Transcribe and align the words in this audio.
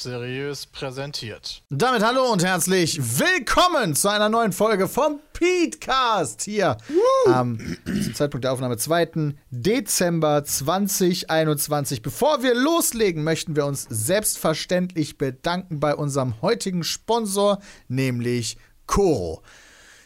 seriös 0.00 0.66
präsentiert. 0.66 1.62
Damit 1.70 2.02
hallo 2.02 2.32
und 2.32 2.44
herzlich 2.44 3.00
willkommen 3.18 3.94
zu 3.94 4.08
einer 4.08 4.28
neuen 4.28 4.52
Folge 4.52 4.86
vom 4.86 5.20
Petecast 5.32 6.42
hier 6.42 6.76
am 7.26 7.58
zum 7.84 8.14
Zeitpunkt 8.14 8.44
der 8.44 8.52
Aufnahme 8.52 8.76
2. 8.76 9.34
Dezember 9.50 10.44
2021. 10.44 12.02
Bevor 12.02 12.42
wir 12.42 12.54
loslegen, 12.54 13.24
möchten 13.24 13.56
wir 13.56 13.66
uns 13.66 13.86
selbstverständlich 13.90 15.18
bedanken 15.18 15.80
bei 15.80 15.94
unserem 15.94 16.40
heutigen 16.42 16.84
Sponsor, 16.84 17.58
nämlich 17.88 18.56
Coro. 18.86 19.42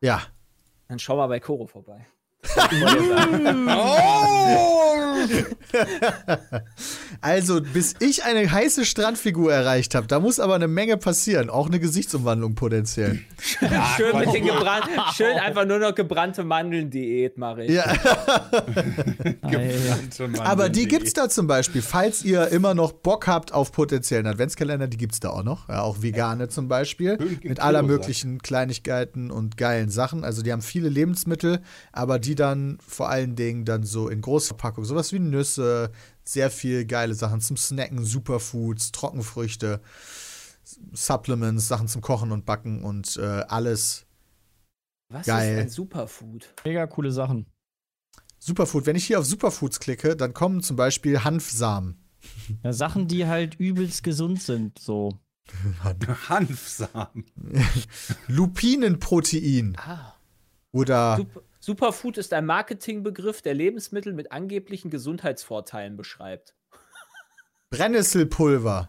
Ja. 0.00 0.22
Dann 0.88 0.98
schau 0.98 1.18
mal 1.18 1.26
bei 1.26 1.38
Koro 1.38 1.66
vorbei. 1.66 2.06
Also, 7.20 7.60
bis 7.60 7.94
ich 7.98 8.24
eine 8.24 8.50
heiße 8.50 8.84
Strandfigur 8.84 9.52
erreicht 9.52 9.94
habe, 9.94 10.06
da 10.06 10.20
muss 10.20 10.38
aber 10.38 10.54
eine 10.54 10.68
Menge 10.68 10.96
passieren. 10.96 11.50
Auch 11.50 11.66
eine 11.66 11.80
Gesichtsumwandlung 11.80 12.54
potenziell. 12.54 13.20
schön 13.96 14.16
mit 14.16 14.32
den 14.32 14.46
gebrannten, 14.46 14.92
schön 15.14 15.36
einfach 15.36 15.66
nur 15.66 15.80
noch 15.80 15.94
gebrannte 15.94 16.44
Mandeln-Diät 16.44 17.36
mache 17.36 17.64
ich. 17.64 17.72
Ja. 17.72 17.84
Aber 20.40 20.68
die 20.68 20.86
gibt's 20.86 21.14
da 21.14 21.28
zum 21.28 21.48
Beispiel, 21.48 21.82
falls 21.82 22.24
ihr 22.24 22.48
immer 22.48 22.74
noch 22.74 22.92
Bock 22.92 23.26
habt 23.26 23.52
auf 23.52 23.72
potenziellen 23.72 24.26
Adventskalender, 24.26 24.86
die 24.86 24.96
gibt's 24.96 25.18
da 25.20 25.30
auch 25.30 25.42
noch. 25.42 25.68
Ja, 25.68 25.82
auch 25.82 26.02
vegane 26.02 26.48
zum 26.48 26.68
Beispiel. 26.68 27.18
Mit 27.42 27.58
aller 27.60 27.82
möglichen 27.82 28.38
Kleinigkeiten 28.38 29.32
und 29.32 29.56
geilen 29.56 29.90
Sachen. 29.90 30.22
Also 30.22 30.42
die 30.42 30.52
haben 30.52 30.62
viele 30.62 30.88
Lebensmittel, 30.88 31.60
aber 31.92 32.18
die 32.18 32.35
dann 32.36 32.78
vor 32.86 33.08
allen 33.08 33.34
Dingen 33.36 33.64
dann 33.64 33.82
so 33.82 34.08
in 34.08 34.20
Großverpackung. 34.20 34.84
Sowas 34.84 35.12
wie 35.12 35.18
Nüsse, 35.18 35.90
sehr 36.24 36.50
viel 36.50 36.84
geile 36.86 37.14
Sachen 37.14 37.40
zum 37.40 37.56
Snacken, 37.56 38.04
Superfoods, 38.04 38.92
Trockenfrüchte, 38.92 39.80
Supplements, 40.92 41.68
Sachen 41.68 41.88
zum 41.88 42.02
Kochen 42.02 42.32
und 42.32 42.44
Backen 42.46 42.82
und 42.84 43.16
äh, 43.16 43.22
alles 43.48 44.06
Was 45.08 45.26
Geil. 45.26 45.56
ist 45.56 45.62
ein 45.62 45.68
Superfood? 45.70 46.52
Mega 46.64 46.86
coole 46.86 47.10
Sachen. 47.12 47.46
Superfood. 48.38 48.86
Wenn 48.86 48.96
ich 48.96 49.06
hier 49.06 49.18
auf 49.18 49.26
Superfoods 49.26 49.80
klicke, 49.80 50.16
dann 50.16 50.34
kommen 50.34 50.62
zum 50.62 50.76
Beispiel 50.76 51.24
Hanfsamen. 51.24 51.96
Ja, 52.64 52.72
Sachen, 52.72 53.06
die 53.08 53.26
halt 53.26 53.54
übelst 53.56 54.02
gesund 54.02 54.42
sind, 54.42 54.78
so. 54.78 55.18
Hanfsamen. 56.28 57.24
Lupinenprotein 58.26 59.76
Ah. 59.78 60.14
oder 60.72 61.16
Super, 61.18 61.40
Superfood 61.66 62.16
ist 62.16 62.32
ein 62.32 62.46
Marketingbegriff, 62.46 63.42
der 63.42 63.52
Lebensmittel 63.52 64.12
mit 64.12 64.30
angeblichen 64.30 64.88
Gesundheitsvorteilen 64.88 65.96
beschreibt. 65.96 66.54
Brennnesselpulver. 67.70 68.88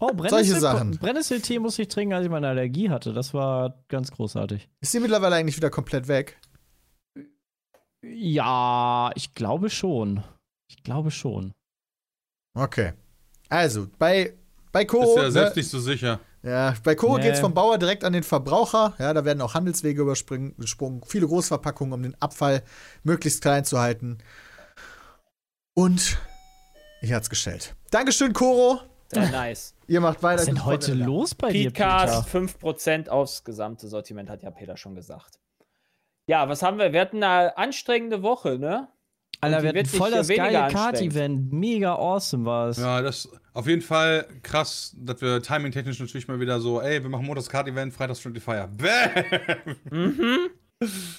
Oh, 0.00 0.14
Brennnessel 0.14 0.60
Sachen. 0.60 0.92
Brennnesseltee 0.92 1.58
musste 1.58 1.82
ich 1.82 1.88
trinken, 1.88 2.14
als 2.14 2.24
ich 2.24 2.30
meine 2.30 2.48
Allergie 2.48 2.88
hatte. 2.88 3.12
Das 3.12 3.34
war 3.34 3.84
ganz 3.88 4.10
großartig. 4.12 4.66
Ist 4.80 4.94
die 4.94 5.00
mittlerweile 5.00 5.36
eigentlich 5.36 5.58
wieder 5.58 5.68
komplett 5.68 6.08
weg? 6.08 6.40
Ja, 8.02 9.10
ich 9.14 9.34
glaube 9.34 9.68
schon. 9.68 10.24
Ich 10.70 10.82
glaube 10.82 11.10
schon. 11.10 11.52
Okay. 12.54 12.94
Also, 13.50 13.88
bei, 13.98 14.38
bei 14.72 14.84
Ist 14.84 14.88
Koro, 14.88 15.18
ja 15.18 15.30
selbst 15.30 15.56
ne, 15.56 15.60
nicht 15.60 15.70
so 15.70 15.80
sicher. 15.80 16.18
Ja, 16.48 16.74
bei 16.82 16.94
Koro 16.94 17.16
Nee. 17.16 17.24
geht's 17.24 17.40
vom 17.40 17.54
Bauer 17.54 17.78
direkt 17.78 18.04
an 18.04 18.12
den 18.12 18.22
Verbraucher. 18.22 18.94
Ja, 18.98 19.12
da 19.12 19.24
werden 19.24 19.40
auch 19.40 19.54
Handelswege 19.54 20.02
überspringen, 20.02 20.54
gesprungen, 20.58 21.02
viele 21.06 21.26
Großverpackungen, 21.26 21.92
um 21.92 22.02
den 22.02 22.16
Abfall 22.20 22.62
möglichst 23.02 23.42
klein 23.42 23.64
zu 23.64 23.78
halten. 23.78 24.18
Und 25.74 26.18
ich 27.00 27.12
hat's 27.12 27.30
gestellt. 27.30 27.74
Dankeschön, 27.90 28.32
Koro. 28.32 28.80
Sehr 29.10 29.30
nice. 29.30 29.74
Ihr 29.86 30.00
macht 30.00 30.22
weiter. 30.22 30.42
Was 30.42 30.48
ist 30.48 30.48
denn 30.48 30.64
heute 30.66 30.92
los 30.94 31.34
bei 31.34 31.50
dir, 31.50 31.70
Petecast, 31.70 32.30
Peter? 32.30 32.46
5% 32.46 33.08
aufs 33.08 33.42
gesamte 33.44 33.88
Sortiment, 33.88 34.28
hat 34.28 34.42
ja 34.42 34.50
Peter 34.50 34.76
schon 34.76 34.94
gesagt. 34.94 35.38
Ja, 36.26 36.46
was 36.48 36.62
haben 36.62 36.78
wir? 36.78 36.92
Wir 36.92 37.00
hatten 37.00 37.22
eine 37.22 37.56
anstrengende 37.56 38.22
Woche, 38.22 38.58
ne? 38.58 38.88
Alter, 39.40 39.62
wir 39.62 39.68
hatten 39.68 39.86
voll 39.86 40.10
das 40.10 40.28
geile. 40.28 40.72
Kart-Event. 40.72 41.52
Mega 41.52 41.94
awesome 41.94 42.44
war 42.44 42.68
es. 42.68 42.78
Ja, 42.78 43.00
das 43.02 43.26
ist 43.26 43.40
auf 43.52 43.66
jeden 43.66 43.82
Fall 43.82 44.26
krass, 44.42 44.96
dass 44.98 45.20
wir 45.20 45.42
timing-technisch 45.42 46.00
natürlich 46.00 46.28
mal 46.28 46.40
wieder 46.40 46.60
so, 46.60 46.80
ey, 46.80 47.02
wir 47.02 47.10
machen 47.10 47.26
montags 47.26 47.48
Kart-Event, 47.48 47.92
freitags 47.92 48.20
Friendly 48.20 48.40
Fire. 48.40 48.68
Bäh! 48.68 50.48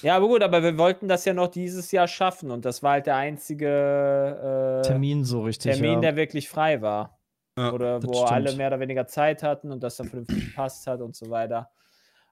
Ja, 0.02 0.16
aber 0.16 0.26
gut, 0.28 0.42
aber 0.42 0.62
wir 0.62 0.78
wollten 0.78 1.06
das 1.06 1.26
ja 1.26 1.34
noch 1.34 1.48
dieses 1.48 1.92
Jahr 1.92 2.08
schaffen 2.08 2.50
und 2.50 2.64
das 2.64 2.82
war 2.82 2.92
halt 2.92 3.06
der 3.06 3.16
einzige 3.16 4.80
äh, 4.82 4.86
Termin 4.86 5.24
so 5.24 5.42
richtig. 5.42 5.74
Termin, 5.74 5.94
ja. 5.94 6.00
der 6.00 6.16
wirklich 6.16 6.48
frei 6.48 6.80
war. 6.80 7.18
Ja, 7.58 7.72
oder 7.72 8.02
wo 8.02 8.14
stimmt. 8.14 8.32
alle 8.32 8.52
mehr 8.54 8.68
oder 8.68 8.80
weniger 8.80 9.06
Zeit 9.06 9.42
hatten 9.42 9.70
und 9.70 9.82
das 9.82 9.96
dann 9.96 10.08
vernünftig 10.08 10.46
gepasst 10.46 10.86
hat 10.86 11.02
und 11.02 11.14
so 11.14 11.28
weiter. 11.28 11.68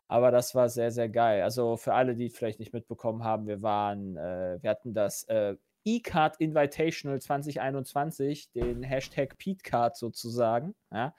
Aber 0.06 0.30
das 0.30 0.54
war 0.54 0.70
sehr, 0.70 0.90
sehr 0.90 1.10
geil. 1.10 1.42
Also 1.42 1.76
für 1.76 1.92
alle, 1.92 2.14
die 2.14 2.26
es 2.26 2.36
vielleicht 2.36 2.60
nicht 2.60 2.72
mitbekommen 2.72 3.22
haben, 3.22 3.46
wir 3.46 3.60
waren, 3.60 4.16
äh, 4.16 4.56
wir 4.62 4.70
hatten 4.70 4.94
das 4.94 5.24
äh, 5.24 5.56
E-Card 5.96 6.36
Invitational 6.40 7.20
2021, 7.20 8.50
den 8.52 8.82
Hashtag 8.82 9.38
PeteCard 9.38 9.96
sozusagen. 9.96 10.74
Ja? 10.92 11.14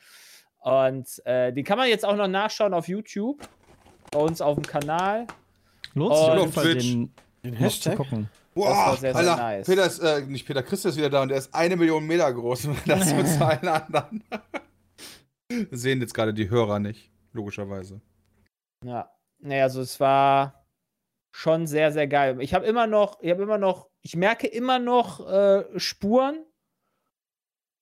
Und 0.59 1.07
äh, 1.25 1.52
den 1.53 1.63
kann 1.63 1.78
man 1.78 1.88
jetzt 1.90 2.06
auch 2.06 2.16
noch 2.16 2.28
nachschauen 2.28 2.74
auf 2.74 2.88
YouTube, 2.88 3.41
bei 4.12 4.19
uns 4.19 4.41
auf 4.41 4.56
dem 4.56 4.66
Kanal. 4.66 5.28
Lohnt 5.94 6.16
sich 6.16 6.24
auf 6.24 6.34
jeden 6.35 6.47
auf 6.47 6.53
Fall, 6.53 6.63
Twitch. 6.66 6.91
den, 6.91 7.13
Den 7.44 7.53
zu 7.56 7.59
Hashtag? 7.59 7.97
gucken. 7.97 8.30
Boah, 8.53 8.69
war 8.69 8.97
sehr, 8.97 9.13
sehr 9.13 9.31
Alter, 9.31 9.35
nice. 9.38 9.68
Peter 9.68 9.85
ist, 9.85 10.00
äh, 10.00 10.22
nicht 10.22 10.46
Peter, 10.46 10.63
Chris 10.63 10.84
ist 10.84 10.97
wieder 10.97 11.09
da 11.09 11.22
und 11.22 11.30
der 11.30 11.38
ist 11.38 11.53
eine 11.53 11.75
Million 11.78 12.06
Meter 12.06 12.31
groß. 12.34 12.68
Das 12.86 13.13
mit 13.13 13.41
allen 13.41 13.68
anderen. 13.68 14.24
Sehen 15.72 16.01
jetzt 16.01 16.13
gerade 16.13 16.34
die 16.34 16.50
Hörer 16.50 16.80
nicht, 16.80 17.12
logischerweise. 17.31 18.01
Ja, 18.86 19.09
naja, 19.40 19.63
also 19.63 19.81
es 19.81 20.00
war 20.00 20.66
schon 21.31 21.68
sehr, 21.68 21.91
sehr 21.91 22.07
geil. 22.07 22.41
Ich 22.41 22.53
habe 22.53 22.66
immer 22.66 22.88
noch, 22.88 23.19
ich 23.22 23.31
habe 23.31 23.44
immer 23.44 23.57
noch, 23.57 23.88
ich 24.02 24.16
merke 24.16 24.48
immer 24.48 24.80
noch 24.80 25.28
äh, 25.28 25.66
Spuren 25.80 26.46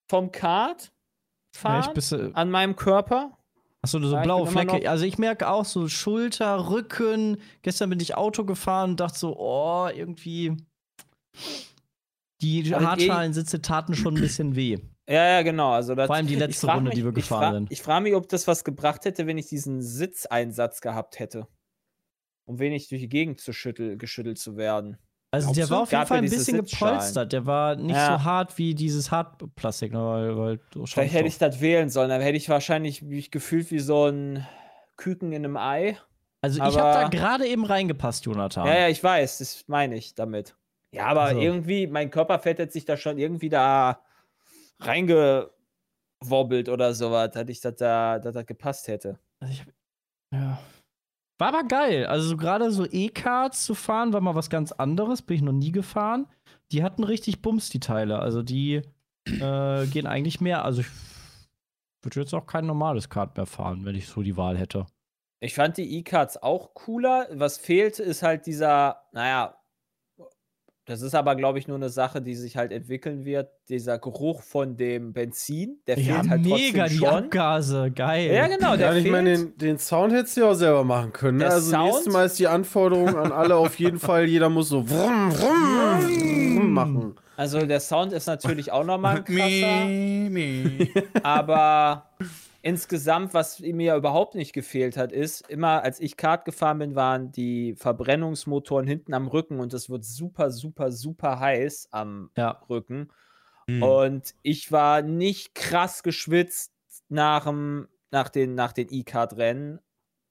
vom 0.09 0.31
Kart 0.31 0.91
Ja, 1.55 1.59
fahren 1.59 1.93
bist, 1.93 2.11
äh, 2.13 2.31
an 2.33 2.49
meinem 2.49 2.75
Körper. 2.75 3.37
Achso, 3.81 3.99
so 3.99 4.15
Ja, 4.15 4.21
blaue 4.23 4.47
Flecke. 4.47 4.89
Also 4.89 5.05
ich 5.05 5.17
merke 5.17 5.47
auch 5.49 5.65
so 5.65 5.87
Schulter, 5.87 6.69
Rücken. 6.69 7.37
Gestern 7.61 7.89
bin 7.89 7.99
ich 7.99 8.15
Auto 8.15 8.43
gefahren 8.43 8.91
und 8.91 8.99
dachte 8.99 9.19
so, 9.19 9.37
oh, 9.37 9.87
irgendwie. 9.93 10.57
Die 12.41 12.61
eh- 12.61 12.73
Hartschalensitze 12.73 13.61
taten 13.61 13.95
schon 13.95 14.15
ein 14.15 14.21
bisschen 14.21 14.55
weh. 14.55 14.77
Ja, 15.07 15.25
ja, 15.25 15.41
genau. 15.41 15.71
Also 15.71 15.95
das, 15.95 16.07
Vor 16.07 16.15
allem 16.15 16.27
die 16.27 16.35
letzte 16.35 16.67
Runde, 16.67 16.89
mich, 16.89 16.95
die 16.95 17.05
wir 17.05 17.13
gefahren 17.13 17.53
sind. 17.53 17.71
Ich 17.71 17.81
frage 17.81 18.03
mich, 18.03 18.13
ob 18.13 18.27
das 18.27 18.45
was 18.47 18.63
gebracht 18.63 19.05
hätte, 19.05 19.25
wenn 19.25 19.37
ich 19.37 19.47
diesen 19.47 19.81
Sitzeinsatz 19.81 20.81
gehabt 20.81 21.19
hätte. 21.19 21.47
Um 22.45 22.59
wenig 22.59 22.89
durch 22.89 23.01
die 23.01 23.09
Gegend 23.09 23.39
zu 23.39 23.53
schüttel, 23.53 23.97
geschüttelt 23.97 24.37
zu 24.37 24.57
werden. 24.57 24.97
Also 25.29 25.47
Glaubst 25.51 25.59
der 25.59 25.69
war 25.69 25.81
auf 25.83 25.91
jeden 25.91 26.05
Fall 26.05 26.17
ja 26.17 26.23
ein 26.23 26.29
bisschen 26.29 26.65
gepolstert. 26.65 27.33
Der 27.33 27.45
war 27.45 27.75
nicht 27.75 27.95
Ja. 27.95 28.17
so 28.17 28.23
hart 28.23 28.57
wie 28.57 28.73
dieses 28.73 29.11
Hartplastik, 29.11 29.91
ne, 29.91 29.99
weil, 29.99 30.37
weil 30.37 30.59
Vielleicht 30.87 31.13
hätte 31.13 31.27
ich 31.27 31.37
das 31.37 31.59
wählen 31.59 31.89
sollen. 31.89 32.09
Dann 32.09 32.21
hätte 32.21 32.37
ich 32.37 32.47
wahrscheinlich 32.47 33.01
mich 33.01 33.29
gefühlt 33.29 33.69
wie 33.71 33.79
so 33.79 34.05
ein 34.07 34.47
Küken 34.95 35.33
in 35.33 35.43
einem 35.43 35.57
Ei. 35.57 35.97
Also 36.41 36.57
ich 36.57 36.63
habe 36.63 36.75
da 36.77 37.01
aber- 37.01 37.09
gerade 37.09 37.45
eben 37.45 37.65
reingepasst, 37.65 38.25
Jonathan. 38.25 38.65
Ja, 38.67 38.77
ja, 38.79 38.87
ich 38.87 39.03
weiß, 39.03 39.39
das 39.39 39.65
meine 39.67 39.95
ich 39.97 40.15
damit. 40.15 40.55
Ja, 40.93 41.07
aber 41.07 41.23
Also. 41.23 41.41
irgendwie, 41.41 41.87
mein 41.87 42.09
Körperfett 42.09 42.59
hat 42.59 42.71
sich 42.71 42.85
da 42.85 42.95
schon 42.95 43.17
irgendwie 43.17 43.49
da 43.49 43.99
reingewobbelt 44.79 46.69
oder 46.69 46.93
sowas, 46.93 47.31
dass 47.31 47.49
ich 47.49 47.59
das 47.61 47.75
da, 47.75 48.19
dass 48.19 48.33
das 48.33 48.45
gepasst 48.45 48.87
hätte. 48.87 49.19
Also 49.39 49.53
ich, 49.53 49.65
ja. 50.33 50.59
War 51.37 51.49
aber 51.49 51.63
geil. 51.63 52.05
Also 52.05 52.29
so 52.29 52.37
gerade 52.37 52.71
so 52.71 52.85
E-Cards 52.89 53.63
zu 53.63 53.75
fahren, 53.75 54.13
war 54.13 54.21
mal 54.21 54.35
was 54.35 54.49
ganz 54.49 54.71
anderes. 54.71 55.21
Bin 55.21 55.35
ich 55.35 55.41
noch 55.43 55.51
nie 55.53 55.71
gefahren. 55.71 56.27
die 56.71 56.83
hatten 56.83 57.03
richtig 57.03 57.41
Bums, 57.41 57.69
die 57.69 57.79
Teile. 57.79 58.19
Also 58.19 58.43
die 58.43 58.81
äh, 59.25 59.85
gehen 59.87 60.07
eigentlich 60.07 60.41
mehr. 60.41 60.65
Also 60.65 60.81
ich 60.81 60.87
würde 62.01 62.19
jetzt 62.21 62.33
auch 62.33 62.45
kein 62.45 62.65
normales 62.65 63.09
Kart 63.09 63.37
mehr 63.37 63.45
fahren, 63.45 63.85
wenn 63.85 63.95
ich 63.95 64.07
so 64.07 64.21
die 64.21 64.37
Wahl 64.37 64.57
hätte. 64.57 64.85
Ich 65.39 65.53
fand 65.53 65.77
die 65.77 65.97
E-Cards 65.97 66.41
auch 66.41 66.73
cooler. 66.73 67.27
Was 67.31 67.57
fehlt, 67.57 67.99
ist 67.99 68.23
halt 68.23 68.47
dieser, 68.47 69.03
naja, 69.11 69.56
das 70.87 71.01
ist 71.01 71.13
aber, 71.13 71.35
glaube 71.35 71.59
ich, 71.59 71.67
nur 71.67 71.75
eine 71.77 71.89
Sache, 71.89 72.21
die 72.21 72.33
sich 72.33 72.57
halt 72.57 72.71
entwickeln 72.71 73.23
wird. 73.25 73.49
Dieser 73.69 73.99
Geruch 73.99 74.41
von 74.41 74.77
dem 74.77 75.13
Benzin, 75.13 75.77
der 75.85 75.99
Ja, 75.99 76.15
fehlt 76.15 76.29
halt 76.29 76.41
mega, 76.43 76.55
trotzdem 76.55 76.85
die 76.87 76.97
schon. 77.05 77.23
Abgase, 77.25 77.91
geil. 77.91 78.31
Ja, 78.33 78.47
genau, 78.47 78.75
der 78.77 78.87
Ja, 78.91 78.95
ich 78.95 79.01
fehlt. 79.03 79.11
meine, 79.11 79.37
den, 79.37 79.57
den 79.57 79.77
Sound 79.77 80.13
hättest 80.13 80.37
du 80.37 80.41
ja 80.41 80.47
auch 80.51 80.53
selber 80.55 80.83
machen 80.83 81.11
können. 81.13 81.37
Ne? 81.39 81.45
Also 81.45 81.69
Sound? 81.71 81.83
nächstes 81.85 82.13
Mal 82.13 82.25
ist 82.25 82.39
die 82.39 82.47
Anforderung 82.47 83.15
an 83.15 83.31
alle 83.31 83.55
auf 83.57 83.77
jeden 83.77 83.99
Fall, 83.99 84.25
jeder 84.25 84.49
muss 84.49 84.69
so 84.69 84.81
vroom, 84.83 85.31
vroom, 85.31 86.01
vroom 86.01 86.71
machen. 86.73 87.15
also 87.35 87.65
der 87.65 87.79
Sound 87.81 88.13
ist 88.13 88.25
natürlich 88.27 88.71
auch 88.71 88.83
nochmal 88.85 89.17
ein 89.17 89.23
krasser. 91.13 91.23
Aber 91.23 92.05
insgesamt, 92.61 93.33
was 93.33 93.59
mir 93.59 93.95
überhaupt 93.95 94.35
nicht 94.35 94.53
gefehlt 94.53 94.97
hat, 94.97 95.11
ist, 95.11 95.49
immer 95.49 95.83
als 95.83 95.99
ich 95.99 96.17
Kart 96.17 96.45
gefahren 96.45 96.79
bin, 96.79 96.95
waren 96.95 97.31
die 97.31 97.75
Verbrennungsmotoren 97.75 98.87
hinten 98.87 99.13
am 99.13 99.27
Rücken 99.27 99.59
und 99.59 99.73
es 99.73 99.89
wird 99.89 100.03
super, 100.05 100.51
super, 100.51 100.91
super 100.91 101.39
heiß 101.39 101.89
am 101.91 102.31
Ja. 102.35 102.61
Rücken. 102.69 103.09
Hm. 103.67 103.83
Und 103.83 104.35
ich 104.43 104.71
war 104.71 105.01
nicht 105.01 105.55
krass 105.55 106.03
geschwitzt 106.03 106.73
nach, 107.09 107.45
dem, 107.45 107.87
nach 108.11 108.29
den, 108.29 108.55
nach 108.55 108.73
den 108.73 108.87
E-Kart-Rennen. 108.91 109.79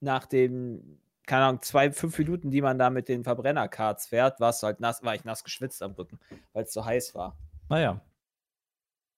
Nach 0.00 0.26
den, 0.26 1.00
keine 1.26 1.46
Ahnung, 1.46 1.62
zwei, 1.62 1.90
fünf 1.90 2.18
Minuten, 2.18 2.50
die 2.50 2.60
man 2.60 2.78
da 2.78 2.90
mit 2.90 3.08
den 3.08 3.24
Verbrenner-Karts 3.24 4.08
fährt, 4.08 4.40
du 4.40 4.44
halt 4.44 4.80
nass, 4.80 5.02
war 5.02 5.14
ich 5.14 5.24
nass 5.24 5.42
geschwitzt 5.42 5.82
am 5.82 5.92
Rücken, 5.92 6.20
weil 6.52 6.64
es 6.64 6.72
so 6.72 6.84
heiß 6.84 7.14
war. 7.14 7.38
Naja. 7.70 8.02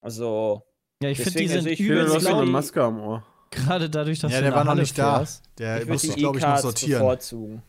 Also, 0.00 0.64
Ja, 1.02 1.10
ich 1.10 1.18
finde, 1.18 1.38
die 1.38 1.46
Deswegen, 1.46 1.52
also 1.52 1.62
sind 1.64 1.72
ich 1.72 1.80
Ich 1.80 1.88
würde 1.88 2.00
finde, 2.00 2.04
du 2.04 2.10
übelst 2.10 2.26
hast 2.26 2.32
so 2.34 2.40
eine 2.42 2.50
Maske 2.50 2.82
am 2.84 3.00
Ohr. 3.00 3.26
Gerade 3.50 3.88
dadurch, 3.90 4.18
dass 4.18 4.32
Ja, 4.32 4.38
du 4.38 4.44
der 4.44 4.54
war 4.54 4.64
noch 4.64 4.74
nicht 4.74 4.98
da. 4.98 5.24
Der 5.58 5.82
ich 5.82 5.88
muss, 5.88 6.02
die 6.02 6.08
glaube 6.12 6.38
ich, 6.38 6.42
noch 6.42 6.50
E-Cards 6.50 6.62
sortieren. 6.62 7.00
bevorzugen. 7.00 7.62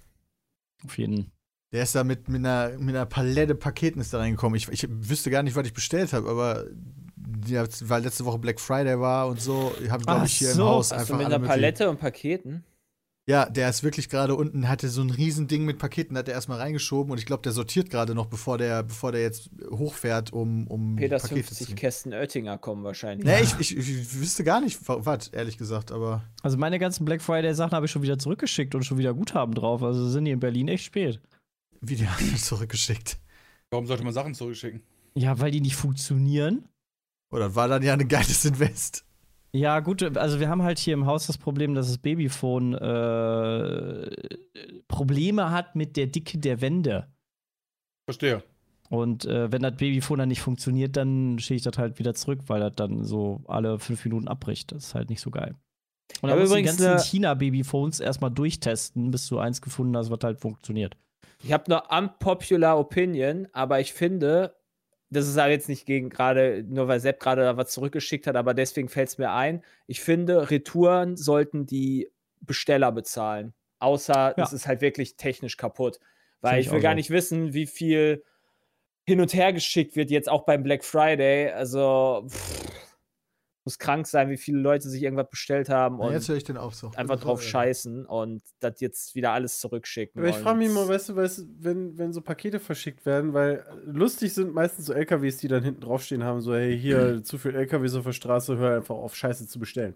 Auf 0.84 0.98
jeden. 0.98 1.32
Der 1.72 1.84
ist 1.84 1.94
da 1.94 2.04
mit, 2.04 2.28
mit, 2.28 2.40
einer, 2.40 2.78
mit 2.80 2.96
einer 2.96 3.06
Palette 3.06 3.54
Paketen 3.54 4.02
ist 4.02 4.12
da 4.14 4.18
reingekommen. 4.18 4.58
Ich, 4.58 4.68
ich 4.70 4.88
wüsste 4.90 5.30
gar 5.30 5.44
nicht, 5.44 5.56
was 5.56 5.68
ich 5.68 5.74
bestellt 5.74 6.14
habe, 6.14 6.28
aber 6.30 6.66
ja, 7.46 7.66
weil 7.84 8.04
letzte 8.04 8.26
Woche 8.26 8.40
Black 8.40 8.60
Friday 8.60 9.00
war 9.00 9.28
und 9.28 9.40
so, 9.40 9.72
habe 9.90 10.04
glaube 10.04 10.26
ich 10.26 10.34
hier 10.38 10.50
so. 10.50 10.64
im 10.64 10.68
Haus 10.68 10.92
Hast 10.92 11.10
du 11.10 11.14
einfach 11.14 11.18
mit 11.18 11.34
einer 11.34 11.48
Palette 11.48 11.90
und 11.90 12.00
Paketen? 12.00 12.64
Ja, 13.30 13.46
der 13.48 13.70
ist 13.70 13.84
wirklich 13.84 14.10
gerade 14.10 14.34
unten, 14.34 14.68
hatte 14.68 14.90
so 14.90 15.02
ein 15.02 15.12
riesen 15.12 15.48
Ding 15.48 15.64
mit 15.64 15.78
Paketen, 15.78 16.18
hat 16.18 16.28
er 16.28 16.34
erstmal 16.34 16.58
reingeschoben 16.58 17.12
und 17.12 17.20
ich 17.20 17.28
glaube, 17.28 17.44
der 17.44 17.52
sortiert 17.52 17.92
gerade 17.92 18.16
noch, 18.16 18.26
bevor 18.26 18.58
der, 18.58 18.82
bevor 18.82 19.12
der 19.12 19.22
jetzt 19.22 19.52
hochfährt, 19.70 20.34
um, 20.34 20.66
um 20.66 20.96
Peters 20.96 21.22
Pakete 21.22 21.44
50 21.44 21.68
zu 21.68 21.76
Kästen 21.76 22.14
Oettinger 22.14 22.58
kommen 22.58 22.84
wahrscheinlich. 22.84 23.26
Nee, 23.28 23.42
ich, 23.44 23.60
ich, 23.60 23.78
ich 23.78 24.20
wüsste 24.20 24.44
gar 24.44 24.62
nicht, 24.62 24.88
wa- 24.90 24.98
was, 25.06 25.28
ehrlich 25.28 25.60
gesagt, 25.60 25.92
aber 25.92 26.24
Also 26.42 26.58
meine 26.58 26.80
ganzen 26.80 27.06
Black 27.06 27.22
Friday-Sachen 27.22 27.72
habe 27.74 27.86
ich 27.86 27.92
schon 27.92 28.02
wieder 28.02 28.18
zurückgeschickt 28.18 28.74
und 28.74 28.84
schon 28.84 28.98
wieder 28.98 29.14
Guthaben 29.14 29.54
drauf. 29.54 29.84
Also 29.84 30.10
sind 30.10 30.26
die 30.26 30.32
in 30.32 30.40
Berlin 30.40 30.68
echt 30.68 30.86
spät. 30.86 31.20
wie 31.82 31.96
die 31.98 32.08
haben 32.08 32.32
das 32.32 32.42
zurückgeschickt. 32.46 33.20
Warum 33.70 33.86
sollte 33.86 34.04
man 34.04 34.14
Sachen 34.14 34.34
zurückschicken? 34.34 34.82
Ja, 35.14 35.40
weil 35.40 35.52
die 35.52 35.62
nicht 35.62 35.76
funktionieren. 35.76 36.68
Oder 37.32 37.54
war 37.54 37.68
dann 37.68 37.84
ja 37.84 37.94
ein 37.94 38.08
geiles 38.08 38.44
Invest? 38.46 39.06
Ja, 39.52 39.80
gut, 39.80 40.04
also 40.18 40.40
wir 40.40 40.48
haben 40.48 40.62
halt 40.62 40.78
hier 40.78 40.94
im 40.94 41.06
Haus 41.08 41.26
das 41.28 41.38
Problem, 41.40 41.74
dass 41.74 41.88
das 41.88 41.98
Babyphone 41.98 42.76
äh, 42.76 44.10
Probleme 44.88 45.52
hat 45.52 45.76
mit 45.76 45.98
der 45.98 46.08
Dicke 46.08 46.38
der 46.38 46.62
Wände. 46.62 47.08
Verstehe. 48.08 48.44
Und 48.90 49.26
äh, 49.26 49.52
wenn 49.52 49.62
das 49.62 49.76
Babyphone 49.76 50.20
dann 50.20 50.30
nicht 50.30 50.42
funktioniert, 50.42 50.98
dann 50.98 51.38
schicke 51.40 51.56
ich 51.58 51.62
das 51.64 51.78
halt 51.78 52.00
wieder 52.00 52.14
zurück, 52.16 52.42
weil 52.48 52.60
das 52.60 52.76
dann 52.76 53.04
so 53.04 53.42
alle 53.48 53.80
fünf 53.80 54.04
Minuten 54.06 54.28
abbricht. 54.28 54.72
Das 54.72 54.86
ist 54.86 54.96
halt 54.96 55.10
nicht 55.10 55.22
so 55.22 55.30
geil. 55.32 55.56
Und 56.22 56.30
Ich 56.30 56.36
dann 56.36 56.40
musst 56.40 56.52
du 56.52 56.58
die 56.58 56.64
ganzen 56.64 56.88
eine- 56.88 57.00
China-Babyphones 57.00 58.00
erstmal 58.00 58.32
durchtesten, 58.32 59.12
bis 59.12 59.28
du 59.28 59.38
eins 59.40 59.62
gefunden 59.62 59.96
hast, 59.96 60.10
was 60.10 60.20
halt 60.24 60.40
funktioniert. 60.40 60.98
Ich 61.44 61.54
habe 61.54 61.66
eine 61.66 62.04
unpopular 62.04 62.80
Opinion, 62.80 63.48
aber 63.54 63.80
ich 63.80 63.94
finde, 63.94 64.56
das 65.10 65.28
ist 65.28 65.38
aber 65.38 65.52
jetzt 65.52 65.70
nicht 65.70 65.86
gegen 65.86 66.10
gerade, 66.10 66.64
nur 66.68 66.88
weil 66.88 67.00
Sepp 67.00 67.20
gerade 67.20 67.42
da 67.42 67.58
was 67.58 67.72
zurückgeschickt 67.72 68.28
hat, 68.28 68.36
aber 68.36 68.54
deswegen 68.54 68.90
fällt 68.90 69.10
es 69.10 69.18
mir 69.18 69.32
ein. 69.32 69.64
Ich 69.88 70.02
finde, 70.02 70.52
Retouren 70.52 71.18
sollten 71.18 71.66
die 71.66 72.10
Besteller 72.42 72.92
bezahlen. 72.92 73.54
Außer 73.80 74.36
es 74.38 74.54
ist 74.54 74.68
halt 74.68 74.82
wirklich 74.82 75.16
technisch 75.16 75.58
kaputt. 75.58 76.00
Weil 76.42 76.60
ich 76.60 76.68
ich 76.68 76.72
will 76.72 76.82
gar 76.82 76.94
so. 76.94 76.98
nicht 76.98 77.10
wissen, 77.10 77.54
wie 77.54 77.66
viel 77.66 78.24
hin 79.06 79.22
und 79.22 79.34
her 79.34 79.52
geschickt 79.54 79.96
wird, 79.96 80.12
jetzt 80.12 80.30
auch 80.30 80.46
beim 80.46 80.64
Black 80.64 80.84
Friday. 80.84 81.50
Also 81.50 82.26
pff, 82.28 82.69
muss 83.70 83.78
krank 83.78 84.08
sein, 84.08 84.32
wie 84.32 84.38
viele 84.38 84.58
Leute 84.58 84.90
sich 84.90 85.04
irgendwas 85.04 85.30
bestellt 85.30 85.70
haben 85.70 85.98
Na, 86.00 86.08
und 86.08 86.14
jetzt 86.14 86.28
höre 86.28 86.38
ich 86.38 86.44
den 86.44 86.58
auf 86.58 86.74
so. 86.74 86.90
einfach 86.96 87.20
drauf 87.20 87.44
scheißen 87.44 88.08
und 88.08 88.42
das 88.60 88.80
jetzt 88.80 89.14
wieder 89.14 89.32
alles 89.32 89.60
zurückschicken. 89.60 90.20
Aber 90.20 90.30
ich 90.30 90.38
frage 90.38 90.58
mich 90.58 90.72
mal, 90.72 90.88
weißt 90.88 91.10
du, 91.10 91.16
weißt, 91.16 91.40
du, 91.40 91.44
wenn, 91.60 91.96
wenn 92.00 92.12
so 92.12 92.22
Pakete 92.22 92.60
verschickt 92.60 93.06
werden, 93.06 93.34
weil 93.34 93.64
lustig 93.86 94.34
sind 94.34 94.56
meistens 94.56 94.88
so 94.88 94.94
LKWs, 94.94 95.38
die 95.38 95.48
dann 95.48 95.64
hinten 95.64 95.82
draufstehen 95.82 96.24
haben, 96.24 96.42
so, 96.42 96.56
hey, 96.56 96.80
hier, 96.80 97.24
zu 97.24 97.38
viel 97.38 97.54
LKWs 97.54 97.94
auf 97.94 98.06
der 98.06 98.14
Straße, 98.14 98.58
hör 98.58 98.78
einfach 98.78 98.96
auf, 98.96 99.16
Scheiße 99.16 99.48
zu 99.48 99.60
bestellen. 99.60 99.94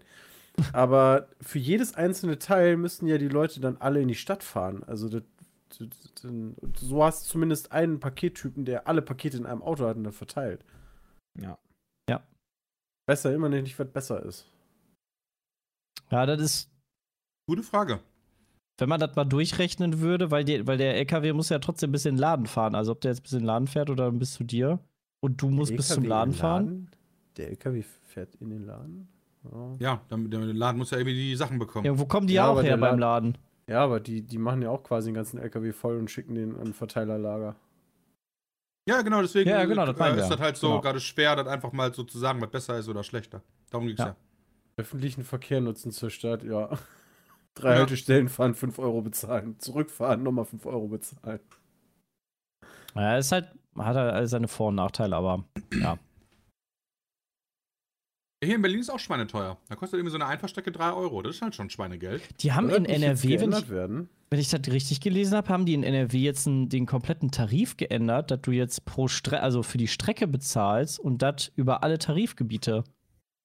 Aber 0.72 1.26
für 1.40 1.58
jedes 1.58 1.94
einzelne 1.94 2.38
Teil 2.38 2.76
müssten 2.76 3.08
ja 3.08 3.18
die 3.18 3.26
Leute 3.26 3.58
dann 3.58 3.76
alle 3.78 4.00
in 4.00 4.06
die 4.06 4.14
Stadt 4.14 4.44
fahren. 4.44 4.84
Also 4.86 5.08
das, 5.08 5.22
das, 5.80 5.88
das, 6.22 6.80
so 6.80 7.02
hast 7.02 7.24
du 7.24 7.30
zumindest 7.32 7.72
einen 7.72 7.98
Pakettypen, 7.98 8.64
der 8.64 8.86
alle 8.86 9.02
Pakete 9.02 9.36
in 9.36 9.46
einem 9.46 9.62
Auto 9.62 9.84
hat 9.84 9.96
und 9.96 10.04
dann 10.04 10.12
verteilt. 10.12 10.64
Ja. 11.40 11.58
Besser 13.06 13.34
immer 13.34 13.48
nicht, 13.48 13.78
was 13.78 13.88
besser 13.88 14.22
ist. 14.22 14.46
Ja, 16.10 16.26
das 16.26 16.40
ist, 16.40 16.70
Gute 17.46 17.62
Frage. 17.62 18.00
wenn 18.78 18.88
man 18.88 19.00
das 19.00 19.14
mal 19.16 19.24
durchrechnen 19.24 20.00
würde, 20.00 20.30
weil, 20.30 20.44
die, 20.44 20.66
weil 20.66 20.78
der 20.78 20.96
LKW 20.96 21.32
muss 21.32 21.48
ja 21.50 21.58
trotzdem 21.58 21.92
bis 21.92 22.06
in 22.06 22.14
den 22.14 22.20
Laden 22.20 22.46
fahren. 22.46 22.74
Also 22.74 22.92
ob 22.92 23.00
der 23.00 23.10
jetzt 23.12 23.22
bis 23.22 23.32
in 23.32 23.40
den 23.40 23.46
Laden 23.46 23.66
fährt 23.68 23.90
oder 23.90 24.10
bis 24.10 24.34
zu 24.34 24.44
dir 24.44 24.78
und 25.20 25.40
du 25.42 25.50
musst 25.50 25.70
Der 25.72 25.76
bis 25.76 25.90
LKW 25.90 25.94
zum 25.96 26.04
in 26.04 26.10
Laden 26.10 26.30
den 26.32 26.38
fahren. 26.38 26.90
Der 27.36 27.48
LKW 27.50 27.82
fährt 28.04 28.34
in 28.36 28.50
den 28.50 28.64
Laden? 28.64 29.08
Ja. 29.44 29.76
Ja, 29.78 30.00
damit 30.08 30.32
der 30.32 30.40
Laden 30.40 30.78
muss 30.78 30.90
ja 30.90 30.98
irgendwie 30.98 31.14
die 31.16 31.36
Sachen 31.36 31.58
bekommen. 31.58 31.84
Ja, 31.84 31.98
wo 31.98 32.06
kommen 32.06 32.26
die 32.26 32.34
Ja, 32.34 32.46
auch 32.46 32.52
aber 32.52 32.62
her 32.62 32.76
beim 32.78 32.98
Laden- 32.98 33.32
Laden? 33.34 33.38
Ja, 33.66 33.80
aber 33.82 33.98
die, 34.00 34.22
die 34.22 34.38
machen 34.38 34.60
ja 34.62 34.68
auch 34.70 34.82
quasi 34.82 35.08
den 35.08 35.14
ganzen 35.14 35.38
LKW 35.38 35.72
voll 35.72 35.96
und 35.96 36.10
schicken 36.10 36.34
den 36.34 36.56
an 36.58 36.72
Verteilerlager. 36.74 37.56
Ja, 38.88 39.00
genau, 39.02 39.22
deswegen 39.22 39.48
Ja, 39.48 39.64
genau, 39.64 39.86
das 39.86 39.98
äh, 39.98 40.20
ist 40.20 40.28
das 40.28 40.40
halt 40.40 40.56
so 40.56 40.68
Genau. 40.68 40.80
gerade 40.82 41.00
schwer, 41.00 41.36
das 41.36 41.46
einfach 41.46 41.72
mal 41.72 41.92
so 41.94 42.04
zu 42.04 42.18
sagen, 42.18 42.40
was 42.42 42.50
besser 42.50 42.78
ist 42.78 42.88
oder 42.88 43.02
schlechter. 43.02 43.42
Darum 43.70 43.86
geht's 43.86 43.98
ja. 44.00 44.08
Ja. 44.08 44.16
Öffentlichen 44.76 45.24
Verkehr 45.24 45.60
nutzen 45.60 45.90
zur 45.92 46.10
Stadt, 46.10 46.42
ja. 46.42 46.68
Drei 47.54 47.72
Ja. 47.74 47.78
Haltestellen 47.78 48.28
fahren, 48.28 48.54
5 48.54 48.78
Euro 48.78 49.00
bezahlen. 49.00 49.58
Zurückfahren, 49.58 50.22
nochmal 50.22 50.44
5 50.44 50.66
Euro 50.66 50.88
bezahlen. 50.88 51.40
Ja, 52.94 53.16
ist 53.16 53.32
halt, 53.32 53.48
hat 53.78 53.96
halt 53.96 54.28
seine 54.28 54.48
Vor- 54.48 54.68
und 54.68 54.74
Nachteile, 54.76 55.16
aber 55.16 55.44
ja. 55.72 55.98
Hier 58.44 58.56
in 58.56 58.62
Berlin 58.62 58.80
ist 58.80 58.90
auch 58.90 58.98
schweineteuer. 58.98 59.58
Da 59.68 59.76
kostet 59.76 59.98
irgendwie 59.98 60.12
so 60.12 60.16
eine 60.16 60.26
Einfahrstrecke 60.26 60.72
3 60.72 60.92
Euro. 60.92 61.22
Das 61.22 61.36
ist 61.36 61.42
halt 61.42 61.54
schon 61.54 61.70
Schweinegeld. 61.70 62.22
Die 62.42 62.52
haben 62.52 62.70
in 62.70 62.84
NRW, 62.84 63.40
wenn 63.40 63.52
ich, 63.52 63.68
werden? 63.68 64.08
wenn 64.30 64.38
ich 64.38 64.48
das 64.48 64.60
richtig 64.68 65.00
gelesen 65.00 65.36
habe, 65.36 65.48
haben 65.48 65.66
die 65.66 65.74
in 65.74 65.82
NRW 65.82 66.18
jetzt 66.18 66.46
einen, 66.46 66.68
den 66.68 66.86
kompletten 66.86 67.30
Tarif 67.30 67.76
geändert, 67.76 68.30
dass 68.30 68.40
du 68.42 68.50
jetzt 68.52 68.84
pro 68.84 69.08
Strecke, 69.08 69.42
also 69.42 69.62
für 69.62 69.78
die 69.78 69.88
Strecke 69.88 70.26
bezahlst 70.26 70.98
und 70.98 71.22
das 71.22 71.52
über 71.56 71.82
alle 71.82 71.98
Tarifgebiete 71.98 72.84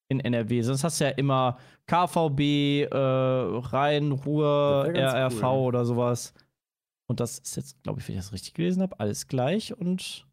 in 0.10 0.20
NRW. 0.20 0.62
Sonst 0.62 0.84
hast 0.84 1.00
du 1.00 1.06
ja 1.06 1.12
immer 1.12 1.58
KVB, 1.88 2.91
äh, 2.91 2.98
Rhein, 2.98 4.12
Ruhr, 4.12 4.91
RRV 4.94 5.44
cool, 5.44 5.68
oder 5.68 5.86
sowas. 5.86 6.34
Und 7.08 7.20
das 7.20 7.39
ist 7.39 7.56
jetzt, 7.56 7.84
glaube 7.84 8.00
ich, 8.00 8.08
wenn 8.08 8.15
ich 8.15 8.22
das 8.22 8.34
richtig 8.34 8.53
gelesen 8.53 8.82
habe, 8.82 9.00
alles 9.00 9.27
gleich 9.27 9.75
und 9.77 10.27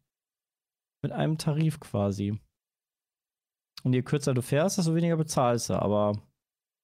mit 1.01 1.11
einem 1.11 1.37
Tarif 1.37 1.79
quasi. 1.79 2.39
Und 3.87 3.93
je 3.93 4.01
kürzer 4.01 4.33
du 4.33 4.41
fährst, 4.41 4.77
desto 4.77 4.95
weniger 4.95 5.15
bezahlst 5.15 5.69
du, 5.69 5.75
aber 5.81 6.21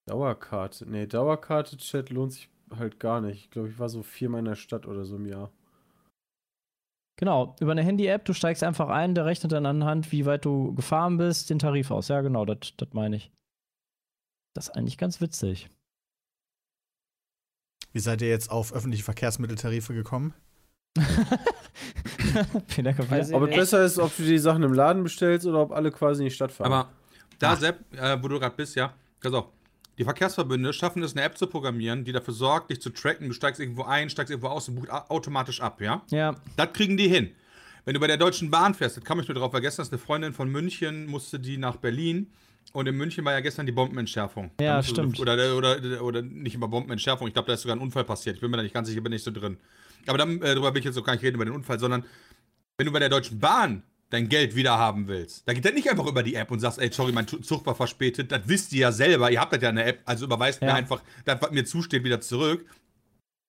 Dauerkarte. 0.07 0.89
Nee, 0.89 1.05
Dauerkarte, 1.05 1.75
Chat 1.75 2.09
lohnt 2.09 2.31
sich 2.31 2.49
halt 2.73 2.97
gar 2.97 3.19
nicht. 3.19 3.43
Ich 3.43 3.51
glaube, 3.51 3.67
ich 3.67 3.77
war 3.77 3.89
so 3.89 4.03
viermal 4.03 4.39
in 4.39 4.45
der 4.45 4.55
Stadt 4.55 4.85
oder 4.85 5.03
so 5.03 5.17
im 5.17 5.25
Jahr. 5.25 5.51
Genau, 7.19 7.57
über 7.59 7.73
eine 7.73 7.83
Handy-App, 7.83 8.23
du 8.23 8.31
steigst 8.31 8.63
einfach 8.63 8.87
ein, 8.87 9.15
der 9.15 9.25
rechnet 9.25 9.51
dann 9.51 9.65
anhand, 9.65 10.13
wie 10.13 10.25
weit 10.25 10.45
du 10.45 10.73
gefahren 10.75 11.17
bist, 11.17 11.49
den 11.49 11.59
Tarif 11.59 11.91
aus. 11.91 12.07
Ja, 12.07 12.21
genau, 12.21 12.45
das 12.45 12.73
meine 12.93 13.17
ich. 13.17 13.33
Das 14.55 14.69
ist 14.69 14.75
eigentlich 14.77 14.97
ganz 14.97 15.19
witzig. 15.19 15.69
Wie 17.91 17.99
seid 17.99 18.21
ihr 18.21 18.29
jetzt 18.29 18.49
auf 18.49 18.71
öffentliche 18.71 19.03
Verkehrsmitteltarife 19.03 19.93
gekommen? 19.93 20.33
Vielen 22.67 22.85
Dank 22.85 23.11
Weiß 23.11 23.29
ich 23.29 23.35
Aber 23.35 23.47
nicht. 23.47 23.55
besser 23.55 23.83
ist, 23.83 23.97
ob 23.99 24.15
du 24.15 24.23
die 24.23 24.37
Sachen 24.37 24.63
im 24.63 24.73
Laden 24.73 25.03
bestellst 25.03 25.45
oder 25.47 25.59
ob 25.61 25.71
alle 25.71 25.91
quasi 25.91 26.23
in 26.23 26.29
die 26.29 26.35
Stadt 26.35 26.51
fahren. 26.51 26.71
Aber 26.71 26.89
da, 27.39 27.55
Sepp, 27.55 27.79
äh, 27.95 28.17
wo 28.21 28.27
du 28.27 28.39
gerade 28.39 28.55
bist, 28.55 28.75
ja, 28.75 28.93
pass 29.21 29.33
auf. 29.33 29.45
Die 29.97 30.03
Verkehrsverbünde 30.03 30.73
schaffen 30.73 31.03
es, 31.03 31.13
eine 31.15 31.21
App 31.23 31.37
zu 31.37 31.45
programmieren, 31.47 32.03
die 32.03 32.11
dafür 32.11 32.33
sorgt, 32.33 32.71
dich 32.71 32.81
zu 32.81 32.89
tracken. 32.89 33.27
Du 33.27 33.33
steigst 33.33 33.59
irgendwo 33.59 33.83
ein, 33.83 34.09
steigst 34.09 34.31
irgendwo 34.31 34.47
aus 34.49 34.67
und 34.67 34.75
bucht 34.75 34.89
automatisch 34.89 35.61
ab, 35.61 35.81
ja? 35.81 36.01
Ja, 36.09 36.35
Das 36.57 36.73
kriegen 36.73 36.97
die 36.97 37.07
hin. 37.07 37.29
wenn 37.85 37.93
du 37.93 37.99
bei 37.99 38.07
der 38.07 38.17
Deutschen 38.17 38.49
Bahn 38.49 38.73
fährst, 38.73 38.97
das 38.97 39.03
kam 39.03 39.19
ich 39.19 39.27
nur 39.27 39.35
drauf, 39.35 39.53
weil 39.53 39.61
gestern 39.61 39.83
ist 39.83 39.91
eine 39.91 39.99
Freundin 39.99 40.33
von 40.33 40.49
München, 40.49 41.05
musste 41.05 41.39
die 41.39 41.57
nach 41.57 41.75
Berlin. 41.75 42.31
Und 42.71 42.87
in 42.87 42.95
München 42.95 43.23
war 43.25 43.33
ja 43.33 43.41
gestern 43.41 43.65
die 43.67 43.71
Bombenentschärfung. 43.71 44.49
Ja, 44.59 44.81
stimmt. 44.81 45.19
Oder, 45.19 45.57
oder, 45.57 46.01
oder 46.01 46.21
nicht 46.23 46.55
immer 46.55 46.69
Bombenentschärfung. 46.69 47.27
Ich 47.27 47.33
glaube, 47.33 47.47
da 47.47 47.53
ist 47.53 47.61
sogar 47.61 47.75
ein 47.75 47.81
Unfall 47.81 48.03
passiert. 48.05 48.35
Ich 48.35 48.41
bin 48.41 48.49
mir 48.49 48.57
da 48.57 48.63
nicht 48.63 48.73
ganz 48.73 48.87
sicher, 48.87 49.01
bin 49.01 49.11
nicht 49.11 49.23
so 49.23 49.31
drin. 49.31 49.57
Aber 50.07 50.17
dann, 50.17 50.37
äh, 50.41 50.53
darüber 50.53 50.73
will 50.73 50.79
ich 50.79 50.85
jetzt 50.85 50.97
auch 50.97 51.03
gar 51.03 51.13
nicht 51.13 51.23
reden, 51.23 51.35
über 51.35 51.45
den 51.45 51.53
Unfall, 51.53 51.79
sondern 51.79 52.05
wenn 52.77 52.85
du 52.85 52.91
bei 52.91 52.99
der 52.99 53.09
Deutschen 53.09 53.39
Bahn 53.39 53.83
dein 54.09 54.29
Geld 54.29 54.55
wieder 54.55 54.77
haben 54.77 55.07
willst, 55.07 55.47
da 55.47 55.53
geht 55.53 55.65
das 55.65 55.73
nicht 55.73 55.89
einfach 55.89 56.05
über 56.05 56.21
die 56.23 56.35
App 56.35 56.51
und 56.51 56.59
sagst, 56.59 56.79
ey, 56.79 56.91
sorry, 56.91 57.11
mein 57.11 57.27
Zug 57.27 57.65
war 57.65 57.75
verspätet. 57.75 58.31
Das 58.31 58.41
wisst 58.45 58.71
ihr 58.73 58.81
ja 58.81 58.91
selber. 58.91 59.31
Ihr 59.31 59.39
habt 59.41 59.53
das 59.53 59.61
ja 59.61 59.69
in 59.69 59.75
der 59.77 59.87
App. 59.87 60.01
Also 60.05 60.25
überweist 60.25 60.61
mir 60.61 60.67
Ja. 60.67 60.75
einfach 60.75 61.01
das, 61.25 61.41
was 61.41 61.51
mir 61.51 61.65
zusteht, 61.65 62.03
wieder 62.03 62.21
zurück. 62.21 62.65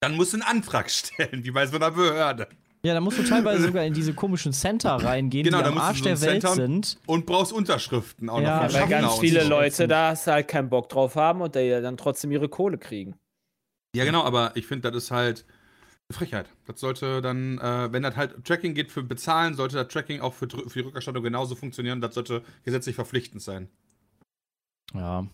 Dann 0.00 0.16
musst 0.16 0.32
du 0.32 0.36
einen 0.38 0.42
Antrag 0.42 0.90
stellen, 0.90 1.44
wie 1.44 1.50
bei 1.50 1.66
so 1.66 1.76
einer 1.76 1.90
Behörde. 1.90 2.48
Ja, 2.84 2.92
da 2.92 3.00
musst 3.00 3.18
du 3.18 3.22
teilweise 3.22 3.62
sogar 3.64 3.84
in 3.84 3.94
diese 3.94 4.12
komischen 4.12 4.52
Center 4.52 4.90
reingehen, 4.90 5.44
Genau, 5.44 5.60
die 5.60 5.64
am 5.68 5.78
Arsch 5.78 5.98
so 5.98 6.04
der 6.04 6.12
ein 6.16 6.20
Welt 6.20 6.42
Center- 6.42 6.54
sind. 6.54 6.98
Und 7.06 7.24
brauchst 7.24 7.50
Unterschriften 7.50 8.28
auch 8.28 8.42
Ja, 8.42 8.64
noch. 8.66 8.74
Weil 8.74 8.88
ganz 8.88 9.18
viele 9.18 9.42
so. 9.44 9.48
Leute 9.48 9.88
da 9.88 10.14
halt 10.14 10.48
keinen 10.48 10.68
Bock 10.68 10.90
drauf 10.90 11.16
haben 11.16 11.40
und 11.40 11.54
die 11.54 11.70
dann 11.70 11.96
trotzdem 11.96 12.30
ihre 12.30 12.50
Kohle 12.50 12.76
kriegen. 12.76 13.14
Ja, 13.96 14.04
genau, 14.04 14.22
aber 14.24 14.52
ich 14.54 14.66
finde, 14.66 14.90
das 14.90 15.04
ist 15.04 15.10
halt 15.10 15.46
Frechheit. 16.14 16.48
Das 16.66 16.80
sollte 16.80 17.20
dann, 17.20 17.58
äh, 17.58 17.92
wenn 17.92 18.02
das 18.02 18.16
halt 18.16 18.44
Tracking 18.44 18.74
geht 18.74 18.90
für 18.90 19.02
Bezahlen, 19.02 19.54
sollte 19.54 19.76
das 19.76 19.88
Tracking 19.88 20.20
auch 20.20 20.32
für, 20.34 20.48
für 20.48 20.78
die 20.78 20.86
Rückerstattung 20.86 21.22
genauso 21.22 21.54
funktionieren. 21.54 22.00
Das 22.00 22.14
sollte 22.14 22.42
gesetzlich 22.64 22.94
verpflichtend 22.96 23.42
sein. 23.42 23.68
Ja, 24.92 25.26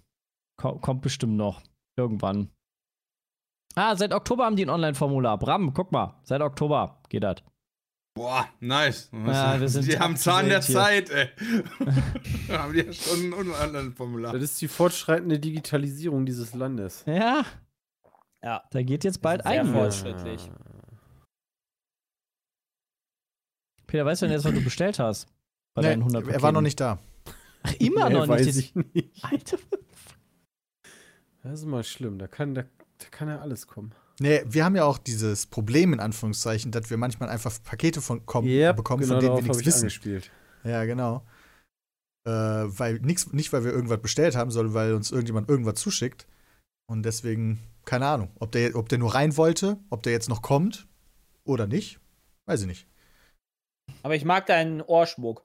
ko 0.56 0.78
kommt 0.78 1.02
bestimmt 1.02 1.36
noch. 1.36 1.62
Irgendwann. 1.96 2.48
Ah, 3.74 3.94
seit 3.94 4.12
Oktober 4.12 4.44
haben 4.46 4.56
die 4.56 4.64
ein 4.64 4.70
Online-Formular. 4.70 5.38
Bram, 5.38 5.72
guck 5.74 5.92
mal, 5.92 6.18
seit 6.24 6.40
Oktober 6.40 7.00
geht 7.08 7.22
das. 7.22 7.36
Boah, 8.16 8.48
nice. 8.58 9.08
Ja, 9.12 9.60
wir 9.60 9.68
sind 9.68 9.86
die 9.86 9.98
haben 9.98 10.16
Zahn 10.16 10.48
der 10.48 10.60
to 10.60 10.72
Zeit, 10.72 11.10
ey. 11.10 11.28
haben 12.50 12.72
die 12.72 12.80
ja 12.80 12.92
schon 12.92 13.32
ein 13.32 13.54
anderen 13.54 13.92
Formular. 13.94 14.32
Das 14.32 14.42
ist 14.42 14.60
die 14.60 14.66
fortschreitende 14.68 15.38
Digitalisierung 15.38 16.26
dieses 16.26 16.52
Landes. 16.54 17.04
Ja, 17.06 17.44
Ja. 18.42 18.62
da 18.70 18.82
geht 18.82 19.04
jetzt 19.04 19.22
bald 19.22 19.42
Sehr 19.42 19.60
ein. 19.60 19.72
fortschrittlich. 19.72 20.50
Peter, 23.90 24.04
weißt 24.06 24.22
du 24.22 24.26
denn 24.26 24.34
jetzt, 24.34 24.44
was 24.44 24.54
du 24.54 24.62
bestellt 24.62 24.98
hast? 24.98 25.26
Bei 25.74 25.82
Nee, 25.82 25.88
deinen 25.88 26.00
100 26.02 26.28
er 26.28 26.42
war 26.42 26.52
noch 26.52 26.60
nicht 26.62 26.80
da. 26.80 26.98
Ach, 27.62 27.72
immer 27.78 28.08
Nee, 28.08 28.14
noch 28.14 28.28
weiß 28.28 28.46
nicht. 28.46 28.58
ich 28.58 28.74
nicht. 28.94 29.24
Alter. 29.24 29.58
Das 31.42 31.60
ist 31.60 31.66
mal 31.66 31.84
schlimm. 31.84 32.18
Da 32.18 32.26
kann, 32.26 32.54
da, 32.54 32.62
da 32.62 33.06
kann 33.10 33.28
ja 33.28 33.38
alles 33.40 33.66
kommen. 33.66 33.92
Nee, 34.18 34.42
wir 34.46 34.64
haben 34.64 34.76
ja 34.76 34.84
auch 34.84 34.98
dieses 34.98 35.46
Problem, 35.46 35.92
in 35.94 36.00
Anführungszeichen, 36.00 36.72
dass 36.72 36.90
wir 36.90 36.96
manchmal 36.98 37.30
einfach 37.30 37.52
Pakete 37.64 38.02
von, 38.02 38.26
kommen, 38.26 38.46
Yep, 38.48 38.76
bekommen, 38.76 39.00
genau 39.02 39.14
von 39.14 39.20
denen 39.24 39.36
wir 39.36 39.42
nichts 39.42 39.60
ich 39.60 39.66
wissen. 39.66 39.80
angespielt. 39.80 40.30
Ja, 40.64 40.84
genau. 40.84 41.24
Äh, 42.26 42.30
weil 42.30 42.94
nix, 43.00 43.32
nicht, 43.32 43.50
weil 43.52 43.64
wir 43.64 43.72
irgendwas 43.72 44.02
bestellt 44.02 44.36
haben, 44.36 44.50
sondern 44.50 44.74
weil 44.74 44.92
uns 44.94 45.10
irgendjemand 45.10 45.48
irgendwas 45.48 45.76
zuschickt. 45.76 46.26
Und 46.86 47.02
deswegen, 47.04 47.60
keine 47.86 48.06
Ahnung, 48.06 48.30
ob 48.38 48.52
der, 48.52 48.76
ob 48.76 48.88
der 48.90 48.98
nur 48.98 49.14
rein 49.14 49.36
wollte, 49.38 49.78
ob 49.88 50.02
der 50.02 50.12
jetzt 50.12 50.28
noch 50.28 50.42
kommt 50.42 50.86
oder 51.44 51.66
nicht, 51.66 51.98
weiß 52.46 52.60
ich 52.62 52.66
nicht. 52.66 52.86
Aber 54.02 54.14
ich 54.14 54.24
mag 54.24 54.46
deinen 54.46 54.80
Ohrschmuck. 54.82 55.44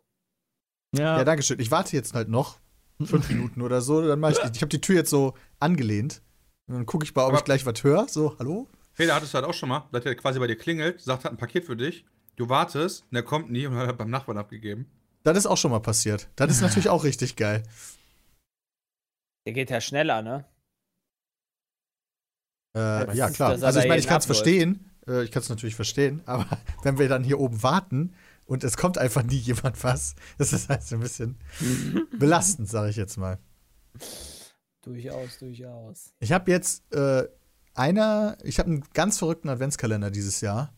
Ja, 0.95 1.17
Ja, 1.17 1.23
danke 1.23 1.43
schön. 1.43 1.59
Ich 1.59 1.71
warte 1.71 1.95
jetzt 1.95 2.13
halt 2.13 2.29
noch 2.29 2.59
fünf 3.03 3.27
Minuten 3.29 3.61
oder 3.61 3.81
so, 3.81 4.05
dann 4.07 4.19
mach 4.19 4.31
ich, 4.31 4.37
ich 4.39 4.61
habe 4.61 4.69
die 4.69 4.81
Tür 4.81 4.95
jetzt 4.95 5.09
so 5.09 5.33
angelehnt. 5.59 6.21
Und 6.67 6.75
dann 6.75 6.85
gucke 6.85 7.03
ich 7.05 7.13
mal, 7.13 7.23
ob 7.23 7.29
Aber- 7.29 7.37
ich 7.39 7.43
gleich 7.43 7.65
was 7.65 7.83
höre. 7.83 8.07
So, 8.07 8.35
hallo? 8.39 8.67
Peter, 8.93 9.13
hattest 9.13 9.33
du 9.33 9.35
halt 9.37 9.45
auch 9.45 9.53
schon 9.53 9.69
mal, 9.69 9.87
dass 9.91 10.03
der 10.03 10.15
quasi 10.15 10.39
bei 10.39 10.47
dir 10.47 10.57
klingelt, 10.57 11.01
sagt, 11.01 11.25
hat 11.25 11.31
ein 11.33 11.37
Paket 11.37 11.65
für 11.65 11.75
dich, 11.75 12.05
du 12.37 12.47
wartest, 12.47 13.03
und 13.03 13.13
der 13.15 13.23
kommt 13.23 13.51
nie 13.51 13.67
und 13.67 13.75
hat 13.75 13.97
beim 13.97 14.09
Nachbarn 14.09 14.37
abgegeben. 14.37 14.89
Das 15.23 15.37
ist 15.37 15.47
auch 15.47 15.57
schon 15.57 15.71
mal 15.71 15.79
passiert. 15.81 16.29
Das 16.37 16.49
ist 16.49 16.61
natürlich 16.61 16.87
auch 16.87 17.03
richtig 17.03 17.35
geil. 17.35 17.63
Der 19.45 19.53
geht 19.53 19.69
ja 19.69 19.81
schneller, 19.81 20.21
ne? 20.21 20.45
Äh, 22.75 23.15
ja, 23.15 23.29
klar. 23.29 23.53
er 23.57 23.63
Also 23.63 23.79
ich 23.79 23.87
meine, 23.87 23.99
ich 23.99 24.07
kann 24.07 24.19
es 24.19 24.25
verstehen. 24.25 24.91
Äh, 25.07 25.23
ich 25.23 25.31
kann 25.31 25.41
es 25.41 25.49
natürlich 25.49 25.75
verstehen. 25.75 26.21
Aber 26.25 26.45
wenn 26.83 26.97
wir 26.99 27.09
dann 27.09 27.23
hier 27.23 27.39
oben 27.39 27.63
warten 27.63 28.13
und 28.45 28.63
es 28.63 28.77
kommt 28.77 28.97
einfach 28.97 29.23
nie 29.23 29.37
jemand 29.37 29.83
was, 29.83 30.15
das 30.37 30.53
ist 30.53 30.69
halt 30.69 30.83
so 30.83 30.95
ein 30.95 31.01
bisschen 31.01 31.37
belastend, 32.19 32.69
sage 32.69 32.89
ich 32.89 32.95
jetzt 32.95 33.17
mal. 33.17 33.39
Durchaus, 34.81 35.39
durchaus. 35.39 36.13
Ich 36.19 36.31
habe 36.31 36.51
jetzt 36.51 36.83
äh, 36.93 37.27
einer, 37.73 38.37
ich 38.43 38.59
habe 38.59 38.69
einen 38.69 38.83
ganz 38.93 39.17
verrückten 39.17 39.49
Adventskalender 39.49 40.11
dieses 40.11 40.41
Jahr. 40.41 40.73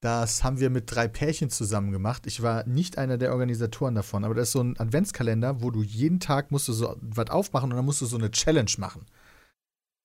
Das 0.00 0.42
haben 0.42 0.58
wir 0.58 0.68
mit 0.68 0.92
drei 0.92 1.06
Pärchen 1.06 1.48
zusammen 1.48 1.92
gemacht. 1.92 2.26
Ich 2.26 2.42
war 2.42 2.66
nicht 2.66 2.98
einer 2.98 3.18
der 3.18 3.30
Organisatoren 3.30 3.94
davon, 3.94 4.24
aber 4.24 4.34
das 4.34 4.48
ist 4.48 4.52
so 4.52 4.60
ein 4.60 4.78
Adventskalender, 4.78 5.62
wo 5.62 5.70
du 5.70 5.82
jeden 5.82 6.18
Tag 6.18 6.50
musst 6.50 6.66
du 6.66 6.72
so 6.72 6.96
was 7.00 7.30
aufmachen 7.30 7.70
und 7.70 7.76
dann 7.76 7.84
musst 7.84 8.00
du 8.00 8.06
so 8.06 8.16
eine 8.16 8.32
Challenge 8.32 8.72
machen. 8.78 9.06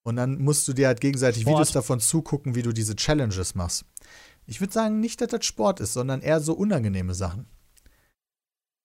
Und 0.03 0.15
dann 0.15 0.37
musst 0.37 0.67
du 0.67 0.73
dir 0.73 0.87
halt 0.87 1.01
gegenseitig 1.01 1.41
Sport. 1.41 1.55
Videos 1.55 1.71
davon 1.71 1.99
zugucken, 1.99 2.53
wie 2.53 2.61
du 2.61 2.71
diese 2.71 2.95
Challenges 2.95 3.55
machst. 3.55 3.85
Ich 4.47 4.59
würde 4.61 4.73
sagen, 4.73 4.99
nicht, 4.99 5.21
dass 5.21 5.27
das 5.29 5.45
Sport 5.45 5.79
ist, 5.81 5.93
sondern 5.93 6.21
eher 6.21 6.39
so 6.39 6.53
unangenehme 6.53 7.13
Sachen. 7.13 7.45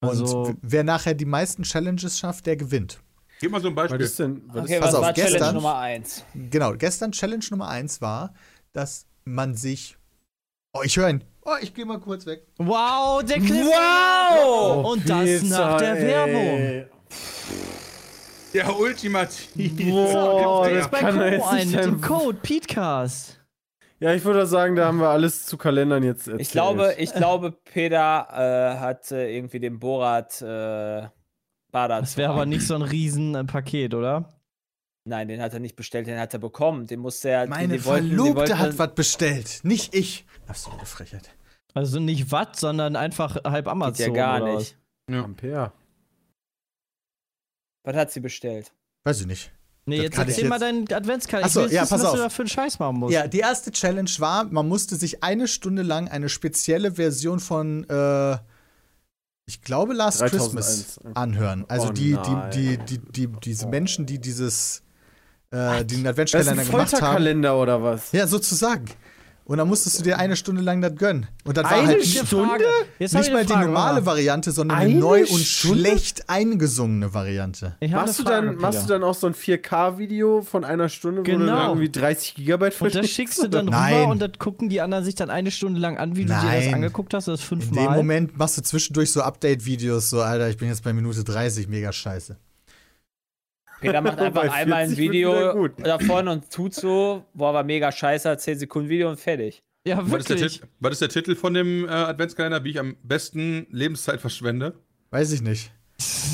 Und 0.01 0.09
Also- 0.11 0.55
wer 0.61 0.83
nachher 0.85 1.15
die 1.15 1.25
meisten 1.25 1.63
Challenges 1.63 2.19
schafft, 2.19 2.47
der 2.47 2.57
gewinnt. 2.57 3.01
Gib 3.41 3.51
mal 3.53 3.61
so 3.61 3.69
ein 3.69 3.77
Was 3.77 3.85
Beispiel. 3.91 4.01
ist 4.07 4.19
denn? 4.19 4.43
Was 4.49 4.65
Okay, 4.65 4.75
ist, 4.75 4.81
Pass 4.81 4.89
was 4.89 4.95
auf, 4.97 5.03
war 5.03 5.15
Challenge 5.15 5.33
gestern- 5.33 5.55
Nummer 5.55 5.77
1? 5.79 6.25
Genau, 6.35 6.73
gestern 6.75 7.13
Challenge 7.13 7.45
Nummer 7.51 7.69
eins 7.69 8.01
war, 8.01 8.35
dass 8.73 9.07
man 9.25 9.55
sich. 9.55 9.97
Oh, 10.75 10.81
ich 10.85 10.97
höre 10.97 11.11
ihn. 11.11 11.25
Oh, 11.45 11.55
ich 11.61 11.75
gehe 11.75 11.85
mal 11.85 11.99
kurz 12.01 12.25
weg. 12.27 12.47
Wow, 12.59 13.23
der 13.25 13.39
Cliff. 13.41 13.67
Wow! 13.67 14.93
Und 14.93 15.09
das 15.09 15.25
Pizza, 15.41 15.59
nach 15.59 15.79
der 15.79 15.97
ey. 15.97 16.07
Werbung. 16.07 16.89
Der 18.55 18.79
Ultimativ. 18.79 19.77
Boah, 19.91 20.69
Ja. 20.69 20.75
das 20.79 20.89
Bei 20.91 21.01
jetzt 21.01 21.45
ein 21.47 21.67
nicht 21.69 21.77
mit 21.77 21.85
dem. 21.85 22.01
Code 22.01 22.39
PETECAST. 22.43 23.39
Ja, 24.03 24.13
ich 24.13 24.25
würde 24.25 24.45
sagen, 24.47 24.75
da 24.75 24.87
haben 24.87 24.99
wir 24.99 25.11
alles 25.11 25.47
zu 25.47 25.57
Kalendern 25.57 26.03
jetzt 26.03 26.27
erzählt. 26.27 26.41
Ich 26.41 26.51
glaube, 26.51 26.95
ich 26.99 27.13
glaube, 27.15 27.53
Peter 27.53 28.27
äh, 28.33 28.79
hat 28.81 29.13
äh, 29.13 29.33
irgendwie 29.33 29.61
den 29.61 29.79
Borat 29.79 30.43
äh, 30.43 31.07
Badat. 31.71 32.03
Das 32.03 32.17
wäre 32.17 32.33
aber 32.33 32.45
nicht 32.45 32.67
so 32.67 32.75
ein 32.75 32.83
Riesen-Paket, 32.83 33.95
oder? 33.95 34.29
Nein, 35.05 35.29
den 35.29 35.41
hat 35.41 35.53
er 35.55 35.61
nicht 35.61 35.77
bestellt, 35.77 36.09
den 36.09 36.19
hat 36.19 36.33
er 36.33 36.41
bekommen. 36.41 36.89
Den 36.89 36.99
musste 36.99 37.29
er. 37.31 37.47
Meine 37.47 37.79
die 37.79 37.85
wollten, 37.85 38.09
Verlobte 38.09 38.35
wollten, 38.35 38.59
hat 38.59 38.79
was 38.79 38.95
bestellt, 38.97 39.61
nicht 39.63 39.95
ich. 39.95 40.27
Ist 40.51 40.65
so 40.65 40.73
eine 40.73 40.85
Frechheit. 40.85 41.31
Also 41.73 42.01
nicht 42.01 42.33
Watt, 42.33 42.57
sondern 42.57 42.97
einfach 42.97 43.37
halb 43.45 43.67
Geht 43.67 43.73
Amazon. 43.73 44.07
ja 44.07 44.13
gar 44.13 44.43
oder 44.43 44.57
nicht. 44.57 44.77
Ampere. 45.11 45.73
Was 47.85 47.95
hat 47.95 48.11
sie 48.11 48.19
bestellt? 48.19 48.73
Weiß 49.05 49.21
ich 49.21 49.27
nicht. 49.29 49.53
Nee, 49.85 49.97
Das 49.97 50.05
jetzt 50.05 50.19
erzähl 50.19 50.49
mal 50.49 50.61
jetzt- 50.61 50.63
deinen 50.63 50.93
Adventskalender. 50.93 51.49
Ach 51.49 51.53
so, 51.53 51.61
ich 51.63 51.67
will 51.71 51.75
ja, 51.75 51.83
wissen, 51.83 51.91
pass 51.91 52.01
was 52.03 52.09
auf. 52.11 52.17
du 52.17 52.23
da 52.23 52.29
für 52.29 52.43
einen 52.43 52.49
Scheiß 52.49 52.79
machen 52.79 52.99
musst. 52.99 53.13
Ja, 53.15 53.27
die 53.27 53.39
erste 53.41 53.73
Challenge 53.73 54.11
war, 54.19 54.45
man 54.45 54.69
musste 54.69 54.95
sich 54.97 55.23
eine 55.25 55.49
Stunde 55.49 55.83
lang 55.83 56.09
eine 56.09 56.29
spezielle 56.29 56.93
Version 56.93 57.41
von, 57.41 57.89
äh, 57.89 58.37
ich 59.47 59.61
glaube, 59.63 59.93
Last 59.93 60.21
3001. 60.21 60.53
Christmas 60.95 61.17
anhören. 61.17 61.65
Also 61.69 61.89
Oh 61.89 61.93
die, 61.93 62.17
die, 62.17 62.51
die, 62.55 62.79
die, 62.79 62.99
die, 62.99 63.27
diese 63.43 63.67
Menschen, 63.67 64.07
die 64.07 64.21
dieses, 64.21 64.83
äh, 65.51 65.85
den 65.85 66.03
ist 66.03 66.07
Adventskalender 66.07 66.53
ein 66.53 66.57
gemacht 66.69 66.73
haben. 66.73 66.89
Folterkalender 66.91 67.59
oder 67.59 67.83
was? 67.83 68.13
Ja, 68.13 68.27
sozusagen. 68.29 68.85
Und 69.53 69.59
dann 69.59 69.69
musstest 69.69 69.99
du 69.99 70.03
dir 70.03 70.19
eine 70.19 70.35
Stunde 70.35 70.63
lang 70.63 70.81
das 70.81 70.95
gönnen. 70.97 71.27
Und 71.45 71.59
das 71.59 71.65
war 71.65 71.73
Eine 71.73 71.89
halt 71.89 71.99
Jetzt 71.99 72.15
nicht, 72.15 73.13
nicht 73.13 73.27
ich 73.27 73.33
mal 73.35 73.45
die 73.45 73.53
normale 73.53 73.97
Mama. 74.01 74.07
Variante, 74.07 74.51
sondern 74.51 74.79
eine 74.79 74.93
Eine 74.93 74.99
neu 74.99 75.21
und 75.29 75.41
Stunde? 75.45 75.79
schlecht 75.79 76.31
eingesungene 76.31 77.13
Variante. 77.13 77.77
Machst 77.91 78.19
du, 78.19 78.23
dann, 78.23 78.57
machst 78.57 78.85
du 78.85 78.89
dann 78.89 79.03
auch 79.05 79.13
so 79.15 79.27
ein 79.27 79.35
4K-Video 79.35 80.41
von 80.41 80.65
einer 80.65 80.89
Stunde, 80.89 81.21
wo 81.21 81.25
du 81.25 81.33
Genau. 81.33 81.55
dann 81.55 81.67
irgendwie 81.69 81.91
30 81.91 82.35
Gigabyte 82.37 82.81
Und 82.81 82.95
das 82.95 83.11
schickst 83.11 83.43
du 83.43 83.49
dann 83.49 83.67
Nein. 83.67 83.95
rüber 83.95 84.11
und 84.13 84.23
das 84.23 84.31
gucken 84.39 84.71
die 84.71 84.81
anderen 84.81 85.05
sich 85.05 85.17
dann 85.17 85.29
eine 85.29 85.51
Stunde 85.51 85.79
lang 85.81 85.99
an, 85.99 86.17
wie 86.17 86.23
du 86.23 86.29
dir 86.29 86.35
das 86.35 86.45
Nein. 86.65 86.73
angeguckt 86.75 87.13
hast, 87.13 87.29
das 87.29 87.43
In 87.51 87.59
dem 87.59 87.63
fünfmal. 87.75 87.97
Moment 87.99 88.39
machst 88.39 88.57
du 88.57 88.63
zwischendurch 88.63 89.13
so 89.13 89.21
Update-Videos, 89.21 90.09
so, 90.09 90.23
Alter, 90.23 90.49
ich 90.49 90.57
bin 90.57 90.69
jetzt 90.69 90.83
bei 90.83 90.95
Minute 90.95 91.25
30, 91.25 91.69
mega 91.69 91.93
scheiße. 91.93 92.39
Peter 93.83 94.01
macht 94.01 94.19
einfach 94.21 94.51
einmal 94.51 94.85
ein 94.85 94.89
40 94.91 94.99
wird 94.99 95.13
wieder 95.13 95.53
Video 95.53 95.53
gut. 95.55 95.87
davon 95.87 96.29
und 96.29 96.51
tut 96.51 96.75
so, 96.75 97.25
boah, 97.35 97.53
war 97.53 97.65
mega 97.65 97.93
scheiße, 97.93 98.31
hat 98.31 98.41
10 98.41 98.61
Sekunden 98.61 98.89
Video 98.89 99.11
und 99.11 99.21
fertig. 99.21 99.63
Ja, 99.87 99.99
Was 100.11 100.21
ist, 100.21 100.29
der 100.31 100.39
wirklich. 100.39 100.63
Was 100.81 100.93
ist 100.93 101.03
der 101.03 101.09
Titel 101.09 101.35
von 101.35 101.55
dem 101.55 101.85
äh, 101.85 101.89
Adventskalender, 101.89 102.65
wie 102.65 102.71
ich 102.71 102.79
am 102.79 102.97
besten 103.03 103.67
Lebenszeit 103.71 104.21
verschwende? 104.21 104.75
Weiß 105.11 105.33
ich 105.33 105.43
nicht. 105.43 105.73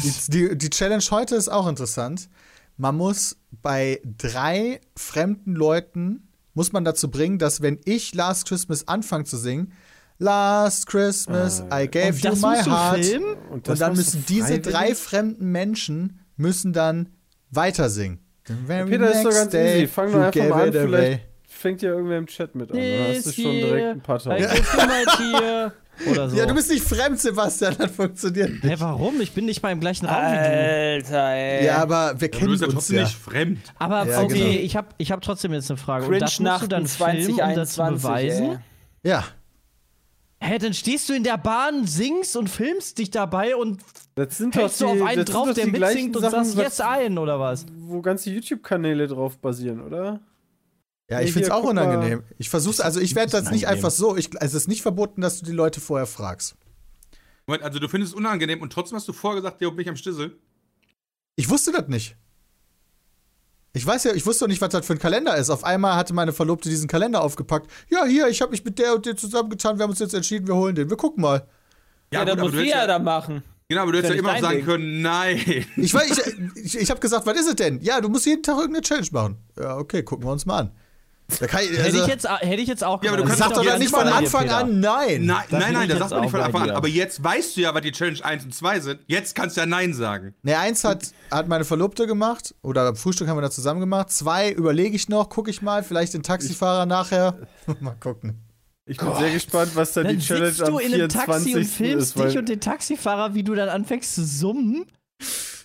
Die, 0.05 0.31
die, 0.31 0.59
die 0.59 0.71
Challenge 0.71 1.03
heute 1.11 1.35
ist 1.35 1.49
auch 1.49 1.67
interessant. 1.67 2.29
Man 2.77 2.97
muss 2.97 3.37
bei 3.51 4.01
drei 4.05 4.81
fremden 4.97 5.55
Leuten, 5.55 6.29
muss 6.55 6.73
man 6.73 6.85
dazu 6.85 7.11
bringen, 7.11 7.39
dass 7.39 7.61
wenn 7.63 7.81
ich 7.85 8.15
Last 8.15 8.47
Christmas 8.47 8.87
anfange 8.87 9.25
zu 9.25 9.37
singen, 9.37 9.73
Last 10.19 10.87
Christmas, 10.87 11.63
I 11.73 11.89
gave 11.89 12.09
Und 12.09 12.23
you 12.23 12.35
my 12.37 12.57
heart. 12.63 13.21
Und 13.51 13.69
das 13.69 13.79
dann 13.79 13.95
müssen 13.95 14.25
diese 14.29 14.59
drei 14.61 14.95
fremden 14.95 15.51
Menschen 15.51 16.21
müssen 16.37 16.73
dann 16.73 17.09
weiter 17.51 17.89
singen. 17.89 18.21
Peter, 18.45 19.11
ist 19.11 19.25
doch 19.25 19.31
ganz 19.31 19.51
day, 19.51 19.79
easy. 19.79 19.87
Fang 19.89 20.11
doch 20.13 20.21
einfach 20.21 20.49
mal 20.49 20.63
an, 20.63 20.69
it 20.69 20.77
away. 20.77 20.87
vielleicht 20.89 21.21
fängt 21.49 21.83
ja 21.83 21.91
irgendwer 21.91 22.19
im 22.19 22.27
Chat 22.27 22.55
mit 22.55 22.71
an. 22.71 22.79
Dann 22.79 23.15
hast 23.17 23.27
du 23.27 23.33
schon 23.43 23.53
direkt 23.53 23.87
ein 23.89 24.01
paar 24.01 24.19
tear, 24.19 25.73
Oder 26.11 26.29
so. 26.29 26.37
Ja, 26.37 26.47
du 26.47 26.55
bist 26.55 26.71
nicht 26.71 26.85
fremd, 26.85 27.19
Sebastian, 27.21 27.75
das 27.77 27.91
funktioniert 27.91 28.63
Hä, 28.63 28.69
nicht. 28.69 28.81
warum? 28.81 29.21
Ich 29.21 29.33
bin 29.33 29.47
nicht 29.47 29.63
mal 29.63 29.73
im 29.73 29.81
gleichen 29.81 30.07
Raum 30.07 30.17
wie 30.17 30.37
du. 30.37 30.43
Alter, 30.43 31.29
ey. 31.35 31.67
Ja, 31.67 31.79
aber 31.79 32.15
wir 32.21 32.29
Ja, 32.29 32.33
du 32.33 32.39
kennen 32.39 32.51
bist 32.53 32.61
ja 32.63 32.67
uns 32.69 32.75
trotzdem 32.75 32.97
ja. 32.99 33.03
nicht 33.03 33.17
fremd. 33.17 33.59
Aber 33.79 34.07
Ja, 34.07 34.21
okay, 34.23 34.35
genau. 34.39 34.65
ich 34.65 34.77
habe 34.77 34.89
ich 34.99 35.11
hab 35.13 35.21
trotzdem 35.23 35.53
jetzt 35.53 35.71
eine 35.71 35.77
Frage. 35.77 36.05
Und 36.05 36.11
Cringe 36.11 36.21
das 36.25 36.39
musst 36.39 36.63
du 36.63 36.67
dann 36.69 36.83
Nachten 36.85 36.87
filmen, 37.27 37.41
um 37.41 37.55
das 37.57 37.71
zu 37.71 37.75
2021, 37.77 38.03
beweisen? 38.03 38.51
ey. 39.03 39.11
Ja. 39.11 39.25
Hä, 40.41 40.59
dann 40.59 40.73
stehst 40.73 41.09
du 41.09 41.15
in 41.15 41.25
der 41.25 41.37
Bahn, 41.37 41.87
singst 41.87 42.37
und 42.37 42.49
filmst 42.49 42.99
dich 42.99 43.11
dabei 43.11 43.57
und 43.57 43.83
Das 44.15 44.39
sind 44.39 44.55
doch 44.55 44.63
hältst 44.63 44.81
die, 44.81 44.85
du 44.85 44.91
auf 44.91 45.03
einen 45.03 45.25
drauf, 45.25 45.53
der 45.53 45.67
mitsingt 45.67 46.17
und 46.17 46.23
Sachen, 46.23 46.45
sagst 46.45 46.59
jetzt 46.59 46.81
ein, 46.81 47.19
oder 47.19 47.41
was? 47.41 47.67
wo 47.77 48.01
ganze 48.01 48.31
YouTube-Kanäle 48.31 49.09
drauf 49.09 49.39
basieren, 49.39 49.81
oder? 49.81 50.21
Ja, 51.11 51.21
ich 51.23 51.33
find's 51.33 51.51
auch 51.51 51.65
unangenehm. 51.65 52.23
Ich 52.37 52.51
versuch's, 52.51 52.81
also 52.81 53.01
ich 53.01 53.15
werde 53.15 53.33
das 53.33 53.51
nicht 53.51 53.67
einfach 53.67 53.91
so. 53.91 54.17
Ich, 54.17 54.31
es 54.41 54.55
ist 54.55 54.69
nicht 54.69 54.83
verboten, 54.83 55.23
dass 55.23 55.41
du 55.41 55.47
die 55.47 55.53
Leute 55.53 55.81
vorher 55.81 56.07
fragst. 56.07 56.55
Moment, 57.47 57.65
also 57.65 57.79
du 57.79 57.89
findest 57.89 58.13
es 58.13 58.17
unangenehm 58.17 58.61
und 58.61 58.73
trotzdem 58.73 58.97
hast 58.97 59.09
du 59.09 59.15
vorher 59.15 59.41
gesagt, 59.41 59.61
der 59.61 59.71
bin 59.71 59.81
ich 59.81 59.89
am 59.89 59.97
Stissel. 59.97 60.39
Ich 61.35 61.49
wusste 61.49 61.73
das 61.73 61.89
nicht. 61.89 62.17
Ich 63.79 63.87
weiß 63.87 64.03
ja, 64.03 64.13
ich 64.13 64.27
wusste 64.27 64.45
doch 64.45 64.49
nicht, 64.49 64.61
was 64.61 64.71
das 64.71 64.85
für 64.85 64.95
ein 64.95 64.99
Kalender 64.99 65.37
ist. 65.37 65.51
Auf 65.51 65.63
einmal 65.63 65.95
hatte 65.95 66.13
meine 66.13 66.33
Verlobte 66.33 66.69
diesen 66.69 66.89
Kalender 66.89 67.23
aufgepackt. 67.23 67.71
Ja, 67.89 68.05
hier, 68.05 68.27
ich 68.27 68.43
habe 68.43 68.51
mich 68.51 68.65
mit 68.65 68.77
der 68.77 68.97
und 68.97 69.07
der 69.07 69.17
zusammengetan. 69.17 69.79
Wir 69.79 69.85
haben 69.85 69.91
uns 69.91 70.01
jetzt 70.01 70.15
entschieden, 70.15 70.49
wir 70.49 70.57
holen 70.57 70.75
den. 70.75 70.91
Wir 70.91 70.97
gucken 70.97 71.23
mal. 71.23 71.47
Ja, 72.13 72.21
gut, 72.21 72.29
dann 72.29 72.41
muss 72.41 72.53
Ria 72.55 72.79
ja, 72.79 72.87
da 72.89 72.99
machen. 72.99 73.45
Genau, 73.69 73.83
aber 73.83 73.93
du 73.93 73.99
hättest 73.99 74.15
ja 74.15 74.17
ja 74.17 74.21
immer 74.21 74.41
sagen 74.41 74.59
dein 74.59 74.65
können, 74.65 75.01
nein. 75.01 75.65
Ich, 75.77 75.95
weiß, 75.95 76.27
ich, 76.55 76.57
ich, 76.65 76.79
ich 76.81 76.91
habe 76.91 76.99
gesagt, 76.99 77.25
was 77.25 77.39
ist 77.39 77.49
es 77.49 77.55
denn? 77.55 77.81
Ja, 77.81 78.01
du 78.01 78.09
musst 78.09 78.27
jeden 78.27 78.43
Tag 78.43 78.57
irgendeine 78.57 78.83
Challenge 78.83 79.09
machen. 79.13 79.37
Ja, 79.57 79.77
okay, 79.77 80.03
gucken 80.03 80.27
wir 80.27 80.33
uns 80.33 80.45
mal 80.45 80.59
an. 80.59 80.71
Da 81.29 81.45
ich, 81.45 81.53
hätte, 81.53 81.85
also, 81.85 82.01
ich 82.03 82.07
jetzt, 82.07 82.27
hätte 82.29 82.63
ich 82.63 82.69
jetzt 82.69 82.83
auch 82.83 83.03
Ja, 83.03 83.11
aber 83.11 83.19
du 83.19 83.23
gemacht. 83.25 83.39
kannst 83.39 83.55
sag 83.55 83.63
doch 83.63 83.71
dann 83.71 83.79
nicht 83.79 83.91
von 83.91 84.09
Anfang 84.09 84.49
an 84.49 84.81
nein. 84.81 85.27
Nein, 85.27 85.45
Da 85.51 85.59
nein, 85.59 85.73
nein, 85.75 85.83
ich 85.83 85.89
das 85.91 85.99
sagt 85.99 86.11
man 86.13 86.21
nicht 86.23 86.31
von 86.31 86.41
Anfang 86.41 86.63
an. 86.63 86.71
Aber 86.71 86.89
jetzt 86.89 87.23
weißt 87.23 87.55
du 87.57 87.61
ja, 87.61 87.75
was 87.75 87.83
die 87.83 87.93
Challenge 87.93 88.25
1 88.25 88.45
und 88.45 88.55
2 88.55 88.81
sind. 88.81 89.01
Jetzt 89.07 89.35
kannst 89.35 89.57
du 89.57 89.61
ja 89.61 89.67
Nein 89.67 89.93
sagen. 89.93 90.35
Ne, 90.43 90.59
eins 90.59 90.85
hat, 90.85 91.13
hat 91.31 91.47
meine 91.47 91.67
Verlobte 91.67 92.07
gemacht, 92.07 92.55
oder 92.63 92.87
am 92.89 92.97
Frühstück 92.97 93.29
haben 93.29 93.37
wir 93.37 93.43
das 93.43 93.55
zusammen 93.55 93.81
gemacht. 93.81 94.11
Zwei 94.11 94.51
überlege 94.51 94.97
ich 94.97 95.11
noch, 95.11 95.29
gucke 95.29 95.51
ich 95.51 95.61
mal, 95.61 95.83
vielleicht 95.85 96.15
den 96.15 96.23
Taxifahrer 96.23 96.87
nachher. 96.87 97.47
mal 97.81 97.95
gucken. 98.01 98.41
Ich 98.87 98.97
bin 98.97 99.15
sehr 99.19 99.31
gespannt, 99.31 99.73
was 99.75 99.93
dann, 99.93 100.05
Dann 100.05 100.19
die 100.19 100.25
Challenge 100.25 100.47
sitzt 100.51 100.67
du 100.67 100.79
in 100.79 100.95
einem 100.95 101.11
24. 101.11 101.13
Taxi 101.27 101.55
und 101.59 101.65
filmst 101.67 102.17
ist. 102.17 102.25
Dich 102.25 102.39
und 102.39 102.49
den 102.49 102.61
Taxifahrer, 102.61 103.35
wie 103.35 103.43
du 103.43 103.55
dann 103.55 103.69
anfängst 103.69 104.15
zu 104.15 104.25
summen. 104.25 104.87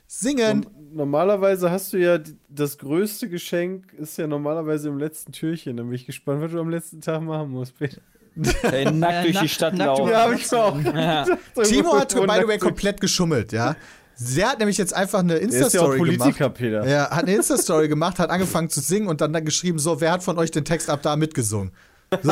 Singen. 0.07 0.59
norm- 0.59 0.82
normalerweise 0.93 1.71
hast 1.71 1.93
du 1.93 1.97
ja 1.97 2.19
das 2.49 2.77
größte 2.77 3.29
Geschenk 3.29 3.93
ist 3.93 4.17
ja 4.17 4.27
normalerweise 4.27 4.89
im 4.89 4.97
letzten 4.97 5.31
Türchen. 5.31 5.77
Dann 5.77 5.87
bin 5.87 5.95
ich 5.95 6.05
gespannt, 6.05 6.41
was 6.41 6.51
du 6.51 6.59
am 6.59 6.69
letzten 6.69 7.01
Tag 7.01 7.21
machen 7.21 7.51
musst, 7.51 7.77
Peter. 7.77 8.01
Ey, 8.63 8.85
nackt 8.91 9.25
Äh, 9.27 9.31
durch 9.31 9.39
die 9.39 9.49
Stadt 9.49 9.73
nackt 9.73 9.99
laufen. 9.99 10.11
Ja, 10.11 10.23
hab 10.23 10.33
ich 10.33 10.53
auch. 10.53 10.77
Ja. 10.83 11.25
Timo 11.63 11.99
hat, 11.99 12.13
by 12.13 12.21
the 12.41 12.47
way, 12.47 12.57
komplett. 12.57 13.01
geschummelt, 13.01 13.51
ja. 13.51 13.75
Sie 14.15 14.45
hat 14.45 14.59
nämlich 14.59 14.77
jetzt 14.77 14.93
einfach 14.93 15.19
eine 15.19 15.33
ja 15.33 15.39
Insta-Story 15.39 15.97
Politiker, 15.97 16.31
gemacht. 16.31 16.53
Peter. 16.55 16.87
Ja, 16.87 17.09
hat 17.09 17.23
eine 17.23 17.35
Insta-Story 17.35 17.87
gemacht, 17.87 18.19
hat 18.19 18.29
angefangen 18.29 18.69
zu 18.69 18.79
singen 18.79 19.07
und 19.07 19.21
dann, 19.21 19.33
dann 19.33 19.43
geschrieben, 19.43 19.79
so, 19.79 19.99
wer 20.01 20.11
hat 20.11 20.23
von 20.23 20.37
euch 20.37 20.51
den 20.51 20.65
Text 20.65 20.89
ab 20.89 21.01
da 21.01 21.15
mitgesungen? 21.15 21.71
So, 22.21 22.31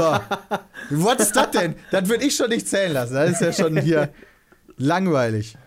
was 0.91 1.19
ist 1.19 1.35
das 1.35 1.51
denn? 1.51 1.73
Das 1.89 2.07
würde 2.07 2.23
ich 2.23 2.35
schon 2.35 2.49
nicht 2.49 2.67
zählen 2.67 2.93
lassen. 2.93 3.15
Das 3.15 3.31
ist 3.31 3.41
ja 3.41 3.51
schon 3.51 3.77
hier 3.77 4.09
langweilig. 4.77 5.57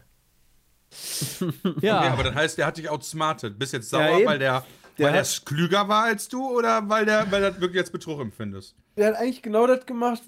Ja, 1.81 1.99
Okay, 2.01 2.09
aber 2.11 2.23
das 2.25 2.35
heißt, 2.35 2.59
der 2.59 2.67
hat 2.67 2.77
dich 2.77 2.89
outsmartet. 2.89 3.59
Bist 3.59 3.73
jetzt 3.73 3.91
sauer, 3.91 4.19
Ja, 4.21 4.27
weil 4.27 4.39
der, 4.39 4.65
Der 4.99 5.07
weil 5.07 5.13
der 5.13 5.23
hat- 5.23 5.43
klüger 5.45 5.89
war 5.89 6.05
als 6.05 6.29
du 6.29 6.45
oder 6.57 6.89
weil 6.89 7.05
der, 7.07 7.31
weil 7.31 7.43
das 7.43 7.61
wirklich 7.61 7.81
als 7.81 7.91
Betrug 7.91 8.21
empfindest? 8.21 8.75
Der 8.97 9.09
hat 9.09 9.15
eigentlich 9.17 9.43
genau 9.43 9.67
das 9.67 9.85
gemacht, 9.87 10.23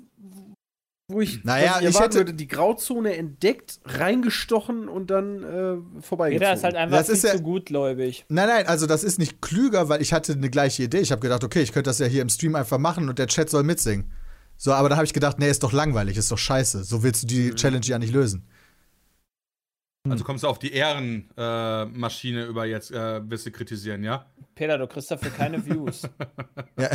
wo 1.09 1.21
ich, 1.21 1.45
Naja, 1.45 1.77
ich 1.79 1.87
erwarten 1.87 2.03
hätte- 2.03 2.15
würde, 2.19 2.35
die 2.35 2.49
Grauzone 2.49 3.17
entdeckt, 3.17 3.79
reingestochen 3.85 4.89
und 4.89 5.11
dann 5.11 5.43
äh, 5.45 6.03
vorbeigezogen. 6.03 6.33
Jeder 6.33 6.53
ist 6.55 6.65
halt 6.65 6.75
einfach 6.75 6.97
Das 6.99 7.09
ist 7.09 7.23
ja- 7.23 7.33
zu 7.37 7.43
gutgläubig. 7.43 8.25
Nein, 8.29 8.49
nein, 8.49 8.67
also 8.67 8.87
das 8.87 9.05
ist 9.05 9.19
nicht 9.21 9.41
klüger, 9.41 9.89
weil 9.89 10.03
ich 10.03 10.13
hatte 10.13 10.33
eine 10.33 10.51
gleiche 10.51 10.83
Idee. 10.83 10.99
Ich 10.99 11.13
habe 11.13 11.21
gedacht, 11.21 11.45
okay, 11.45 11.63
ich 11.63 11.73
könnte 11.73 11.91
das 11.91 12.01
ja 12.01 12.07
hier 12.07 12.23
im 12.23 12.29
Stream 12.29 12.57
einfach 12.57 12.79
machen 12.79 13.09
und 13.09 13.19
der 13.21 13.29
Chat 13.29 13.49
soll 13.51 13.63
mitsingen. 13.63 14.11
So, 14.57 14.73
aber 14.73 14.89
dann 14.89 14.97
habe 14.97 15.05
ich 15.07 15.13
gedacht, 15.13 15.39
nee, 15.39 15.49
ist 15.51 15.63
doch 15.63 15.73
langweilig, 15.73 16.17
ist 16.17 16.33
doch 16.33 16.39
scheiße. 16.39 16.83
So 16.83 17.03
willst 17.03 17.23
du 17.25 17.27
die 17.29 17.55
Challenge 17.55 17.85
ja 17.87 17.99
nicht 17.99 18.13
lösen. 18.13 18.49
Also 20.11 20.25
kommst 20.25 20.45
du 20.45 20.49
auf 20.49 20.59
die 20.59 20.73
Ehrenmaschine 20.73 22.43
äh, 22.43 22.47
über 22.47 22.67
jetzt, 22.67 22.91
äh, 22.91 23.29
wirst 23.29 23.47
du 23.47 23.51
kritisieren, 23.51 24.03
ja? 24.03 24.27
Peter, 24.55 24.79
du 24.79 24.87
kriegst 24.87 25.11
dafür 25.11 25.31
keine 25.31 25.65
Views. 25.65 26.03
Ja, 26.79 26.91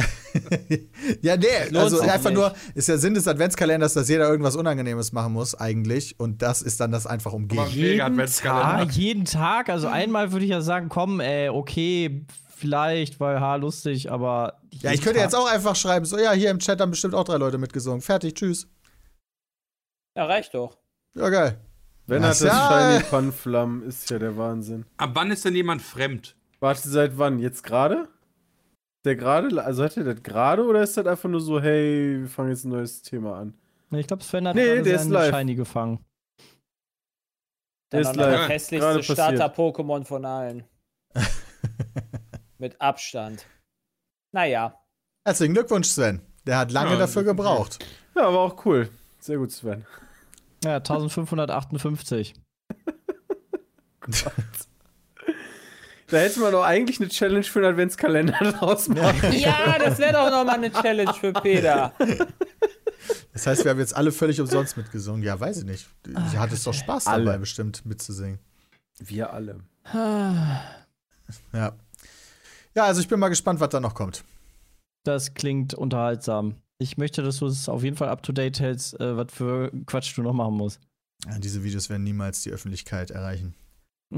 ja 1.23 1.37
nee, 1.37 1.75
also 1.75 2.01
einfach 2.01 2.29
nicht. 2.29 2.37
nur, 2.37 2.53
ist 2.75 2.87
der 2.87 2.99
Sinn 2.99 3.15
des 3.15 3.27
Adventskalenders, 3.27 3.95
dass 3.95 4.09
jeder 4.09 4.29
irgendwas 4.29 4.55
Unangenehmes 4.55 5.11
machen 5.11 5.33
muss, 5.33 5.55
eigentlich. 5.55 6.19
Und 6.19 6.43
das 6.43 6.61
ist 6.61 6.79
dann 6.79 6.91
das 6.91 7.07
einfach 7.07 7.33
umgehen. 7.33 7.63
mega 7.63 7.69
jeden 7.71 8.01
Adventskalender. 8.01 8.85
Tag, 8.85 8.91
jeden 8.91 9.25
Tag. 9.25 9.69
Also 9.69 9.87
einmal 9.87 10.31
würde 10.31 10.45
ich 10.45 10.51
ja 10.51 10.61
sagen, 10.61 10.87
komm, 10.87 11.19
ey, 11.19 11.49
okay, 11.49 12.27
vielleicht, 12.55 13.19
weil 13.19 13.39
ha, 13.39 13.55
lustig, 13.55 14.11
aber. 14.11 14.61
Ja, 14.81 14.91
ich 14.91 15.01
könnte 15.01 15.19
jetzt 15.19 15.35
auch 15.35 15.51
einfach 15.51 15.75
schreiben, 15.75 16.05
so, 16.05 16.19
ja, 16.19 16.31
hier 16.31 16.51
im 16.51 16.59
Chat 16.59 16.79
haben 16.79 16.91
bestimmt 16.91 17.15
auch 17.15 17.23
drei 17.23 17.37
Leute 17.37 17.57
mitgesungen. 17.57 18.01
Fertig, 18.01 18.35
tschüss. 18.35 18.67
Ja, 20.15 20.25
reicht 20.25 20.53
doch. 20.53 20.77
Ja, 21.15 21.29
geil. 21.29 21.59
Wenn 22.07 22.21
Das 22.23 22.41
hat 22.41 22.47
das 22.49 22.53
ja- 22.57 22.91
Shiny 22.99 23.03
Panflam, 23.09 23.83
ist 23.83 24.09
ja 24.09 24.19
der 24.19 24.35
Wahnsinn. 24.37 24.85
Ab 24.97 25.11
wann 25.13 25.31
ist 25.31 25.45
denn 25.45 25.55
jemand 25.55 25.81
fremd? 25.81 26.35
Warte, 26.59 26.87
seit 26.89 27.17
wann? 27.17 27.39
Jetzt 27.39 27.63
gerade? 27.63 28.07
Der 29.05 29.15
gerade? 29.15 29.63
Also 29.63 29.83
hat 29.83 29.97
er 29.97 30.03
das 30.03 30.21
gerade 30.21 30.63
oder 30.65 30.83
ist 30.83 30.97
das 30.97 31.05
einfach 31.07 31.29
nur 31.29 31.41
so, 31.41 31.59
hey, 31.61 32.19
wir 32.21 32.27
fangen 32.29 32.49
jetzt 32.49 32.65
ein 32.65 32.69
neues 32.69 33.01
Thema 33.01 33.37
an? 33.39 33.53
Ich 33.91 34.07
glaube, 34.07 34.23
Sven 34.23 34.47
hat 34.47 34.55
Nee, 34.55 34.65
gerade 34.65 34.83
der 34.83 34.95
ist 34.95 35.01
seinen 35.03 35.11
live. 35.11 35.35
Shiny 35.35 35.55
gefangen. 35.55 36.05
Der 37.91 38.01
ist 38.01 38.15
live. 38.15 38.47
hässlichste. 38.47 39.03
Starter-Pokémon 39.03 40.05
von 40.05 40.23
allen. 40.25 40.63
Mit 42.57 42.79
Abstand. 42.79 43.45
Naja. 44.33 44.79
Herzlichen 45.25 45.53
Glückwunsch, 45.53 45.87
Sven. 45.87 46.21
Der 46.45 46.57
hat 46.57 46.71
lange 46.71 46.91
Ja, 46.91 46.99
dafür 46.99 47.23
gebraucht. 47.23 47.85
Ja, 48.15 48.27
aber 48.27 48.39
auch 48.39 48.65
cool. 48.65 48.89
Sehr 49.19 49.37
gut, 49.37 49.51
Sven. 49.51 49.85
Ja, 50.63 50.75
1558. 50.77 52.33
Da 56.07 56.17
hätte 56.17 56.41
man 56.41 56.51
doch 56.51 56.63
eigentlich 56.65 56.99
eine 56.99 57.07
Challenge 57.07 57.43
für 57.43 57.59
einen 57.59 57.69
Adventskalender 57.69 58.33
draus 58.51 58.89
machen. 58.89 59.31
Ja, 59.31 59.79
das 59.79 59.97
wäre 59.97 60.11
doch 60.11 60.29
nochmal 60.29 60.55
eine 60.55 60.69
Challenge 60.69 61.13
für 61.13 61.31
Peter. 61.31 61.93
Das 63.31 63.47
heißt, 63.47 63.63
wir 63.63 63.71
haben 63.71 63.79
jetzt 63.79 63.95
alle 63.95 64.11
völlig 64.11 64.41
umsonst 64.41 64.75
mitgesungen. 64.75 65.23
Ja, 65.23 65.39
weiß 65.39 65.59
ich 65.59 65.63
nicht. 65.63 65.87
Du 66.03 66.13
hattest 66.37 66.67
doch 66.67 66.73
Spaß 66.73 67.05
dabei, 67.05 67.15
Alle. 67.15 67.39
bestimmt 67.39 67.85
mitzusingen. 67.85 68.39
Wir 68.99 69.31
alle. 69.33 69.61
Ja. 71.53 71.71
Ja, 72.75 72.83
also 72.83 72.99
ich 72.99 73.07
bin 73.07 73.17
mal 73.17 73.29
gespannt, 73.29 73.61
was 73.61 73.69
da 73.69 73.79
noch 73.79 73.95
kommt. 73.95 74.25
Das 75.05 75.33
klingt 75.33 75.73
unterhaltsam. 75.73 76.55
Ich 76.81 76.97
möchte, 76.97 77.21
dass 77.21 77.37
du 77.37 77.45
es 77.45 77.69
auf 77.69 77.83
jeden 77.83 77.95
Fall 77.95 78.09
up 78.09 78.23
to 78.23 78.31
date 78.31 78.59
hältst, 78.59 78.99
äh, 78.99 79.15
was 79.15 79.27
für 79.31 79.71
Quatsch 79.85 80.17
du 80.17 80.23
noch 80.23 80.33
machen 80.33 80.55
musst. 80.55 80.79
Ja, 81.29 81.37
diese 81.37 81.63
Videos 81.63 81.89
werden 81.89 82.03
niemals 82.03 82.41
die 82.41 82.49
Öffentlichkeit 82.51 83.11
erreichen. 83.11 83.53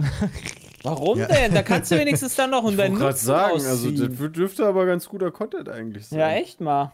Warum 0.84 1.19
Ja. 1.19 1.28
denn? 1.28 1.54
Da 1.54 1.62
kannst 1.63 1.91
du 1.91 1.97
wenigstens 1.99 2.36
dann 2.36 2.49
noch 2.52 2.63
Ich 2.65 2.71
in 2.71 2.78
wollte 2.78 2.89
deinen 2.91 2.95
gerade 2.95 3.12
Nutzen 3.13 3.26
sagen, 3.26 3.54
also 3.54 3.88
ausziehen. 3.89 4.17
das 4.19 4.32
dürfte 4.32 4.65
aber 4.65 4.86
ganz 4.86 5.08
guter 5.08 5.32
Content 5.32 5.69
eigentlich 5.69 6.08
sein. 6.08 6.19
Ja, 6.19 6.32
echt 6.32 6.62
mal. 6.62 6.91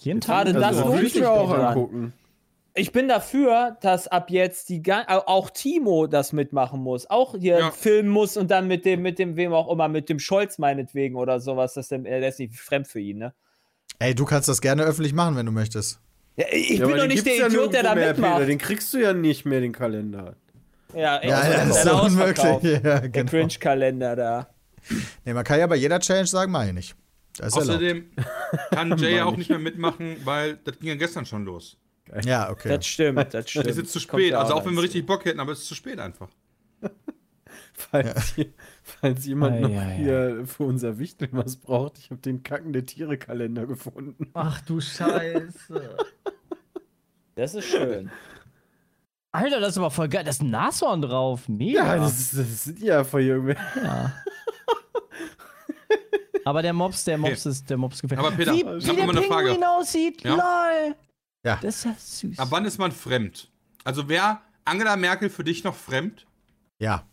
Jeden 0.00 0.20
Tag. 0.20 0.46
Gerade 0.46 0.50
Also 0.50 0.60
das 0.60 0.84
lohnt 0.84 0.94
würde 0.96 1.06
ich 1.06 1.14
mir 1.14 1.30
auch 1.30 1.50
angucken. 1.52 2.12
Ich 2.74 2.90
bin 2.92 3.06
dafür, 3.06 3.76
dass 3.82 4.08
ab 4.08 4.30
jetzt 4.30 4.68
die 4.70 4.82
auch 5.26 5.50
Timo 5.50 6.06
das 6.06 6.32
mitmachen 6.32 6.80
muss. 6.80 7.08
Auch 7.10 7.36
hier 7.38 7.58
Ja. 7.58 7.70
filmen 7.70 8.08
muss 8.08 8.36
und 8.36 8.50
dann 8.50 8.66
mit 8.66 8.84
dem, 8.86 9.02
mit 9.02 9.18
dem, 9.18 9.36
wem 9.36 9.52
auch 9.52 9.70
immer, 9.70 9.88
mit 9.88 10.08
dem 10.08 10.18
Scholz 10.18 10.58
meinetwegen 10.58 11.16
oder 11.16 11.38
sowas. 11.38 11.74
Das, 11.74 11.90
ist- 11.90 12.04
der 12.04 12.28
ist 12.28 12.38
nicht 12.38 12.54
fremd 12.56 12.88
für 12.88 13.00
ihn, 13.00 13.18
ne? 13.18 13.34
Ey, 14.02 14.14
du 14.14 14.24
kannst 14.24 14.48
das 14.48 14.60
gerne 14.60 14.82
öffentlich 14.82 15.12
machen, 15.12 15.36
wenn 15.36 15.46
du 15.46 15.52
möchtest. 15.52 16.00
Ja, 16.36 16.46
ich 16.50 16.70
Ja, 16.78 16.86
bin 16.86 16.96
doch 16.96 17.06
nicht 17.06 17.24
der 17.26 17.36
ja 17.36 17.46
Idiot, 17.46 17.72
der 17.72 17.82
da 17.82 17.94
mitmacht. 17.94 18.34
Peter. 18.34 18.46
Den 18.46 18.58
kriegst 18.58 18.92
du 18.94 18.98
ja 18.98 19.12
nicht 19.12 19.44
mehr, 19.44 19.60
den 19.60 19.72
Kalender. 19.72 20.34
ja, 20.94 21.18
echt, 21.18 21.30
Ja, 21.30 21.40
das 21.40 21.68
das 21.68 21.76
ist 21.76 21.84
der 21.84 22.02
unmöglich. 22.02 22.44
Ja, 22.84 22.98
Der 23.00 23.08
genau. 23.08 23.30
Cringe-Kalender 23.30 24.16
da. 24.16 24.48
Nee, 25.24 25.34
man 25.34 25.44
kann 25.44 25.58
ja 25.60 25.66
bei 25.66 25.76
jeder 25.76 26.00
Challenge 26.00 26.26
sagen, 26.26 26.50
mach 26.50 26.64
ich 26.66 26.72
nicht. 26.72 26.96
Das 27.36 27.48
ist 27.48 27.56
erlaubt. 27.58 27.76
Außerdem 27.76 28.10
kann 28.72 28.96
Jay 28.98 29.16
ja 29.16 29.24
auch 29.26 29.36
nicht 29.36 29.50
mehr 29.50 29.58
mitmachen, 29.58 30.16
weil 30.24 30.56
das 30.64 30.78
ging 30.78 30.88
ja 30.88 30.94
gestern 30.96 31.24
schon 31.24 31.44
los. 31.44 31.76
Ja, 32.24 32.50
okay. 32.50 32.68
Das 32.70 32.84
stimmt, 32.86 33.32
das 33.32 33.48
stimmt. 33.48 33.66
Es 33.68 33.72
ist 33.76 33.82
jetzt 33.82 33.92
zu 33.92 34.00
spät. 34.00 34.32
ja 34.32 34.40
Also 34.40 34.54
auch 34.54 34.66
wenn 34.66 34.74
wir 34.74 34.82
richtig 34.82 35.06
Bock 35.06 35.24
hätten, 35.24 35.38
aber 35.40 35.52
es 35.52 35.60
ist 35.60 35.68
zu 35.68 35.74
spät 35.76 35.98
einfach. 36.00 36.28
Falls, 37.74 38.36
je- 38.36 38.50
falls 38.82 39.26
jemand 39.26 39.56
Ei, 39.56 39.60
noch 39.60 39.70
ei. 39.70 39.96
hier 39.96 40.42
für 40.46 40.64
unser 40.64 40.98
Wichteln 40.98 41.30
was 41.32 41.56
braucht, 41.56 41.98
ich 41.98 42.10
habe 42.10 42.20
den 42.20 42.42
kackende 42.42 42.84
Tiere-Kalender 42.84 43.66
gefunden. 43.66 44.28
Ach 44.34 44.60
du 44.62 44.80
Scheiße. 44.80 45.96
Das 47.34 47.54
ist 47.54 47.64
schön. 47.68 48.10
Alter, 49.32 49.60
das 49.60 49.70
ist 49.70 49.78
aber 49.78 49.90
voll 49.90 50.08
geil. 50.08 50.24
Da 50.24 50.30
ist 50.30 50.42
ein 50.42 50.50
Nashorn 50.50 51.00
drauf. 51.00 51.48
Mega. 51.48 51.86
Ja, 51.86 51.96
das, 51.96 52.20
ist, 52.20 52.38
das 52.38 52.64
sind 52.64 52.80
ja 52.80 53.02
von 53.04 53.20
irgendwer. 53.22 53.56
Ja. 53.82 54.12
Aber 56.44 56.60
der 56.62 56.72
Mops, 56.72 57.04
der 57.04 57.18
Mops 57.18 57.46
ist, 57.46 57.70
der 57.70 57.76
Mops 57.76 58.02
gefällt. 58.02 58.18
Aber 58.18 58.32
Peter, 58.32 58.52
wie, 58.52 58.58
ich 58.60 58.64
wie 58.64 58.88
hab 58.88 58.96
der 58.96 59.06
noch 59.06 59.12
mal 59.12 59.16
eine 59.18 59.26
Frage. 59.26 59.48
Pinguin 59.50 59.64
aussieht, 59.64 60.22
Ja? 60.22 60.34
lol. 60.34 60.94
Ja. 61.44 61.58
Das 61.62 61.76
ist 61.76 61.84
ja 61.84 61.94
süß. 61.96 62.38
Ab 62.38 62.48
wann 62.50 62.64
ist 62.64 62.78
man 62.78 62.92
fremd? 62.92 63.48
Also 63.84 64.08
wäre 64.08 64.38
Angela 64.64 64.96
Merkel 64.96 65.30
für 65.30 65.44
dich 65.44 65.64
noch 65.64 65.74
fremd? 65.74 66.26
Ja. 66.78 67.06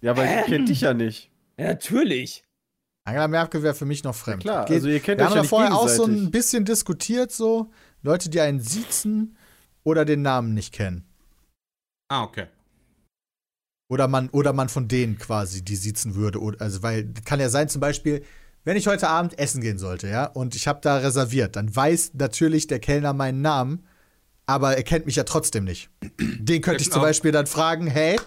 Ja, 0.00 0.16
weil 0.16 0.44
die 0.44 0.50
kennt 0.50 0.68
dich 0.68 0.80
ja 0.82 0.94
nicht. 0.94 1.30
Ja, 1.58 1.68
natürlich. 1.68 2.44
Angela 3.04 3.28
Merkel 3.28 3.62
wäre 3.62 3.74
für 3.74 3.84
mich 3.86 4.02
noch 4.04 4.14
fremd. 4.14 4.42
klar, 4.42 4.64
Geht- 4.66 4.76
also 4.76 4.88
ihr 4.88 5.00
kennt 5.00 5.20
wir 5.20 5.24
euch 5.26 5.30
haben 5.30 5.36
ja 5.38 5.44
vorher 5.44 5.74
auch 5.76 5.88
so 5.88 6.04
ein 6.04 6.30
bisschen 6.30 6.64
diskutiert, 6.64 7.30
so 7.32 7.70
Leute, 8.02 8.28
die 8.28 8.40
einen 8.40 8.60
siezen 8.60 9.36
oder 9.84 10.04
den 10.04 10.22
Namen 10.22 10.54
nicht 10.54 10.72
kennen. 10.74 11.04
Ah, 12.08 12.24
okay. 12.24 12.46
Oder 13.88 14.08
man, 14.08 14.28
oder 14.30 14.52
man 14.52 14.68
von 14.68 14.88
denen 14.88 15.18
quasi 15.18 15.62
die 15.64 15.76
siezen 15.76 16.16
würde. 16.16 16.40
Also, 16.58 16.82
weil 16.82 17.12
kann 17.24 17.38
ja 17.38 17.48
sein, 17.48 17.68
zum 17.68 17.80
Beispiel, 17.80 18.24
wenn 18.64 18.76
ich 18.76 18.88
heute 18.88 19.08
Abend 19.08 19.38
essen 19.38 19.60
gehen 19.60 19.78
sollte, 19.78 20.08
ja, 20.08 20.24
und 20.26 20.56
ich 20.56 20.66
habe 20.66 20.80
da 20.82 20.96
reserviert, 20.96 21.54
dann 21.54 21.74
weiß 21.74 22.14
natürlich 22.14 22.66
der 22.66 22.80
Kellner 22.80 23.12
meinen 23.12 23.42
Namen, 23.42 23.86
aber 24.46 24.76
er 24.76 24.82
kennt 24.82 25.06
mich 25.06 25.14
ja 25.16 25.22
trotzdem 25.22 25.62
nicht. 25.64 25.88
Den 26.20 26.62
könnte 26.62 26.82
ich 26.82 26.90
zum. 26.90 27.02
Beispiel 27.02 27.30
dann 27.30 27.46
fragen, 27.46 27.86
hey, 27.86 28.18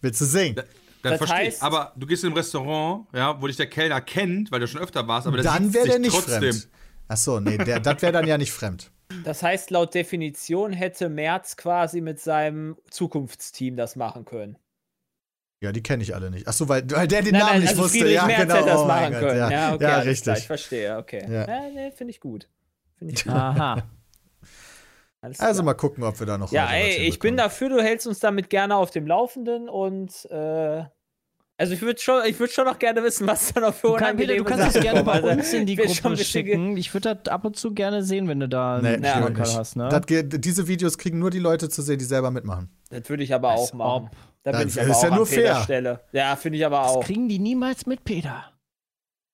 willst 0.00 0.20
du 0.20 0.24
singen? 0.24 0.60
Dann 1.04 1.12
Das 1.12 1.18
verstehe 1.28 1.48
ich. 1.48 1.54
heißt- 1.56 1.62
Aber 1.62 1.92
du 1.96 2.06
gehst 2.06 2.24
in 2.24 2.30
ein 2.32 2.36
Restaurant, 2.36 3.06
ja, 3.12 3.40
wo 3.40 3.46
dich 3.46 3.56
der 3.56 3.66
Kellner 3.68 4.00
kennt, 4.00 4.50
weil 4.50 4.58
du 4.60 4.66
schon 4.66 4.80
öfter 4.80 5.06
warst, 5.06 5.26
aber 5.26 5.36
der 5.36 5.44
Dann 5.44 5.72
wäre 5.74 5.86
der 5.86 5.98
nicht 5.98 6.12
trotzdem. 6.12 6.40
fremd. 6.40 6.68
Ach 7.08 7.16
so, 7.18 7.38
nee, 7.40 7.58
der, 7.58 7.78
das 7.80 8.00
wäre 8.00 8.12
dann 8.12 8.26
ja 8.26 8.38
nicht 8.38 8.52
fremd. 8.52 8.90
Das 9.22 9.42
heißt, 9.42 9.70
laut 9.70 9.94
Definition 9.94 10.72
hätte 10.72 11.10
Merz 11.10 11.56
quasi 11.58 12.00
mit 12.00 12.20
seinem 12.20 12.76
Zukunftsteam 12.90 13.76
das 13.76 13.96
machen 13.96 14.24
können. 14.24 14.56
Ja, 15.60 15.72
die 15.72 15.82
kenne 15.82 16.02
ich 16.02 16.14
alle 16.14 16.30
nicht. 16.30 16.48
Ach 16.48 16.52
so, 16.54 16.68
weil, 16.70 16.90
weil 16.90 17.06
der 17.06 17.20
den 17.22 17.32
Nein, 17.32 17.40
Namen 17.40 17.52
nein, 17.52 17.60
nicht 17.60 17.68
also 17.70 17.82
wusste. 17.84 17.98
Friedrich 17.98 18.14
Ja, 18.14 18.26
Merz 18.26 18.40
genau. 18.40 18.54
hätte 18.56 18.66
das 18.66 18.80
oh 18.80 18.86
machen 18.86 19.12
Gott, 19.12 19.20
können. 19.20 19.38
Ja, 19.38 19.50
Ja, 19.50 19.74
okay, 19.74 19.84
ja 19.84 19.96
richtig. 19.98 20.24
Klar, 20.24 20.36
ich 20.38 20.46
verstehe, 20.46 20.96
okay. 20.98 21.24
Ja. 21.30 21.46
Ja, 21.46 21.68
nee, 21.70 21.90
finde 21.90 22.10
ich 22.12 22.20
gut. 22.20 22.48
Finde 22.98 23.14
ich 23.14 23.24
gut. 23.24 23.32
Aha. 23.34 23.82
Alles 25.24 25.40
Also 25.40 25.62
klar. 25.62 25.72
mal 25.72 25.74
gucken, 25.74 26.04
ob 26.04 26.18
wir 26.20 26.26
da 26.26 26.36
noch 26.36 26.52
Ja, 26.52 26.68
ey, 26.70 26.96
ich 27.08 27.18
bin 27.18 27.36
dafür, 27.38 27.70
du 27.70 27.80
hältst 27.82 28.06
uns 28.06 28.18
damit 28.18 28.50
gerne 28.50 28.76
auf 28.76 28.90
dem 28.90 29.06
Laufenden 29.06 29.70
und 29.70 30.12
äh, 30.30 30.84
also 31.56 31.72
ich 31.72 31.80
würde 31.80 31.98
schon, 32.00 32.22
ich 32.26 32.38
würde 32.38 32.52
schon 32.52 32.66
noch 32.66 32.78
gerne 32.78 33.02
wissen, 33.02 33.26
was 33.26 33.54
da 33.54 33.60
noch 33.60 33.72
für 33.74 33.86
Du, 33.86 33.92
kann, 33.94 34.16
Peter, 34.16 34.34
unangenehme 34.34 34.38
du 34.38 34.44
kannst 34.44 34.76
das 34.76 34.82
gerne 34.82 35.02
bei 35.02 35.22
uns 35.22 35.50
in 35.54 35.64
die 35.64 35.76
Gruppe 35.76 36.16
schicken. 36.18 36.76
Ich 36.76 36.92
würde 36.92 37.14
das 37.16 37.32
ab 37.32 37.44
und 37.46 37.56
zu 37.56 37.72
gerne 37.72 38.02
sehen, 38.02 38.28
wenn 38.28 38.40
du 38.40 38.48
da 38.50 38.80
Nee, 38.82 38.88
einen 38.96 39.04
Ja. 39.04 39.32
hast, 39.56 39.76
ne? 39.76 39.88
Das 39.88 40.04
geht- 40.04 40.44
diese 40.44 40.68
Videos 40.68 40.98
kriegen 40.98 41.18
nur 41.20 41.30
die 41.30 41.38
Leute 41.38 41.70
zu 41.70 41.80
sehen, 41.80 41.98
die 41.98 42.04
selber 42.04 42.30
mitmachen. 42.30 42.68
Das 42.90 43.08
würde 43.08 43.22
ich 43.22 43.32
aber 43.32 43.52
auch 43.54 43.72
machen. 43.72 44.10
Da 44.42 44.50
bin 44.50 44.62
Das 44.64 44.76
ich 44.76 44.82
aber 44.82 44.90
ist 44.90 44.96
auch 44.98 45.02
ja 45.04 45.14
nur 45.16 45.26
fair. 45.26 45.62
Stelle. 45.62 46.00
Ja, 46.12 46.36
finde 46.36 46.58
ich 46.58 46.66
aber 46.66 46.80
Das 46.82 46.90
auch. 46.96 47.04
kriegen 47.04 47.28
die 47.30 47.38
niemals 47.38 47.86
mit, 47.86 48.04
Peter. 48.04 48.44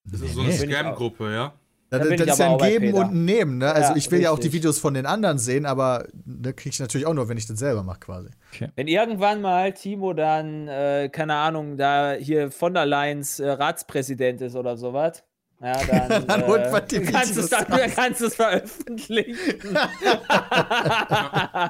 Das 0.05 0.20
ist 0.20 0.35
so 0.35 0.40
eine 0.42 0.50
Nee. 0.50 0.57
Bin 0.59 0.70
ich 0.70 0.76
auch. 0.76 0.81
Scam-Gruppe, 0.83 1.33
ja. 1.33 1.53
Das, 1.90 2.03
Da 2.03 2.09
bin 2.09 2.18
das 2.18 2.29
ist 2.29 2.38
ja 2.38 2.53
ein 2.53 2.59
Geben 2.59 2.94
und 2.94 3.11
ein 3.11 3.24
Nehmen. 3.24 3.59
Ne? 3.59 3.72
Also 3.72 3.90
Ja, 3.90 3.96
ich 3.96 4.11
will 4.12 4.20
ja 4.20 4.31
auch 4.31 4.38
die 4.38 4.46
richtig. 4.46 4.61
Videos 4.61 4.79
von 4.79 4.94
den 4.94 5.07
anderen 5.07 5.38
sehen, 5.38 5.66
aber 5.66 6.07
ne, 6.24 6.53
kriege 6.53 6.72
ich 6.72 6.79
natürlich 6.79 7.07
auch 7.07 7.14
nur, 7.14 7.29
wenn 7.29 7.37
ich 7.37 7.46
das 7.46 7.59
selber 7.59 7.83
mache 7.83 8.00
quasi. 8.00 8.29
Wenn 8.76 8.87
irgendwann 8.87 9.40
mal 9.40 9.72
Timo 9.72 10.12
dann, 10.12 10.68
äh, 10.68 11.09
keine 11.12 11.35
Ahnung, 11.35 11.76
da 11.76 12.12
hier 12.12 12.53
von 12.53 12.74
der 12.74 12.87
Leyen's 12.87 13.40
äh, 13.40 13.50
Ratspräsident 13.50 14.40
ist 14.40 14.55
oder 14.55 14.76
sowas, 14.76 15.24
ja, 15.62 15.72
dann, 16.09 16.26
Dann 16.26 16.46
holt 16.46 16.66
äh, 16.66 16.70
man 16.70 16.88
die 16.88 17.03
kannst 17.03 17.37
du 17.37 17.40
es 17.40 17.50
Videos 17.50 17.66
dann, 17.66 17.90
kannst 17.94 18.20
du 18.20 18.26
es 18.26 18.35
veröffentlichen. 18.37 19.64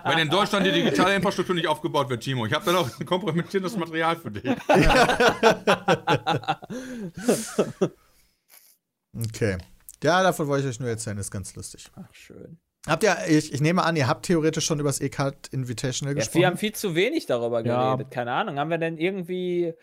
Wenn 0.05 0.19
in 0.19 0.29
Deutschland 0.29 0.65
die 0.65 0.71
digitale 0.71 1.17
Infrastruktur 1.17 1.57
nicht 1.57 1.67
aufgebaut 1.67 2.09
wird, 2.09 2.23
Timo, 2.23 2.47
ich 2.47 2.53
habe 2.53 2.65
dann 2.67 2.77
auch 2.77 2.89
ein 3.01 3.07
kompromittierendes 3.07 3.77
Material 3.77 4.17
für 4.17 4.31
dich. 4.31 4.45
Okay. 9.13 9.59
Ja, 10.03 10.23
davon 10.23 10.47
wollte 10.49 10.65
ich 10.67 10.71
euch 10.75 10.81
nur 10.81 10.89
erzählen, 10.89 11.19
ist 11.19 11.31
ganz 11.31 11.55
lustig. 11.57 11.91
Ach, 11.97 12.13
schön. 12.15 12.59
Habt 12.87 13.03
ihr, 13.03 13.15
ich, 13.29 13.53
ich 13.53 13.61
nehme 13.61 13.83
an, 13.83 13.95
ihr 13.97 14.09
habt 14.09 14.25
theoretisch 14.25 14.65
schon 14.65 14.81
über 14.81 14.89
das 14.89 15.01
E-Card 15.01 15.49
Invitational 15.49 16.15
Ja, 16.15 16.21
gesprochen. 16.21 16.41
wir 16.41 16.47
haben 16.47 16.57
viel 16.57 16.75
zu 16.75 16.95
wenig 16.95 17.27
darüber 17.27 17.63
Ja. 17.65 17.95
geredet. 17.95 18.11
Keine 18.11 18.33
Ahnung. 18.33 18.59
Haben 18.59 18.71
wir 18.71 18.79
denn 18.79 18.97
irgendwie. 18.97 19.75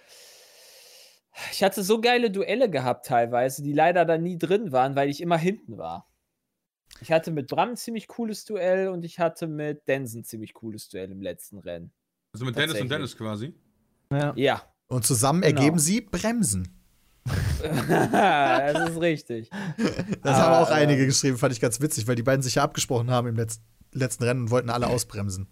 Ich 1.51 1.63
hatte 1.63 1.83
so 1.83 2.01
geile 2.01 2.31
Duelle 2.31 2.67
gehabt 2.69 3.05
teilweise, 3.05 3.61
die 3.61 3.73
leider 3.73 4.05
da 4.05 4.17
nie 4.17 4.39
drin 4.39 4.71
waren, 4.71 4.95
weil 4.95 5.09
ich 5.09 5.21
immer 5.21 5.37
hinten 5.37 5.77
war. 5.77 6.11
Ich 6.99 7.11
hatte 7.11 7.29
mit 7.29 7.47
Bram 7.47 7.69
ein 7.69 7.77
ziemlich 7.77 8.07
cooles 8.07 8.43
Duell 8.45 8.87
und 8.87 9.05
ich 9.05 9.19
hatte 9.19 9.45
mit 9.45 9.87
Densen 9.87 10.21
ein 10.21 10.23
ziemlich 10.23 10.55
cooles 10.55 10.89
Duell 10.89 11.11
im 11.11 11.21
letzten 11.21 11.59
Rennen. 11.59 11.91
Also 12.33 12.43
mit 12.45 12.55
Dennis 12.57 12.81
und. 12.81 12.89
Dennis 12.89 13.15
quasi. 13.15 13.53
Ja. 14.11 14.33
Ja, 14.35 14.73
und 14.87 15.05
zusammen 15.05 15.41
Genau. 15.41 15.59
ergeben 15.61 15.77
sie 15.77 16.01
Bremsen. 16.01 16.76
das 17.89 18.89
ist 18.91 19.01
richtig. 19.01 19.49
Das 20.23 20.35
Ah, 20.35 20.41
haben 20.41 20.63
auch 20.65 20.69
äh, 20.69 20.73
einige 20.73 21.05
geschrieben, 21.05 21.37
fand 21.37 21.53
ich 21.53 21.59
ganz 21.61 21.79
witzig, 21.81 22.07
weil 22.07 22.15
die 22.15 22.23
beiden 22.23 22.41
sich 22.41 22.55
ja 22.55 22.63
abgesprochen 22.63 23.09
haben 23.11 23.27
im 23.27 23.35
Letz 23.35 23.59
letzten 23.93 24.23
Rennen 24.25 24.41
und 24.41 24.49
wollten 24.51 24.69
alle 24.69 24.87
ausbremsen. 24.87 25.47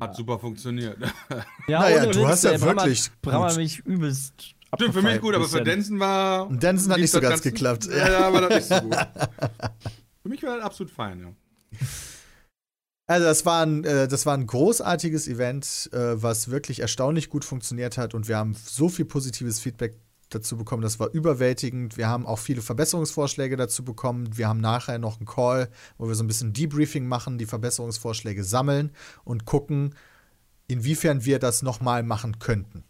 Hat 0.00 0.14
super 0.14 0.38
funktioniert. 0.38 0.96
Ja, 1.66 1.80
Naja, 1.80 2.06
du 2.06 2.20
Witz, 2.20 2.26
hast 2.28 2.44
ja 2.44 2.60
wirklich 2.60 3.10
Bram 3.20 3.42
hat 3.42 3.48
gut. 3.50 3.58
mich 3.58 3.78
übelst 3.80 4.54
Stimmt, 4.74 4.94
für 4.94 5.02
mich 5.02 5.20
gut, 5.20 5.34
aber 5.34 5.48
für 5.48 5.56
den 5.58 5.64
Denson 5.64 5.98
war. 5.98 6.46
Und 6.46 6.62
Denson 6.62 6.92
hat 6.92 7.00
nicht 7.00 7.10
so 7.10 7.20
ganz 7.20 7.36
Ganze- 7.42 7.50
geklappt. 7.50 7.86
Ja, 7.86 8.08
ja, 8.10 8.32
war 8.32 8.42
das 8.48 8.54
nicht 8.70 8.80
so 8.80 8.80
gut. 8.88 8.96
für 10.22 10.28
mich 10.28 10.42
war 10.42 10.56
das 10.56 10.64
absolut 10.64 10.92
fein, 10.92 11.20
ja. 11.20 11.32
Also 13.06 13.24
das 13.24 13.46
war 13.46 13.64
ein, 13.64 13.84
äh, 13.84 14.06
das 14.06 14.26
war 14.26 14.34
ein 14.34 14.46
großartiges 14.46 15.26
Event, 15.28 15.88
äh, 15.92 16.22
was 16.22 16.50
wirklich 16.50 16.80
erstaunlich 16.80 17.30
gut 17.30 17.44
funktioniert 17.44 17.96
hat 17.96 18.12
und 18.14 18.28
wir 18.28 18.36
haben 18.36 18.54
so 18.54 18.88
viel 18.90 19.06
positives 19.06 19.58
Feedback 19.60 19.96
dazu 20.30 20.56
bekommen, 20.56 20.82
das 20.82 21.00
war 21.00 21.10
überwältigend. 21.10 21.96
Wir 21.96 22.08
haben 22.08 22.26
auch 22.26 22.38
viele 22.38 22.62
Verbesserungsvorschläge 22.62 23.56
dazu 23.56 23.84
bekommen. 23.84 24.36
Wir 24.36 24.48
haben 24.48 24.60
nachher 24.60 24.98
noch 24.98 25.18
einen 25.18 25.26
Call, 25.26 25.68
wo 25.96 26.08
wir 26.08 26.14
so 26.14 26.24
ein 26.24 26.28
bisschen 26.28 26.52
Debriefing 26.52 27.06
machen, 27.06 27.38
die 27.38 27.46
Verbesserungsvorschläge 27.46 28.44
sammeln 28.44 28.92
und 29.24 29.44
gucken, 29.44 29.94
inwiefern 30.66 31.24
wir 31.24 31.38
das 31.38 31.62
nochmal 31.62 32.02
machen 32.02 32.38
könnten. 32.38 32.84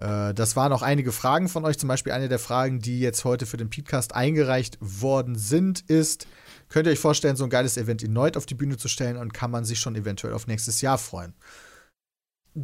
Äh, 0.00 0.34
Das 0.34 0.56
waren 0.56 0.72
auch 0.72 0.82
einige 0.82 1.12
Fragen 1.12 1.48
von 1.48 1.64
euch. 1.64 1.78
Zum 1.78 1.88
Beispiel 1.88 2.12
eine 2.12 2.28
der 2.28 2.38
Fragen, 2.38 2.80
die 2.80 3.00
jetzt 3.00 3.24
heute 3.24 3.46
für 3.46 3.56
den 3.56 3.70
Podcast 3.70 4.14
eingereicht 4.14 4.78
worden 4.80 5.36
sind, 5.36 5.80
ist: 5.88 6.26
Könnt 6.68 6.86
ihr 6.86 6.92
euch 6.92 6.98
vorstellen, 6.98 7.36
so 7.36 7.44
ein 7.44 7.50
geiles 7.50 7.76
Event 7.76 8.02
erneut 8.02 8.36
auf 8.36 8.46
die 8.46 8.54
Bühne 8.54 8.76
zu 8.76 8.88
stellen 8.88 9.16
und 9.16 9.32
kann 9.34 9.50
man 9.50 9.64
sich 9.64 9.78
schon 9.78 9.94
eventuell 9.96 10.34
auf 10.34 10.46
nächstes 10.46 10.80
Jahr 10.80 10.98
freuen? 10.98 11.34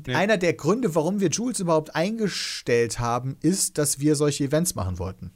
Einer 0.09 0.37
der 0.37 0.55
Gründe, 0.55 0.95
warum 0.95 1.21
wir 1.21 1.29
Jules 1.29 1.61
überhaupt 1.61 1.95
eingestellt 1.95 2.99
haben, 2.99 3.37
ist, 3.41 3.79
dass 3.79 4.01
wir 4.01 4.17
solche 4.17 4.45
Events 4.45 4.75
machen 4.75 4.99
wollten. 4.99 5.33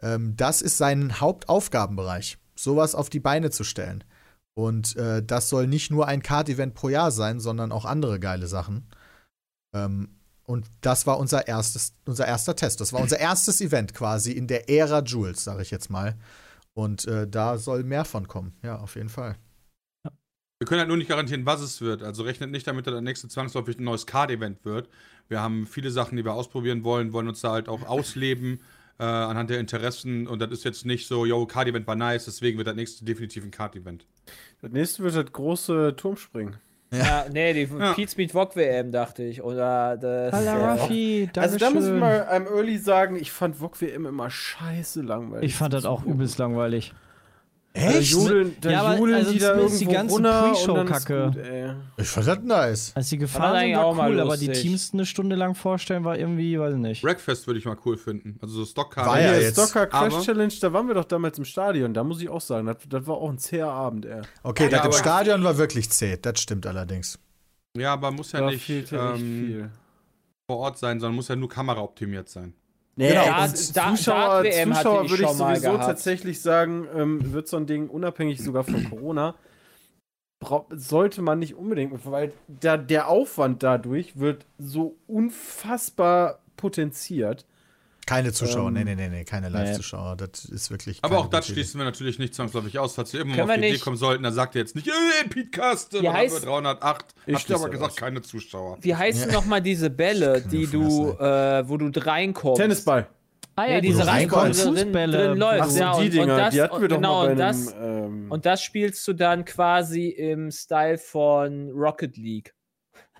Ähm, 0.00 0.36
das 0.36 0.62
ist 0.62 0.78
sein 0.78 1.20
Hauptaufgabenbereich, 1.20 2.38
sowas 2.54 2.94
auf 2.94 3.10
die 3.10 3.20
Beine 3.20 3.50
zu 3.50 3.64
stellen. 3.64 4.04
Und 4.54 4.96
äh, 4.96 5.22
das 5.22 5.48
soll 5.48 5.66
nicht 5.66 5.90
nur 5.90 6.08
ein 6.08 6.22
Card-Event 6.22 6.74
pro 6.74 6.88
Jahr 6.88 7.10
sein, 7.10 7.40
sondern 7.40 7.72
auch 7.72 7.84
andere 7.84 8.20
geile 8.20 8.46
Sachen. 8.46 8.88
Ähm, 9.74 10.16
und 10.44 10.66
das 10.80 11.06
war 11.06 11.18
unser 11.18 11.46
erstes, 11.46 11.94
unser 12.04 12.26
erster 12.26 12.56
Test. 12.56 12.80
Das 12.80 12.92
war 12.92 13.00
unser 13.00 13.18
erstes 13.20 13.60
Event 13.60 13.94
quasi 13.94 14.32
in 14.32 14.46
der 14.46 14.68
Ära 14.68 15.00
Jules, 15.00 15.44
sage 15.44 15.62
ich 15.62 15.70
jetzt 15.70 15.88
mal. 15.88 16.16
Und 16.74 17.06
äh, 17.06 17.28
da 17.28 17.58
soll 17.58 17.84
mehr 17.84 18.04
von 18.04 18.28
kommen. 18.28 18.54
Ja, 18.62 18.78
auf 18.78 18.96
jeden 18.96 19.08
Fall. 19.08 19.36
Wir 20.62 20.66
können 20.66 20.78
halt 20.78 20.86
nur 20.86 20.96
nicht 20.96 21.08
garantieren, 21.08 21.44
was 21.44 21.60
es 21.60 21.80
wird. 21.80 22.04
Also 22.04 22.22
rechnet 22.22 22.52
nicht 22.52 22.68
damit, 22.68 22.86
dass 22.86 22.94
das 22.94 23.02
nächste 23.02 23.26
zwangsläufig 23.26 23.80
ein 23.80 23.82
neues 23.82 24.06
Card-Event 24.06 24.64
wird. 24.64 24.88
Wir 25.28 25.40
haben 25.40 25.66
viele 25.66 25.90
Sachen, 25.90 26.16
die 26.16 26.24
wir 26.24 26.34
ausprobieren 26.34 26.84
wollen, 26.84 27.12
wollen 27.12 27.26
uns 27.26 27.40
da 27.40 27.50
halt 27.50 27.68
auch 27.68 27.84
ausleben 27.88 28.60
äh, 29.00 29.02
anhand 29.02 29.50
der 29.50 29.58
Interessen. 29.58 30.28
Und 30.28 30.40
das 30.40 30.52
ist 30.52 30.62
jetzt 30.62 30.86
nicht 30.86 31.08
so, 31.08 31.26
yo, 31.26 31.46
Card-Event 31.46 31.88
war 31.88 31.96
nice, 31.96 32.26
deswegen 32.26 32.58
wird 32.58 32.68
das 32.68 32.76
nächste 32.76 33.04
definitiv 33.04 33.42
ein 33.42 33.50
Card-Event. 33.50 34.06
Das 34.60 34.70
nächste 34.70 35.02
wird 35.02 35.16
das 35.16 35.32
große 35.32 35.96
Turmspringen. 35.96 36.54
Ja, 36.92 37.24
nee, 37.32 37.54
die 37.54 37.76
Ja. 37.76 37.94
Pete 37.94 38.12
Speed 38.12 38.32
Wok 38.32 38.54
WM, 38.54 38.92
dachte 38.92 39.24
ich. 39.24 39.42
Oder 39.42 39.96
das. 39.96 40.32
Hallo 40.32 40.60
äh, 40.60 40.64
Raffi, 40.64 41.30
danke 41.32 41.40
Also 41.40 41.58
da 41.58 41.70
muss 41.70 41.86
ich 41.86 41.92
mal 41.92 42.24
einem 42.26 42.46
Early 42.46 42.78
sagen, 42.78 43.16
ich 43.16 43.32
fand 43.32 43.56
VOG 43.56 43.80
WM 43.80 44.06
immer 44.06 44.30
scheiße 44.30 45.02
langweilig. 45.02 45.50
Ich 45.50 45.56
fand 45.56 45.74
das 45.74 45.86
auch 45.86 46.04
übelst 46.04 46.38
langweilig. 46.38 46.94
Da 47.74 47.80
Echt? 47.80 48.12
jodeln, 48.12 48.54
da 48.60 48.70
Ja, 48.70 48.82
aber 48.82 48.98
jodeln 48.98 49.16
also 49.16 49.32
die 49.32 49.38
da 49.38 49.52
zumindest 49.54 49.80
die 49.80 49.84
irgendwo 49.86 49.96
ganze 49.96 50.14
runter 50.14 50.44
und 50.44 50.52
Pre-Show 50.52 50.74
dann 50.76 50.86
ist 50.86 50.92
Kacke. 50.92 51.24
gut, 51.34 51.36
ey. 51.38 51.70
Ich 51.96 52.08
fand 52.08 52.26
das 52.26 52.38
nice. 52.42 52.92
Als 52.94 53.08
die 53.08 53.16
War 53.16 53.20
gefahren 53.20 53.60
sind, 53.66 53.76
auch 53.76 54.06
cool, 54.08 54.20
aber 54.20 54.36
die. 54.36 54.48
Teams 54.52 54.90
eine 54.92 55.06
Stunde 55.06 55.36
lang 55.36 55.54
vorstellen, 55.54 56.04
war 56.04 56.18
irgendwie, 56.18 56.58
weiß 56.58 56.74
ich 56.74 56.80
nicht. 56.80 57.02
Wreckfest 57.02 57.46
würde 57.46 57.58
ich 57.58 57.64
mal 57.64 57.78
cool 57.86 57.96
finden. 57.96 58.38
Also 58.42 58.56
so 58.56 58.66
Stock-Card. 58.66 59.06
War 59.06 59.20
ja 59.20 59.36
jetzt. 59.38 59.58
Stocker 59.58 59.86
Crash 59.86 60.22
Challenge, 60.24 60.52
da 60.60 60.72
waren 60.74 60.86
wir 60.86 60.94
doch 60.94 61.04
damals 61.06 61.38
im 61.38 61.46
Stadion. 61.46 61.94
Da 61.94 62.04
muss 62.04 62.20
ich 62.20 62.28
auch 62.28 62.42
sagen, 62.42 62.66
das, 62.66 62.76
das 62.86 63.06
war 63.06 63.16
auch 63.16 63.30
ein 63.30 63.38
zäher 63.38 63.68
Abend, 63.68 64.04
ey. 64.04 64.20
Okay, 64.42 64.64
Ja, 64.64 64.78
das 64.78 64.86
im 64.86 64.92
Stadion 64.92 65.42
war 65.42 65.56
wirklich 65.56 65.88
zäh. 65.88 66.18
Das 66.20 66.40
stimmt 66.40 66.66
allerdings. 66.66 67.18
Ja, 67.74 67.94
aber 67.94 68.10
muss 68.10 68.32
ja 68.32 68.40
Da 68.40 68.50
nicht 68.50 68.68
ähm, 68.92 69.16
viel. 69.16 69.70
vor 70.46 70.58
Ort 70.58 70.76
sein, 70.76 71.00
sondern 71.00 71.16
muss 71.16 71.28
ja 71.28 71.36
nur 71.36 71.48
kameraoptimiert 71.48 72.28
sein. 72.28 72.52
Nee, 72.94 73.08
Genau, 73.08 73.24
ja, 73.24 73.44
und 73.44 73.76
Da- 73.76 73.90
Zuschauer, 73.96 74.16
hatte 74.38 74.50
Zuschauer 74.50 75.10
würde 75.10 75.22
ich 75.22 75.28
sowieso 75.30 75.72
gehabt. 75.72 75.84
tatsächlich 75.84 76.42
sagen, 76.42 76.86
ähm, 76.94 77.32
wird 77.32 77.48
so 77.48 77.56
ein 77.56 77.66
Ding 77.66 77.88
unabhängig 77.88 78.42
sogar 78.42 78.64
von 78.64 78.88
Corona, 78.90 79.34
sollte 80.70 81.22
man 81.22 81.38
nicht 81.38 81.54
unbedingt, 81.54 82.04
weil 82.04 82.32
da, 82.48 82.76
der 82.76 83.08
Aufwand 83.08 83.62
dadurch 83.62 84.18
wird 84.18 84.44
so 84.58 84.96
unfassbar 85.06 86.40
potenziert. 86.56 87.46
Keine 88.04 88.32
Zuschauer, 88.32 88.68
Ähm, 88.68 88.74
nee, 88.74 88.84
nee, 88.84 88.94
nee, 88.96 89.08
nee, 89.08 89.24
keine 89.24 89.48
Live-Zuschauer. 89.48 90.16
Das 90.16 90.44
ist 90.44 90.70
wirklich. 90.70 90.98
Aber 91.02 91.18
auch 91.18 91.26
das 91.28 91.46
schließen 91.46 91.78
wir 91.78 91.84
natürlich 91.84 92.18
nicht 92.18 92.34
zwangsläufig 92.34 92.78
aus, 92.78 92.94
falls 92.94 93.12
wir 93.12 93.24
mal 93.24 93.40
auf 93.40 93.48
die 93.54 93.58
Idee 93.68 93.78
kommen 93.78 93.96
sollten, 93.96 94.24
dann 94.24 94.34
sagt 94.34 94.54
ihr 94.56 94.60
jetzt 94.60 94.74
nicht, 94.74 94.88
äh, 94.88 94.90
dann 94.90 96.06
haben 96.06 96.16
heißt- 96.16 96.32
wir 96.32 96.40
308. 96.40 97.14
Ich 97.26 97.34
Habt 97.36 97.48
ihr 97.50 97.56
aber 97.56 97.68
gesagt, 97.70 97.92
aus. 97.92 97.96
keine 97.96 98.20
Zuschauer. 98.22 98.78
Wie 98.80 98.94
heißen 98.94 99.30
noch 99.32 99.44
mal 99.44 99.60
diese 99.62 99.88
Bälle, 99.88 100.40
die 100.42 100.66
du, 100.66 101.10
äh, 101.10 101.68
wo 101.68 101.76
du 101.76 101.90
reinkommst? 101.94 102.60
Tennisball. 102.60 103.06
Ah 103.54 103.66
Nee, 103.66 103.82
diese 103.82 103.98
Wo 103.98 104.02
du 104.02 104.08
reinkommen, 104.08 104.44
reinkommst. 104.46 104.64
drin, 104.64 104.74
Fußbälle. 104.86 105.18
drin 105.28 105.38
läuft. 105.38 105.60
Ach 105.62 105.68
so, 105.68 105.78
ja, 105.78 105.98
die 105.98 106.04
und, 106.06 106.12
Dinger, 106.14 106.22
und 106.22 106.28
das, 106.40 106.54
die 106.54 106.62
hatten 106.62 106.80
wir 106.80 106.88
doch 106.88 106.96
genau, 106.96 107.14
mal 107.18 107.26
bei 107.26 107.32
und 107.32 107.40
einem, 107.40 107.64
das, 107.66 107.74
ähm, 107.80 108.26
und 108.30 108.46
das 108.46 108.62
spielst 108.62 109.06
du 109.08 109.12
dann 109.12 109.44
quasi 109.44 110.08
im 110.08 110.50
Style 110.50 110.96
von 110.98 111.70
Rocket 111.70 112.16
League. 112.16 112.54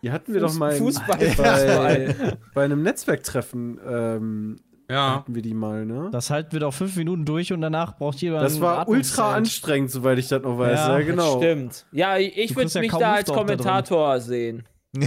die 0.03 0.11
hatten 0.11 0.33
wir 0.33 0.41
doch 0.41 0.55
mal 0.55 0.73
Fußball. 0.73 1.19
bei, 1.19 1.27
Fußball. 1.29 2.39
bei 2.55 2.65
einem 2.65 2.83
Netzwerktreffen 2.83 3.79
ähm, 3.87 4.61
Ja. 4.91 5.17
hatten 5.17 5.35
wir 5.35 5.43
die 5.43 5.55
mal, 5.55 5.87
ne? 5.87 6.09
Das 6.13 6.31
halten 6.31 6.53
wir 6.53 6.61
doch 6.61 6.75
fünf 6.75 6.97
Minuten 6.97 7.25
durch 7.25 7.53
und 7.53 7.61
danach 7.61 7.97
braucht 7.97 8.21
jemand. 8.21 8.45
Das 8.45 8.61
war 8.61 8.89
ultra 8.89 9.35
anstrengend, 9.35 9.91
soweit 9.91 10.19
ich 10.19 10.29
das 10.29 10.43
noch 10.43 10.59
weiß. 10.59 10.79
Ja, 10.79 10.89
Ja, 10.93 10.99
das 10.99 11.07
genau. 11.07 11.39
Stimmt. 11.39 11.87
Ja, 11.93 12.19
ich 12.19 12.55
würde 12.55 12.71
ja 12.71 12.81
mich 12.81 12.91
kaum 12.91 13.01
da 13.01 13.13
als 13.15 13.31
auch 13.31 13.35
da. 13.35 13.41
Kommentator 13.41 14.21
sehen. 14.21 14.65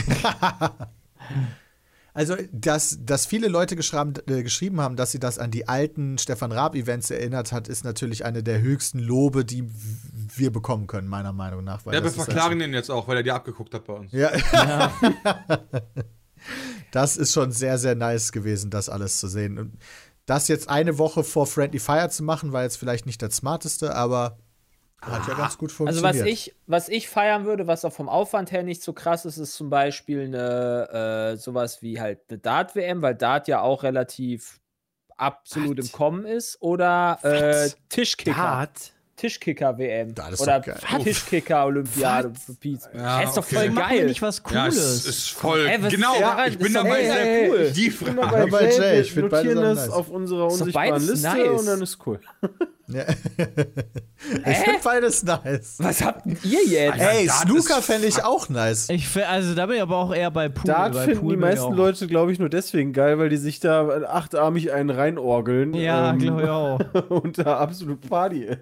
Also, 2.18 2.38
dass, 2.54 3.00
dass 3.04 3.26
viele 3.26 3.50
Leute 3.50 3.76
geschrieben, 3.76 4.14
äh, 4.30 4.42
geschrieben 4.42 4.80
haben, 4.80 4.96
dass 4.96 5.12
sie 5.12 5.20
das 5.20 5.38
an 5.38 5.52
die 5.52 5.68
alten 5.68 6.18
Stefan 6.18 6.54
Raab-Events 6.54 7.12
erinnert 7.12 7.52
hat, 7.52 7.68
ist 7.68 7.84
natürlich 7.84 8.24
eine 8.24 8.42
der 8.42 8.62
höchsten 8.62 9.00
Lobe, 9.00 9.44
die 9.44 9.70
wir 10.34 10.50
bekommen 10.50 10.88
können, 10.88 11.10
meiner 11.10 11.34
Meinung 11.34 11.66
nach. 11.66 11.86
Weil 11.86 11.94
Ja, 11.94 12.02
wir 12.02 12.12
verklagen 12.12 12.60
den 12.60 12.74
jetzt 12.74 12.90
auch, 12.90 13.10
weil 13.10 13.18
er 13.18 13.24
dir 13.24 13.36
abgeguckt 13.36 13.74
hat 13.74 13.84
bei 13.84 13.94
uns. 13.96 14.14
Ja. 14.14 14.32
das 16.96 17.18
ist 17.18 17.34
schon 17.34 17.52
sehr, 17.52 17.78
sehr 17.78 17.94
nice 17.94 18.32
gewesen, 18.32 18.72
das 18.72 18.88
alles 18.88 19.20
zu 19.20 19.28
sehen. 19.28 19.60
Und 19.60 19.78
das 20.26 20.48
jetzt 20.48 20.70
eine 20.70 20.98
Woche 20.98 21.26
vor 21.26 21.46
Friendly 21.46 21.80
Fire 21.80 22.10
zu 22.10 22.24
machen, 22.24 22.54
war 22.54 22.64
jetzt 22.64 22.78
vielleicht 22.78 23.06
nicht 23.06 23.22
das 23.22 23.36
smarteste, 23.36 23.94
aber 23.94 24.38
hat 25.02 25.28
ja 25.28 25.34
ganz 25.36 25.58
gut 25.58 25.70
Also 25.72 25.78
funktioniert. 25.78 26.16
was 26.16 26.32
ich, 26.32 26.56
was 26.68 26.90
ich 26.90 27.10
feiern 27.10 27.46
würde, 27.46 27.68
was 27.68 27.84
auch 27.84 27.92
vom 27.92 28.08
Aufwand 28.08 28.52
her 28.52 28.64
nicht 28.64 28.82
so 28.82 28.94
krass 28.94 29.26
ist, 29.26 29.38
ist 29.38 29.56
zum 29.56 29.70
Beispiel 29.70 30.22
eine 30.22 31.34
äh, 31.34 31.38
sowas 31.38 31.82
wie 31.82 32.00
halt 32.00 32.22
eine 32.30 32.40
Dart-WM, 32.40 33.02
weil 33.02 33.16
Dart 33.16 33.50
ja 33.50 33.60
auch 33.62 33.84
relativ 33.84 34.62
absolut 35.18 35.78
im 35.78 35.92
Kommen 35.92 36.26
ist. 36.26 36.62
Oder 36.62 37.20
äh, 37.24 37.70
Tischkicker. 37.90 38.36
Dart? 38.36 38.94
Tischkicker-WM. 39.18 40.14
Oder. 40.40 40.62
Tischkicker-Olympiade. 41.04 42.32
Ja, 42.94 43.22
ist 43.22 43.38
doch 43.38 43.44
okay. 43.46 43.56
voll 43.56 43.70
geil. 43.70 44.06
nicht 44.08 44.22
was 44.22 44.42
Ja, 44.50 44.62
Cooles. 44.64 44.76
es 44.78 45.06
ist 45.06 45.30
voll. 45.30 45.66
Ey, 45.68 45.80
genau, 45.90 46.20
daran? 46.20 46.50
ich 46.52 46.58
bin 46.58 46.74
dabei. 46.74 47.04
sehr 47.06 47.14
sehr 47.14 47.50
cool. 47.50 47.72
Die 47.76 47.88
Ich 47.88 48.00
bin 48.00 48.16
Frage. 48.16 48.20
dabei, 48.32 48.46
bei 48.48 48.70
Jay, 48.72 48.78
Jay, 48.78 49.02
ich 49.02 49.12
find 49.14 49.32
notieren 49.32 49.58
auch 49.58 49.64
das 49.64 49.78
nice. 49.88 49.90
auf 49.90 50.10
unserer 50.10 50.46
unsichtbaren 50.46 51.08
Liste 51.08 51.28
nice. 51.28 51.60
und 51.60 51.66
dann 51.66 51.82
ist 51.82 51.98
cool. 52.06 52.20
Ja. 52.88 53.02
ich 54.46 54.58
finde 54.58 54.80
beides 54.84 55.24
nice. 55.24 55.78
Was 55.80 56.04
habt 56.04 56.28
ihr 56.44 56.64
jetzt? 56.68 57.00
Ey, 57.02 57.28
Snooker 57.28 57.82
fände 57.82 58.06
ich 58.06 58.24
auch 58.24 58.48
nice. 58.48 58.90
Ich, 58.92 59.08
fi- 59.08 59.24
also 59.24 59.56
da 59.56 59.66
bin 59.66 59.78
ich 59.78 59.82
aber 59.82 59.98
auch 59.98 60.14
eher 60.14 60.30
bei 60.30 60.50
Pool. 60.50 60.66
Dart 60.72 60.94
bei 60.94 61.06
finden 61.06 61.22
Pool 61.22 61.34
die 61.34 61.40
meisten 61.42 61.66
auch- 61.66 61.76
Leute, 61.76 62.06
glaube 62.06 62.32
ich, 62.32 62.38
nur 62.38 62.50
deswegen 62.50 62.94
geil, 62.94 63.18
weil 63.18 63.30
die 63.30 63.38
sich 63.38 63.60
da 63.60 63.88
achtarmig 64.08 64.72
einen 64.72 64.92
reinorgeln. 64.92 65.74
Ja, 65.74 66.12
ähm, 66.12 66.20
glaube 66.20 66.44
ich 66.44 66.48
auch. 66.50 66.80
und 67.10 67.40
da 67.40 67.58
absolut 67.58 68.08
Party 68.08 68.44
ist. 68.44 68.60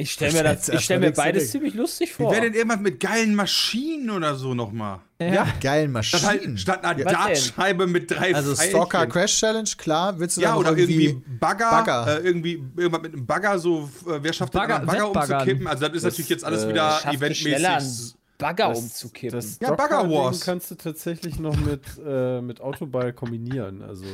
Ich 0.00 0.12
stelle 0.12 0.32
mir, 0.32 0.44
das- 0.44 0.68
ich 0.68 0.80
stell 0.80 1.00
mir 1.00 1.10
beides 1.10 1.42
nichts 1.42 1.50
ziemlich 1.50 1.74
lustig 1.74 2.10
Wie 2.10 2.22
vor. 2.22 2.30
wäre 2.30 2.42
denn 2.42 2.54
irgendwas 2.54 2.78
mit 2.78 3.00
geilen 3.00 3.34
Maschinen 3.34 4.10
oder 4.10 4.36
so 4.36 4.54
nochmal? 4.54 5.00
Ja. 5.20 5.48
Geilen 5.60 5.90
Statt, 6.04 6.22
Maschinen. 6.22 6.50
halt, 6.52 6.60
statt 6.60 6.84
einer 6.84 6.94
denn? 6.94 7.06
Dartscheibe 7.08 7.86
mit 7.88 8.08
drei 8.08 8.32
also. 8.32 8.54
Stalker 8.54 9.08
Crash 9.08 9.40
Challenge, 9.40 9.68
klar. 9.76 10.16
Willst 10.20 10.36
du 10.36 10.40
Ja, 10.42 10.54
oder 10.54 10.76
irgendwie 10.78 11.20
Bagger, 11.40 11.70
Bagger. 11.70 12.20
Äh, 12.20 12.26
irgendwie 12.26 12.62
irgendwas 12.76 13.02
mit 13.02 13.12
einem 13.12 13.26
Bagger, 13.26 13.58
so, 13.58 13.90
äh, 14.06 14.20
wer 14.22 14.32
schafft 14.32 14.52
Bagger- 14.52 14.78
Bagger, 14.86 15.10
Bagger 15.12 15.34
umzukippen? 15.40 15.66
Also, 15.66 15.88
das 15.88 15.96
ist 15.96 16.02
natürlich 16.04 16.28
jetzt 16.30 16.44
alles 16.44 16.62
äh, 16.62 16.68
wieder 16.68 16.90
Schafft 17.02 17.22
es 17.22 17.36
schneller, 17.38 17.76
eventmäßig. 17.78 18.14
einen 18.14 18.38
Bagger 18.38 18.68
Das- 18.68 18.78
umzukippen. 18.78 19.36
Das 19.40 19.58
Ja, 19.60 19.74
Bagger 19.74 20.08
Wars. 20.08 20.40
kannst 20.42 20.70
du 20.70 20.76
tatsächlich 20.76 21.40
noch 21.40 21.56
mit, 21.56 21.82
äh, 22.06 22.40
mit 22.40 22.60
Autoball 22.60 23.12
kombinieren. 23.12 23.82
Also 23.82 24.04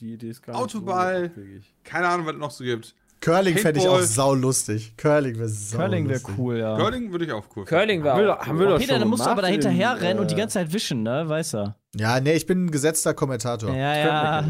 die 0.00 0.14
Idee 0.14 0.30
ist 0.30 0.42
gar 0.42 0.56
Autoball. 0.56 1.28
nicht 1.36 1.62
so. 1.64 1.70
Keine 1.84 2.08
Ahnung, 2.08 2.26
was 2.26 2.34
es 2.34 2.40
noch 2.40 2.50
so 2.50 2.64
gibt. 2.64 2.96
Curling 3.22 3.56
fände 3.56 3.80
ich 3.80 3.86
auch 3.88 3.92
Paintball. 3.94 4.06
sau 4.14 4.34
lustig. 4.34 4.96
Curling 4.98 5.38
wäre 5.38 5.48
sau 5.48 5.78
Curling 5.78 6.08
wäre 6.08 6.20
cool, 6.36 6.58
ja. 6.58 6.76
Curling 6.76 7.10
würde 7.12 7.24
ich 7.24 7.32
auch 7.32 7.44
cool 7.56 7.64
Curling 7.64 8.04
wir, 8.04 8.14
auch 8.14 8.18
doch- 8.18 8.46
haben 8.46 8.58
wir 8.58 8.68
cool. 8.68 8.78
Peter, 8.78 8.98
dann 8.98 9.08
musst 9.08 9.24
du 9.24 9.30
aber 9.30 9.42
da 9.42 9.48
hinterher 9.48 9.92
in, 9.92 9.98
rennen 9.98 10.20
und 10.20 10.30
die 10.30 10.34
äh, 10.34 10.38
ganze 10.38 10.54
Zeit 10.54 10.72
wischen, 10.72 11.02
ne? 11.02 11.28
Weißt 11.28 11.54
du? 11.54 11.74
Ja, 11.96 12.20
nee, 12.20 12.34
ich 12.34 12.46
bin 12.46 12.66
ein 12.66 12.70
gesetzter 12.70 13.14
Kommentator. 13.14 13.74
Ja, 13.74 13.96
ja. 13.96 14.44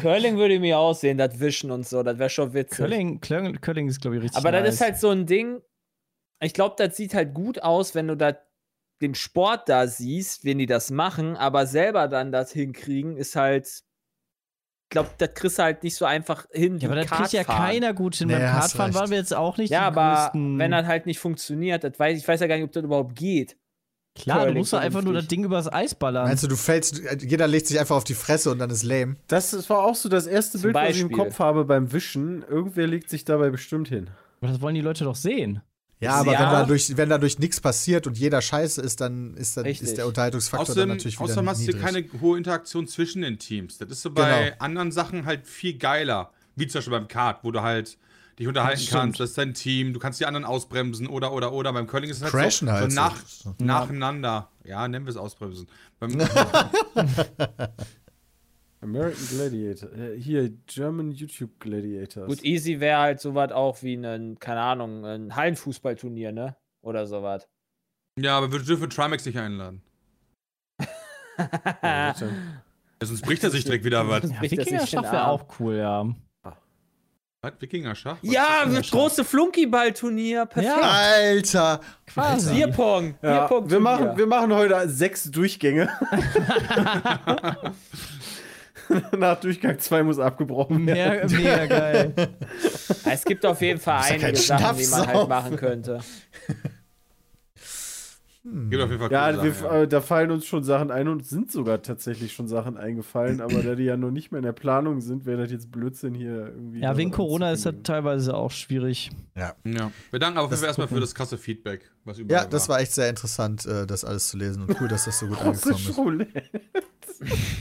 Curling 0.00 0.36
würde 0.36 0.58
mir 0.58 0.78
aussehen, 0.78 1.18
das 1.18 1.38
Wischen 1.38 1.70
und 1.70 1.86
so, 1.86 2.02
das 2.02 2.18
wäre 2.18 2.30
schon 2.30 2.52
witzig. 2.54 2.78
Curling, 2.78 3.20
Curling, 3.20 3.60
Curling 3.60 3.88
ist, 3.88 4.00
glaube 4.00 4.16
ich, 4.16 4.22
richtig 4.24 4.38
Aber 4.38 4.50
nice. 4.50 4.64
das 4.64 4.74
ist 4.76 4.80
halt 4.80 4.98
so 4.98 5.10
ein 5.10 5.26
Ding, 5.26 5.60
ich 6.42 6.54
glaube, 6.54 6.74
das 6.78 6.96
sieht 6.96 7.14
halt 7.14 7.34
gut 7.34 7.62
aus, 7.62 7.94
wenn 7.94 8.08
du 8.08 8.16
da 8.16 8.36
den 9.02 9.14
Sport 9.14 9.68
da 9.68 9.86
siehst, 9.86 10.44
wenn 10.44 10.58
die 10.58 10.66
das 10.66 10.90
machen, 10.90 11.36
aber 11.36 11.66
selber 11.66 12.08
dann 12.08 12.32
das 12.32 12.52
hinkriegen, 12.52 13.16
ist 13.16 13.36
halt, 13.36 13.82
glaube, 14.90 15.10
das 15.18 15.30
kriegst 15.34 15.58
du 15.58 15.62
halt 15.62 15.82
nicht 15.82 15.96
so 15.96 16.04
einfach 16.04 16.46
hin. 16.52 16.78
Ja, 16.78 16.88
aber 16.88 16.96
das 16.96 17.06
kriegt 17.10 17.32
ja 17.32 17.44
keiner 17.44 17.94
gut 17.94 18.16
hin. 18.16 18.28
Nee, 18.28 18.34
Beim 18.34 18.42
Kartfahren 18.52 18.94
waren 18.94 19.10
wir 19.10 19.16
jetzt 19.16 19.34
auch 19.34 19.56
nicht 19.56 19.70
Ja, 19.70 19.82
aber 19.82 20.30
größten. 20.32 20.58
wenn 20.58 20.70
das 20.72 20.86
halt 20.86 21.06
nicht 21.06 21.18
funktioniert, 21.18 21.82
das 21.84 21.98
weiß, 21.98 22.18
ich 22.18 22.26
weiß 22.28 22.40
ja 22.40 22.46
gar 22.46 22.56
nicht, 22.56 22.64
ob 22.64 22.72
das 22.72 22.84
überhaupt 22.84 23.16
geht. 23.16 23.56
Klar, 24.16 24.46
du 24.46 24.54
musst 24.54 24.72
doch 24.72 24.80
einfach 24.80 25.02
nur 25.02 25.14
das. 25.14 25.28
Ding 25.28 25.44
übers 25.44 25.72
Eis 25.72 25.94
ballern. 25.94 26.26
Meinst 26.26 26.42
du, 26.42 26.48
du 26.48 26.56
fällst, 26.56 27.00
jeder 27.22 27.46
legt 27.46 27.68
sich 27.68 27.78
einfach 27.78 27.94
auf 27.96 28.04
die 28.04 28.14
Fresse 28.14 28.50
und 28.50 28.58
dann 28.58 28.68
ist 28.68 28.82
lame? 28.82 29.16
Das, 29.28 29.52
das 29.52 29.70
war 29.70 29.84
auch 29.84 29.94
so 29.94 30.08
das 30.08 30.26
erste 30.26 30.58
Zum 30.58 30.72
Bild, 30.72 30.74
was 30.74 30.90
ich 30.96 31.00
im 31.02 31.08
Beispiel. 31.08 31.24
Kopf 31.24 31.38
habe 31.38 31.64
beim 31.64 31.92
Wischen. 31.92 32.42
Irgendwer 32.48 32.88
legt 32.88 33.08
sich 33.08 33.24
dabei 33.24 33.50
bestimmt 33.50 33.88
hin. 33.88 34.10
Aber 34.40 34.50
das 34.50 34.60
wollen 34.60 34.74
die 34.74 34.80
Leute 34.80 35.04
doch 35.04 35.14
sehen. 35.14 35.62
Ja, 36.00 36.12
aber 36.14 36.32
Ja. 36.32 36.40
wenn 36.40 36.50
dadurch, 36.50 36.96
wenn 36.96 37.08
dadurch 37.10 37.38
nichts 37.38 37.60
passiert 37.60 38.06
und 38.06 38.16
jeder 38.18 38.40
scheiße 38.40 38.80
ist, 38.80 39.00
dann 39.02 39.36
ist, 39.36 39.56
dann 39.56 39.64
Richtig. 39.64 39.88
ist 39.88 39.98
der 39.98 40.06
Unterhaltungsfaktor 40.06 40.64
dann 40.66 40.72
Außerdem, 40.72 40.88
natürlich 40.88 41.16
wieder 41.18 41.24
außerdem 41.24 41.48
hast 41.50 41.60
du 41.60 41.66
niedrig. 41.66 41.82
keine 41.82 42.04
hohe 42.22 42.38
Interaktion 42.38 42.88
zwischen 42.88 43.20
den 43.22 43.38
Teams. 43.38 43.76
Das 43.78 43.88
ist 43.90 44.00
so 44.02 44.10
bei 44.10 44.44
Genau. 44.44 44.56
anderen 44.60 44.92
Sachen 44.92 45.26
halt 45.26 45.46
viel 45.46 45.76
geiler. 45.76 46.30
Wie 46.56 46.66
zum 46.66 46.78
Beispiel 46.78 46.92
beim 46.92 47.08
Kart, 47.08 47.44
wo 47.44 47.50
du 47.50 47.60
halt 47.62 47.98
dich 48.38 48.48
unterhalten 48.48 48.80
stimmt. 48.80 48.92
kannst, 49.00 49.20
das 49.20 49.30
ist 49.30 49.38
dein 49.38 49.52
Team, 49.52 49.92
du 49.92 49.98
kannst 49.98 50.18
die 50.20 50.24
anderen 50.26 50.46
ausbremsen 50.46 51.06
oder 51.06 51.32
oder 51.32 51.52
oder. 51.52 51.72
Beim 51.74 51.86
Curling 51.86 52.08
ist 52.08 52.16
es 52.18 52.22
halt 52.22 52.32
Crashen 52.32 52.68
so, 52.68 52.72
halt 52.72 52.84
so 52.84 52.88
so. 52.90 52.94
nach, 53.02 53.16
So. 53.26 53.54
nacheinander. 53.58 54.48
Ja, 54.64 54.88
nennen 54.88 55.04
wir 55.04 55.10
es 55.10 55.16
ausbremsen. 55.18 55.68
Beim, 55.98 56.12
American 58.82 59.26
Gladiator. 59.28 59.92
Äh, 59.92 60.16
hier, 60.18 60.50
German 60.66 61.10
YouTube 61.12 61.58
Gladiators. 61.60 62.26
Gut, 62.26 62.42
easy 62.44 62.80
wäre 62.80 62.98
halt 62.98 63.20
sowas 63.20 63.52
auch 63.52 63.82
wie 63.82 63.94
ein, 63.94 64.38
keine 64.38 64.60
Ahnung, 64.60 65.04
ein 65.04 65.36
Hallenfußballturnier, 65.36 66.32
ne? 66.32 66.56
Oder 66.82 67.06
sowas. 67.06 67.46
ja, 68.18 68.38
aber 68.38 68.50
wir 68.50 68.58
dürfen 68.60 68.88
Trimax 68.88 69.26
nicht 69.26 69.38
einladen. 69.38 69.82
Ja, 71.82 72.14
Sonst 73.02 73.22
bricht 73.22 73.42
er 73.44 73.50
sich 73.50 73.64
direkt 73.64 73.84
wieder 73.84 74.06
was. 74.08 74.24
Ja, 74.30 74.42
Wikinger-Schach 74.42 75.04
wäre 75.04 75.28
auch 75.28 75.46
cool, 75.58 75.76
ja. 75.76 76.06
Was? 77.42 77.52
Wikinger-Schach? 77.58 78.18
Was 78.22 78.30
Ja, 78.30 78.64
das? 78.66 78.74
das 78.74 78.90
große 78.90 79.24
Flunkyball-Turnier. 79.24 80.44
Perfekt. 80.44 80.76
Ja. 80.78 80.90
Alter! 80.90 81.80
Quasi. 82.06 82.54
Bierpong. 82.54 83.14
Ja, 83.22 83.46
Bierpong 83.46 83.70
wir, 83.70 83.80
machen, 83.80 84.18
wir 84.18 84.26
machen 84.26 84.52
heute 84.54 84.86
sechs 84.90 85.30
Durchgänge. 85.30 85.88
Nach 89.16 89.38
Durchgang 89.38 89.78
2 89.78 90.02
muss 90.02 90.18
abgebrochen 90.18 90.86
werden. 90.86 91.30
Mega, 91.30 91.50
mega 91.50 91.66
geil. 91.66 92.12
Es 93.04 93.24
gibt 93.24 93.44
auf 93.46 93.60
jeden 93.62 93.80
Fall 93.80 94.02
einige 94.02 94.36
Sachen, 94.36 94.76
die 94.76 94.86
man 94.86 95.06
halt 95.06 95.28
machen 95.28 95.56
könnte. 95.56 96.00
Gibt 98.42 98.82
auf 98.82 98.88
jeden 98.90 99.00
Fall 99.00 99.12
Ja, 99.12 99.42
wir, 99.42 99.52
Sachen, 99.52 99.76
äh, 99.76 99.88
da 99.88 100.00
fallen 100.00 100.30
uns 100.30 100.46
schon 100.46 100.64
Sachen 100.64 100.90
ein 100.90 101.08
und 101.08 101.26
sind 101.26 101.52
sogar 101.52 101.82
tatsächlich 101.82 102.32
schon 102.32 102.48
Sachen 102.48 102.78
eingefallen, 102.78 103.42
aber 103.42 103.62
da 103.62 103.74
die 103.74 103.82
ja 103.84 103.98
noch 103.98 104.10
nicht 104.10 104.32
mehr 104.32 104.38
in 104.38 104.44
der 104.44 104.52
Planung 104.52 105.02
sind, 105.02 105.26
wäre 105.26 105.42
das 105.42 105.52
jetzt 105.52 105.70
Blödsinn 105.70 106.14
hier 106.14 106.46
irgendwie. 106.46 106.80
Ja, 106.80 106.96
wegen 106.96 107.10
Corona 107.10 107.52
ist 107.52 107.66
das 107.66 107.74
teilweise 107.82 108.34
auch 108.34 108.50
schwierig. 108.50 109.10
Ja. 109.36 109.54
Ja. 109.64 109.92
Wir 110.10 110.18
danken 110.18 110.38
aber 110.38 110.46
auf 110.46 110.50
jeden 110.50 110.50
Das 110.52 110.60
Fall 110.60 110.68
erstmal 110.68 110.88
für 110.88 111.00
das 111.00 111.14
krasse 111.14 111.36
Feedback, 111.36 111.90
was 112.04 112.18
überall 112.18 112.44
ja, 112.44 112.48
das 112.48 112.68
war 112.70 112.80
echt 112.80 112.92
sehr 112.92 113.10
interessant, 113.10 113.66
äh, 113.66 113.86
das 113.86 114.06
alles 114.06 114.28
zu 114.28 114.38
lesen 114.38 114.62
und 114.62 114.80
cool, 114.80 114.88
dass 114.88 115.04
das 115.04 115.18
so 115.18 115.26
gut 115.26 115.38
angekommen 115.38 115.74
ist. 115.76 115.98
Roulette. 115.98 116.42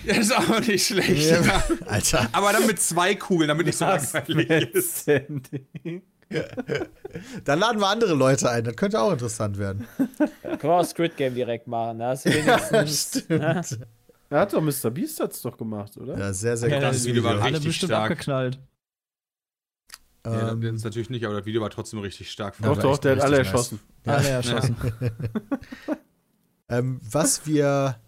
Ja, 0.06 0.15
ist 0.15 0.34
auch 0.34 0.60
nicht 0.62 0.86
schlecht. 0.86 1.30
Ja, 1.30 1.42
Ja. 1.42 1.63
Alter, 1.88 2.30
Aber 2.32 2.54
dann 2.54 2.65
mit 2.65 2.80
zwei 2.80 3.15
Kugeln, 3.15 3.50
damit 3.50 3.65
nicht 3.65 3.78
so 3.78 3.84
langweilig 3.84 4.74
ist. 4.74 5.10
Dann 7.44 7.60
laden 7.60 7.80
wir 7.80 7.88
andere 7.88 8.13
Leute 8.13 8.50
ein, 8.50 8.63
das 8.63 8.76
könnte 8.76 9.02
auch 9.02 9.12
interessant 9.12 9.58
werden. 9.58 9.88
Können 9.98 10.62
wir 10.62 10.72
auch 10.72 10.86
Squid 10.86 11.18
Game 11.18 11.34
direkt 11.34 11.68
machen. 11.68 12.00
Da 12.00 12.10
hast 12.10 12.26
du 12.26 12.30
wenigstens. 12.30 13.24
Stimmt. 13.26 13.88
Er 14.30 14.42
hat 14.42 14.54
doch 14.54 14.62
Mr. 14.62 14.92
Beast 14.92 15.20
hat's 15.20 15.42
doch 15.42 15.58
gemacht, 15.58 15.98
oder? 15.98 16.18
Ja, 16.18 16.34
sehr, 16.34 16.56
sehr 16.56 16.70
Ja, 16.70 16.80
das 16.80 17.04
Video 17.04 17.24
war 17.24 17.32
Video. 17.32 17.44
Alle 17.44 17.54
richtig 17.54 17.68
bestimmt 17.70 17.89
stark. 17.89 18.12
abgeknallt. 18.12 18.60
Ja, 20.26 20.52
Ähm, 20.52 20.62
das 20.62 20.84
natürlich 20.84 21.10
nicht, 21.10 21.26
aber 21.26 21.36
das 21.36 21.46
Video 21.46 21.62
war 21.62 21.70
trotzdem 21.70 22.00
richtig 22.00 22.30
stark. 22.30 22.56
Ja, 22.60 22.68
doch, 22.68 22.78
doch, 22.78 22.98
der 23.00 23.15
hat 23.15 23.22
alle 23.22 23.39
richtig 23.39 23.54
nice. 23.54 23.72
erschossen. 23.72 23.80
Ja. 24.06 24.13
Alle 24.13 24.30
erschossen. 24.30 24.76
ähm, 26.70 27.02
was 27.10 27.48
wir 27.48 28.00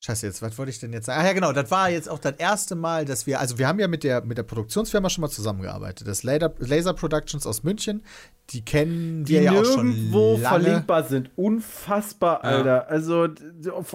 Scheiße, 0.00 0.26
jetzt, 0.26 0.42
was 0.42 0.56
wollte 0.56 0.70
ich 0.70 0.78
denn 0.78 0.92
jetzt 0.92 1.06
sagen? 1.06 1.20
Ach 1.20 1.26
ja, 1.26 1.32
genau, 1.32 1.52
das 1.52 1.72
war 1.72 1.90
jetzt 1.90 2.08
auch 2.08 2.20
das 2.20 2.34
erste 2.38 2.76
Mal, 2.76 3.04
dass 3.04 3.26
wir, 3.26 3.40
also 3.40 3.58
wir 3.58 3.66
haben 3.66 3.80
ja 3.80 3.88
mit 3.88 4.04
der, 4.04 4.22
mit 4.24 4.38
der 4.38 4.44
Produktionsfirma 4.44 5.10
schon 5.10 5.22
mal 5.22 5.28
zusammengearbeitet. 5.28 6.06
Das 6.06 6.22
Laser, 6.22 6.52
Laser 6.60 6.94
Productions 6.94 7.44
aus 7.48 7.64
München, 7.64 8.04
die 8.50 8.64
kennen 8.64 9.24
Die 9.24 9.32
wir 9.34 9.42
ja 9.42 9.52
auch 9.60 9.64
schon 9.64 9.88
nirgendwo 9.88 10.34
lange. 10.40 10.46
verlinkbar 10.64 11.02
sind. 11.02 11.30
Unfassbar, 11.34 12.44
Ja. 12.44 12.50
Alter. 12.50 12.88
Also, 12.88 13.26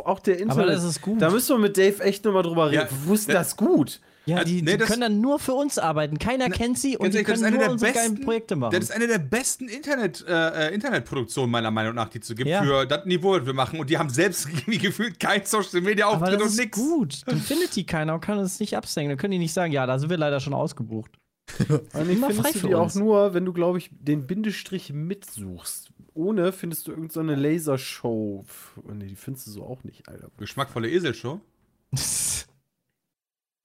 auch 0.03 0.19
der 0.19 0.39
Internet. 0.39 0.51
Aber 0.65 0.65
das 0.73 0.83
ist 0.83 1.01
gut. 1.01 1.21
Da 1.21 1.29
müssen 1.29 1.55
wir 1.55 1.59
mit 1.59 1.77
Dave 1.77 2.03
echt 2.03 2.25
nochmal 2.25 2.43
drüber 2.43 2.65
reden. 2.69 2.81
Ja, 2.81 2.87
Wo 3.05 3.13
ist 3.13 3.29
denn 3.29 3.35
ne- 3.35 3.39
das 3.39 3.55
gut? 3.55 4.01
Ja, 4.25 4.37
Also, 4.37 4.47
die, 4.53 4.61
nee, 4.61 4.71
die 4.71 4.77
das- 4.77 4.87
können 4.87 5.01
dann 5.01 5.19
nur 5.21 5.37
für 5.37 5.53
uns 5.53 5.77
arbeiten. 5.77 6.17
Keiner 6.17 6.49
kennt 6.49 6.79
sie 6.79 6.95
und 6.97 7.13
die 7.13 7.23
können 7.23 7.41
nur 7.53 7.69
unsere 7.71 7.91
geilen 7.91 8.11
besten- 8.13 8.23
Projekte 8.25 8.55
machen. 8.55 8.71
Das 8.71 8.85
ist 8.85 8.91
eine 8.91 9.07
der 9.07 9.17
besten 9.19 9.67
Internet, 9.67 10.23
äh, 10.27 10.69
äh, 10.69 10.73
Internetproduktionen 10.73 11.51
meiner 11.51 11.71
Meinung 11.71 11.93
nach, 11.95 12.07
die 12.07 12.19
es 12.19 12.27
so 12.27 12.33
gibt 12.35 12.49
Ja. 12.49 12.63
für 12.63 12.85
das 12.85 13.05
Niveau, 13.05 13.37
das 13.37 13.45
wir 13.45 13.53
machen. 13.53 13.79
Und 13.81 13.89
die 13.89 13.97
haben 13.97 14.09
selbst 14.09 14.45
irgendwie 14.53 14.77
gefühlt 14.77 15.19
kein 15.19 15.45
Social 15.45 15.81
Media 15.81 16.05
Auftritt 16.07 16.35
das 16.35 16.41
und 16.41 16.47
ist 16.47 16.57
nix. 16.59 16.77
gut. 16.77 17.21
Dann 17.25 17.39
findet 17.39 17.75
die 17.75 17.85
keiner 17.85 18.13
und 18.13 18.21
kann 18.21 18.37
uns 18.37 18.59
nicht 18.61 18.77
absenken. 18.77 19.09
Dann 19.09 19.17
können 19.17 19.31
die 19.33 19.39
nicht 19.39 19.53
sagen, 19.53 19.73
ja, 19.73 19.85
da 19.85 19.99
sind 19.99 20.09
wir 20.09 20.17
leider 20.17 20.39
schon 20.39 20.53
ausgebucht. 20.53 21.11
Findest 21.49 22.39
du 22.55 22.59
für 22.59 22.67
die 22.67 22.75
auch 22.75 22.83
uns. 22.85 22.95
nur, 22.95 23.33
wenn 23.33 23.43
du, 23.43 23.51
glaube 23.51 23.77
ich, 23.77 23.89
den 23.91 24.25
Bindestrich 24.25 24.93
mitsuchst. 24.93 25.89
Ohne 26.13 26.53
findest 26.53 26.87
du 26.87 26.91
irgendeine 26.91 27.13
so 27.13 27.19
eine 27.19 27.35
Lasershow. 27.35 28.45
Nee, 28.93 29.07
die 29.07 29.15
findest 29.15 29.47
du 29.47 29.51
so 29.51 29.63
auch 29.65 29.83
nicht, 29.83 30.07
Alter. 30.07 30.29
Geschmackvolle 30.37 30.89
Eselshow. 30.89 31.41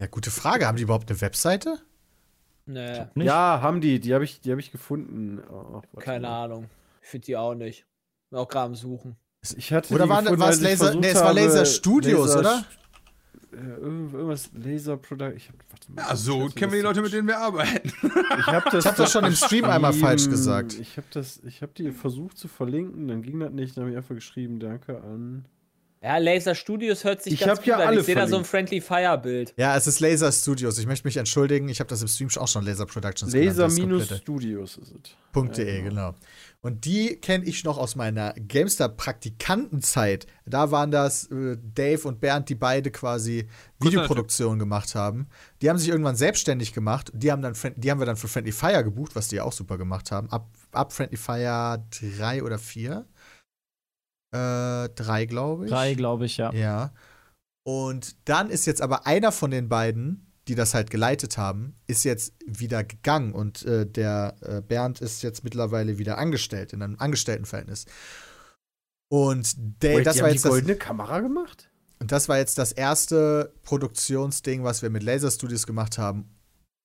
Ja, 0.00 0.06
gute 0.06 0.30
Frage. 0.30 0.66
Haben 0.66 0.76
die 0.76 0.84
überhaupt 0.84 1.11
eine 1.11 1.20
Webseite? 1.20 1.78
Nee, 2.66 3.06
Nicht? 3.14 3.26
Ja, 3.26 3.61
haben 3.62 3.80
die. 3.80 3.98
Die 3.98 4.14
habe 4.14 4.24
ich, 4.24 4.40
die 4.40 4.52
hab 4.52 4.58
ich 4.58 4.70
gefunden. 4.70 5.40
Oh, 5.50 5.82
warte 5.92 6.04
keine 6.04 6.28
mal. 6.28 6.44
Ahnung. 6.44 6.70
Ich 7.02 7.08
finde 7.08 7.26
die 7.26 7.37
auch 7.37 7.54
nicht. 7.54 7.87
Bin 8.30 8.38
auch 8.38 8.48
gerade 8.48 8.66
am 8.66 8.74
Suchen. 8.74 9.16
Ich 9.56 9.72
hatte 9.72 9.94
Oder 9.94 10.08
waren- 10.08 10.24
gefunden, 10.24 10.42
ich 10.52 10.61
Laser- 10.61 10.94
nee, 10.94 11.08
es 11.08 11.20
war 11.20 11.32
Laser 11.32 11.64
Studios, 11.64 12.28
Laser- 12.34 12.40
oder? 12.40 12.64
Irgendwas 13.50 14.50
Laser 14.52 14.98
Product. 14.98 15.32
Ich 15.34 15.48
hab, 15.48 15.54
warte 15.70 15.92
mal. 15.92 16.02
Ja, 16.02 16.14
so 16.16 16.37
ich 16.38 16.44
hatte 16.44 16.54
kennen 16.54 16.72
wir 16.72 16.78
die 16.80 16.84
Leute, 16.84 17.00
mit 17.00 17.12
denen 17.14 17.26
wir 17.28 17.38
arbeiten. 17.38 17.88
Ich 18.38 18.46
habe 18.46 18.68
das, 18.70 18.84
hab 18.84 18.96
das 18.96 19.11
schon 19.11 19.24
im 19.24 19.34
Stream 19.34 19.64
einmal 19.64 19.94
falsch 19.94 20.28
gesagt. 20.28 20.74
Ich 20.78 20.96
habe 20.98 21.06
das, 21.12 21.40
ich 21.44 21.62
habe 21.62 21.72
die 21.74 21.90
versucht 21.92 22.37
zu 22.37 22.46
verlinken, 22.48 23.08
dann 23.08 23.22
ging 23.22 23.40
das 23.40 23.50
nicht, 23.52 23.74
dann 23.76 23.84
habe 23.84 23.92
ich 23.92 23.96
einfach 23.96 24.14
geschrieben, 24.14 24.61
danke 24.61 25.00
an. 25.00 25.46
Ja, 26.00 26.18
Laser 26.18 26.54
Studios 26.54 27.02
hört 27.02 27.22
sich 27.22 27.34
Ich 27.34 27.40
ganz 27.40 27.58
hab 27.58 27.66
ja 27.66 27.74
gut 27.74 27.82
an. 27.82 27.88
alle 27.88 28.00
Ich 28.00 28.06
sehe 28.06 28.14
da 28.14 28.28
so 28.28 28.38
ein. 28.38 28.44
Friendly 28.44 28.80
Fire 28.80 29.18
Bild. 29.18 29.52
Ja, 29.56 29.76
es 29.76 29.88
ist 29.88 29.98
Laser 29.98 30.30
Studios. 30.30 30.78
Ich 30.78 30.87
möchte 30.87 31.06
mich 31.06 31.16
entschuldigen. 31.16 31.68
Ich 31.68 31.80
habe 31.80 31.88
das 31.90 32.02
im 32.02 32.08
Stream 32.08 32.28
auch 32.37 32.46
schon 32.46 32.64
Laser 32.64 32.87
Productions 32.87 33.32
genannt, 33.32 33.58
das 33.58 33.76
komplette. 33.76 34.14
Laser-Studios 34.14 34.76
ist 34.76 34.92
es. 34.92 35.56
.de, 35.56 35.76
Ja, 35.78 35.82
genau. 35.82 36.14
Und 36.61 36.84
die 36.84 37.16
kenne 37.16 37.44
ich 37.44 37.62
noch 37.64 37.78
aus 37.78 37.94
meiner 37.94 38.32
GameStar-Praktikantenzeit. 38.34 40.26
Da 40.44 40.70
waren 40.70 40.90
das 40.90 41.30
äh, 41.30 41.56
Dave 41.74 42.06
und 42.06 42.20
Bernd, 42.20 42.48
die 42.48 42.56
beide 42.56 42.90
quasi 42.90 43.48
Videoproduktionen 43.80 44.58
gemacht 44.58 44.94
haben. 44.94 45.28
Die 45.62 45.70
haben 45.70 45.78
sich 45.78 45.88
irgendwann 45.88 46.16
selbstständig 46.16 46.72
gemacht. 46.72 47.11
Die 47.14 47.30
haben, 47.30 47.42
dann, 47.42 47.54
die 47.76 47.90
haben 47.90 48.00
wir 48.00 48.06
dann 48.06 48.16
für 48.16 48.28
Friendly 48.28 48.52
Fire 48.52 48.82
gebucht, 48.82 49.14
was 49.14 49.28
die 49.28 49.37
ja 49.37 49.44
auch 49.44 49.52
super 49.52 49.78
gemacht 49.78 50.11
haben. 50.11 50.30
Ab, 50.30 50.48
ab 50.72 50.92
Friendly 50.92 51.16
Fire 51.16 51.84
3 52.18 52.42
oder 52.42 52.58
4. 52.58 53.06
Äh, 54.32 54.88
3, 54.90 55.26
glaube 55.26 55.64
ich. 55.64 55.70
Drei, 55.70 55.94
glaube 55.94 56.26
ich, 56.26 56.36
ja. 56.36 56.52
Ja. 56.52 56.92
Und 57.64 58.16
dann 58.28 58.50
ist 58.50 58.66
jetzt 58.66 58.80
aber 58.80 59.06
einer 59.06 59.32
von 59.32 59.50
den 59.50 59.68
beiden, 59.68 60.32
die 60.48 60.54
das 60.54 60.74
halt 60.74 60.90
geleitet 60.90 61.36
haben, 61.36 61.74
ist 61.86 62.04
jetzt 62.04 62.32
wieder 62.46 62.82
gegangen 62.82 63.32
und 63.32 63.64
äh, 63.64 63.86
der 63.86 64.36
äh, 64.40 64.62
Bernd 64.62 65.00
ist 65.00 65.22
jetzt 65.22 65.44
mittlerweile 65.44 65.98
wieder 65.98 66.16
angestellt, 66.16 66.72
in 66.72 66.82
einem 66.82 66.96
Angestelltenverhältnis. 66.98 67.84
Und 69.10 69.54
der, 69.82 69.98
Wait, 69.98 70.06
das 70.06 70.14
die 70.14 70.20
war 70.20 70.28
haben 70.28 70.34
jetzt 70.34 70.44
die 70.44 70.48
das, 70.48 70.52
goldene 70.52 70.76
Kamera 70.76 71.20
gemacht? 71.20 71.70
und 72.00 72.12
das 72.12 72.28
war 72.28 72.38
jetzt 72.38 72.58
das 72.58 72.72
erste 72.72 73.52
Produktionsding, 73.62 74.64
was 74.64 74.82
wir 74.82 74.90
mit 74.90 75.02
Laser 75.02 75.30
Studios 75.30 75.66
gemacht 75.66 75.98
haben, 75.98 76.30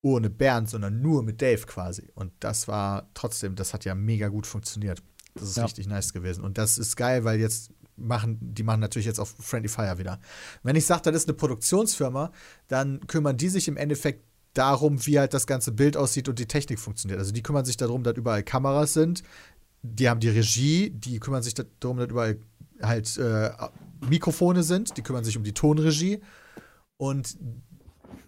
ohne 0.01 0.29
Bernd, 0.29 0.69
sondern 0.69 1.01
nur 1.01 1.23
mit 1.23 1.41
Dave 1.41 1.65
quasi. 1.65 2.09
Und 2.15 2.33
das 2.41 2.67
war 2.67 3.09
trotzdem, 3.13 3.55
das 3.55 3.73
hat 3.73 3.85
ja 3.85 3.95
mega 3.95 4.27
gut 4.27 4.45
funktioniert. 4.45 5.01
Das 5.35 5.49
ist 5.49 5.57
Ja. 5.57 5.63
richtig 5.63 5.87
nice 5.87 6.13
gewesen. 6.13 6.43
Und 6.43 6.57
das 6.57 6.77
ist 6.77 6.95
geil, 6.95 7.23
weil 7.23 7.39
jetzt 7.39 7.71
machen, 7.95 8.37
die 8.41 8.63
machen 8.63 8.79
natürlich 8.79 9.05
jetzt 9.05 9.19
auf 9.19 9.33
Friendly 9.39 9.69
Fire 9.69 9.97
wieder. 9.97 10.19
Wenn 10.63 10.75
ich 10.75 10.85
sage, 10.85 11.03
das 11.03 11.15
ist 11.15 11.27
eine 11.29 11.35
Produktionsfirma, 11.37 12.31
dann 12.67 13.05
kümmern 13.07 13.37
die 13.37 13.49
sich 13.49 13.67
im 13.67 13.77
Endeffekt 13.77 14.23
darum, 14.53 15.05
wie 15.05 15.19
halt 15.19 15.33
das 15.33 15.47
ganze 15.47 15.71
Bild 15.71 15.97
aussieht 15.97 16.29
und 16.29 16.37
die 16.39 16.45
Technik 16.47 16.79
funktioniert. 16.79 17.19
Also 17.19 17.31
die 17.31 17.41
kümmern 17.43 17.65
sich 17.65 17.77
darum, 17.77 18.03
dass 18.03 18.15
überall 18.15 18.43
Kameras 18.43 18.93
sind. 18.93 19.23
Die 19.81 20.09
haben 20.09 20.19
die 20.19 20.29
Regie, 20.29 20.91
die 20.91 21.19
kümmern 21.19 21.43
sich 21.43 21.55
darum, 21.55 21.97
dass 21.97 22.09
überall 22.09 22.39
halt 22.81 23.17
äh, 23.17 23.51
Mikrofone 24.07 24.63
sind. 24.63 24.95
Die 24.97 25.01
kümmern 25.01 25.23
sich 25.23 25.37
um 25.37 25.43
die 25.43 25.53
Tonregie. 25.53 26.21
Und 26.97 27.37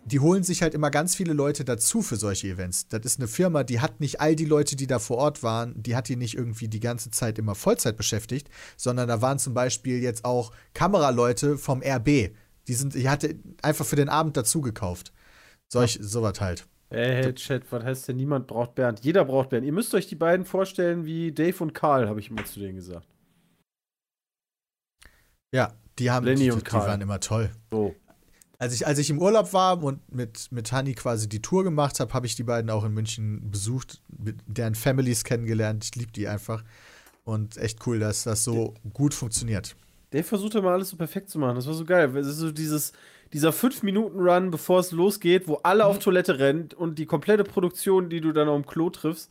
die 0.05 0.19
holen 0.19 0.43
sich 0.43 0.61
halt 0.61 0.75
immer 0.75 0.91
ganz 0.91 1.15
viele 1.15 1.33
Leute 1.33 1.65
dazu 1.65 2.01
für 2.03 2.15
solche 2.15 2.47
Events. 2.47 2.87
Das 2.87 3.03
ist 3.05 3.19
eine 3.19 3.27
Firma, 3.27 3.63
die 3.63 3.79
hat 3.79 3.99
nicht 3.99 4.21
all 4.21 4.35
die 4.35 4.45
Leute, 4.45 4.75
die 4.75 4.85
da 4.85 4.99
vor 4.99 5.17
Ort 5.17 5.41
waren, 5.41 5.81
die 5.81 5.95
hat 5.95 6.07
die 6.09 6.15
nicht 6.15 6.35
irgendwie 6.35 6.67
die 6.67 6.79
ganze 6.79 7.09
Zeit 7.09 7.39
immer 7.39 7.55
Vollzeit 7.55 7.97
beschäftigt, 7.97 8.49
sondern 8.77 9.07
da 9.07 9.21
waren 9.21 9.39
zum 9.39 9.55
Beispiel 9.55 10.01
jetzt 10.01 10.23
auch 10.23 10.51
Kameraleute 10.73 11.57
vom 11.57 11.81
RB. 11.81 12.35
Die 12.67 12.73
sind, 12.73 12.93
die 12.93 13.09
hatte 13.09 13.35
einfach 13.63 13.85
für 13.85 13.95
den 13.95 14.09
Abend 14.09 14.37
dazu 14.37 14.61
gekauft. 14.61 15.11
Solch, 15.67 15.97
sowas 15.99 16.39
halt. 16.39 16.67
Hey, 16.89 17.23
hey, 17.23 17.33
Chat, 17.33 17.71
was 17.71 17.83
heißt 17.83 18.07
denn, 18.07 18.17
niemand 18.17 18.45
braucht 18.45 18.75
Bernd? 18.75 18.99
Jeder 19.01 19.25
braucht 19.25 19.49
Bernd. 19.49 19.65
Ihr 19.65 19.73
müsst 19.73 19.95
euch 19.95 20.07
die 20.07 20.15
beiden 20.15 20.45
vorstellen 20.45 21.05
wie 21.05 21.31
Dave 21.31 21.63
und 21.63 21.73
Karl, 21.73 22.07
habe 22.07 22.19
ich 22.19 22.29
immer 22.29 22.45
zu 22.45 22.59
denen 22.59 22.75
gesagt. 22.75 23.07
Ja, 25.51 25.73
die 25.97 26.11
haben, 26.11 26.25
Lenny 26.25 26.43
die, 26.43 26.51
und 26.51 26.59
die 26.59 26.63
Karl. 26.63 26.87
waren 26.87 27.01
immer 27.01 27.19
toll. 27.19 27.49
So. 27.71 27.95
Als 28.65 28.73
ich, 28.73 28.87
als 28.87 28.97
ich 28.97 29.11
im 29.11 29.21
Urlaub 29.21 29.53
war 29.53 29.83
und 29.83 29.99
mit, 30.11 30.51
mit 30.51 30.71
Hani 30.71 30.95
quasi 30.95 31.29
die 31.29 31.39
Tour 31.39 31.63
gemacht 31.63 31.99
habe, 31.99 32.11
habe 32.15 32.25
ich 32.25 32.35
die 32.35 32.41
beiden 32.41 32.71
auch 32.71 32.83
in 32.83 32.93
München 32.93 33.51
besucht, 33.51 34.01
mit 34.17 34.37
deren 34.47 34.73
Families 34.73 35.23
kennengelernt. 35.23 35.85
Ich 35.85 35.93
liebe 35.93 36.11
die 36.11 36.27
einfach. 36.27 36.63
Und 37.25 37.57
echt 37.57 37.85
cool, 37.85 37.99
dass 37.99 38.23
das 38.23 38.43
so 38.43 38.73
gut 38.91 39.13
funktioniert. 39.13 39.75
Dave 40.09 40.23
versucht 40.23 40.55
immer 40.55 40.71
alles 40.71 40.89
so 40.89 40.97
perfekt 40.97 41.29
zu 41.29 41.37
machen. 41.37 41.57
Das 41.57 41.67
war 41.67 41.75
so 41.75 41.85
geil. 41.85 42.17
Es 42.17 42.25
ist 42.25 42.37
so 42.37 42.51
dieses, 42.51 42.91
dieser 43.33 43.51
5-Minuten-Run, 43.51 44.49
bevor 44.49 44.79
es 44.79 44.91
losgeht, 44.91 45.47
wo 45.47 45.57
alle 45.61 45.85
auf 45.85 45.99
Toilette 45.99 46.39
rennen 46.39 46.69
und 46.75 46.97
die 46.97 47.05
komplette 47.05 47.43
Produktion, 47.43 48.09
die 48.09 48.19
du 48.19 48.31
dann 48.31 48.49
auf 48.49 48.59
dem 48.59 48.65
Klo 48.65 48.89
triffst. 48.89 49.29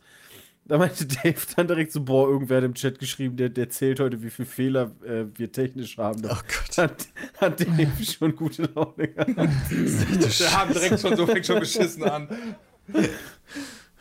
Da 0.67 0.79
meinte 0.79 1.05
Dave 1.05 1.35
dann 1.55 1.67
direkt 1.67 1.91
so, 1.91 2.03
boah, 2.03 2.27
irgendwer 2.27 2.57
hat 2.57 2.63
im 2.63 2.73
Chat 2.73 2.97
geschrieben, 2.97 3.37
der, 3.37 3.49
der 3.49 3.69
zählt 3.69 3.99
heute, 3.99 4.23
wie 4.23 4.31
viele 4.31 4.47
Fehler 4.47 4.91
äh, 5.05 5.25
wir 5.35 5.51
technisch 5.51 5.97
haben. 5.97 6.21
Da 6.23 6.31
Oh 6.31 6.41
Gott. 6.47 6.77
hat, 6.77 7.07
hat 7.37 7.59
Dave 7.59 8.03
schon 8.03 8.35
gute 8.35 8.63
Laune 8.73 9.07
gehabt. 9.09 9.29
Wir 9.69 10.51
haben 10.57 10.73
direkt 10.73 10.99
schon 10.99 11.15
so 11.15 11.27
fängt 11.27 11.45
schon 11.45 11.59
beschissen 11.59 12.03
an. 12.03 12.27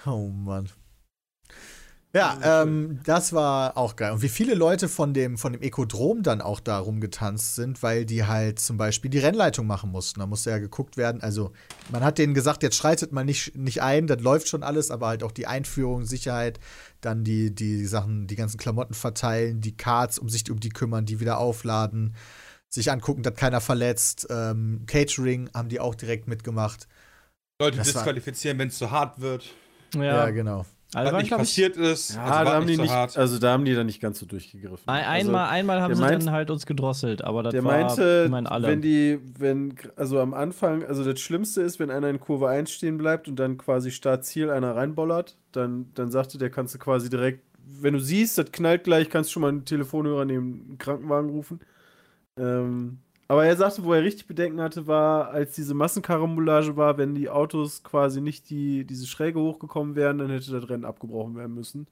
Oh 0.06 0.28
Mann. 0.28 0.68
Ja, 2.14 2.62
ähm, 2.62 3.00
das 3.02 3.32
war 3.32 3.76
auch 3.76 3.96
geil. 3.96 4.12
Und 4.12 4.22
wie 4.22 4.28
viele 4.28 4.54
Leute 4.54 4.88
von 4.88 5.14
dem, 5.14 5.36
von 5.36 5.52
dem 5.52 5.62
Ekodrom 5.62 6.22
dann 6.22 6.40
auch 6.40 6.60
da 6.60 6.78
rumgetanzt 6.78 7.56
sind, 7.56 7.82
weil 7.82 8.06
die 8.06 8.24
halt 8.24 8.60
zum 8.60 8.76
Beispiel 8.76 9.10
die 9.10 9.18
Rennleitung 9.18 9.66
machen 9.66 9.90
mussten. 9.90 10.20
Da 10.20 10.26
musste 10.26 10.50
ja 10.50 10.58
geguckt 10.58 10.96
werden. 10.96 11.22
Also, 11.22 11.50
man 11.90 12.04
hat 12.04 12.18
denen 12.18 12.32
gesagt, 12.32 12.62
jetzt 12.62 12.76
schreitet 12.76 13.10
mal 13.10 13.24
nicht, 13.24 13.56
nicht 13.56 13.82
ein, 13.82 14.06
das 14.06 14.20
läuft 14.20 14.48
schon 14.48 14.62
alles, 14.62 14.92
aber 14.92 15.08
halt 15.08 15.24
auch 15.24 15.32
die 15.32 15.48
Einführung, 15.48 16.04
Sicherheit, 16.04 16.60
dann 17.00 17.24
die, 17.24 17.52
die 17.52 17.84
Sachen, 17.84 18.28
die 18.28 18.36
ganzen 18.36 18.58
Klamotten 18.58 18.94
verteilen, 18.94 19.60
die 19.60 19.76
Cards, 19.76 20.20
um 20.20 20.28
sich 20.28 20.48
um 20.52 20.60
die 20.60 20.68
kümmern, 20.68 21.06
die 21.06 21.18
wieder 21.18 21.38
aufladen, 21.38 22.14
sich 22.68 22.92
angucken, 22.92 23.24
dass 23.24 23.34
keiner 23.34 23.60
verletzt. 23.60 24.28
Ähm, 24.30 24.84
Catering 24.86 25.50
haben 25.52 25.68
die 25.68 25.80
auch 25.80 25.96
direkt 25.96 26.28
mitgemacht. 26.28 26.86
Leute 27.60 27.78
Das 27.78 27.88
disqualifizieren, 27.88 28.56
wenn 28.58 28.68
es 28.68 28.78
zu 28.78 28.92
hart 28.92 29.20
wird. 29.20 29.52
Ja, 29.96 30.02
Ja, 30.04 30.30
genau. 30.30 30.64
Also 30.96 31.12
was 31.12 31.22
nicht 31.22 31.30
passiert 31.36 31.76
ist. 31.76 32.14
Ja, 32.14 32.22
also 32.24 32.32
da 32.34 32.44
war 32.46 32.54
haben 32.54 32.66
die 32.66 32.74
so 32.76 32.82
nicht, 32.82 32.90
hart. 32.92 33.16
also 33.16 33.38
da 33.38 33.52
haben 33.52 33.64
die 33.64 33.74
dann 33.74 33.86
nicht 33.86 34.00
ganz 34.00 34.18
so 34.18 34.26
durchgegriffen. 34.26 34.88
ein, 34.88 35.04
also, 35.04 35.28
einmal, 35.28 35.48
einmal 35.48 35.80
haben 35.80 35.94
sie 35.94 36.00
meint- 36.00 36.22
dann 36.26 36.30
halt 36.32 36.50
uns 36.50 36.66
gedrosselt, 36.66 37.22
aber 37.24 37.42
das 37.42 37.52
Der 37.52 37.64
war 37.64 37.72
meinte, 37.80 38.24
immerhin 38.26 38.46
alle. 38.46 38.68
wenn 38.68 38.82
die, 38.82 39.18
wenn, 39.38 39.74
also 39.96 40.20
am 40.20 40.34
Anfang, 40.34 40.84
also 40.84 41.04
das 41.04 41.20
Schlimmste 41.20 41.62
ist, 41.62 41.78
wenn 41.80 41.90
einer 41.90 42.08
in 42.08 42.20
Kurve 42.20 42.48
1 42.48 42.70
stehen 42.70 42.98
bleibt 42.98 43.28
und 43.28 43.36
dann 43.36 43.58
quasi 43.58 43.90
Start-Ziel 43.90 44.50
einer 44.50 44.76
reinbollert, 44.76 45.36
dann, 45.52 45.86
dann 45.94 46.10
sagte 46.10 46.38
der, 46.38 46.50
kannst 46.50 46.74
du 46.74 46.78
quasi 46.78 47.08
direkt, 47.10 47.40
wenn 47.80 47.94
du 47.94 48.00
siehst, 48.00 48.36
das 48.38 48.52
knallt 48.52 48.84
gleich, 48.84 49.08
kannst 49.10 49.30
du 49.30 49.32
schon 49.34 49.42
mal 49.42 49.48
einen 49.48 49.64
Telefonhörer 49.64 50.24
neben 50.24 50.66
den 50.68 50.78
Krankenwagen 50.78 51.30
rufen. 51.30 51.60
Ähm, 52.38 52.98
aber 53.34 53.44
er 53.46 53.56
sagte, 53.56 53.84
wo 53.84 53.92
er 53.92 54.02
richtig 54.02 54.26
Bedenken 54.26 54.60
hatte, 54.60 54.86
war, 54.86 55.28
als 55.30 55.54
diese 55.54 55.74
Massenkarambolage 55.74 56.76
war, 56.76 56.98
wenn 56.98 57.14
die 57.14 57.28
Autos 57.28 57.82
quasi 57.82 58.20
nicht 58.20 58.50
die, 58.50 58.84
diese 58.84 59.06
Schräge 59.06 59.38
hochgekommen 59.40 59.94
wären, 59.94 60.18
dann 60.18 60.30
hätte 60.30 60.50
das 60.50 60.68
Rennen 60.68 60.84
abgebrochen 60.84 61.36
werden 61.36 61.54
müssen. 61.54 61.86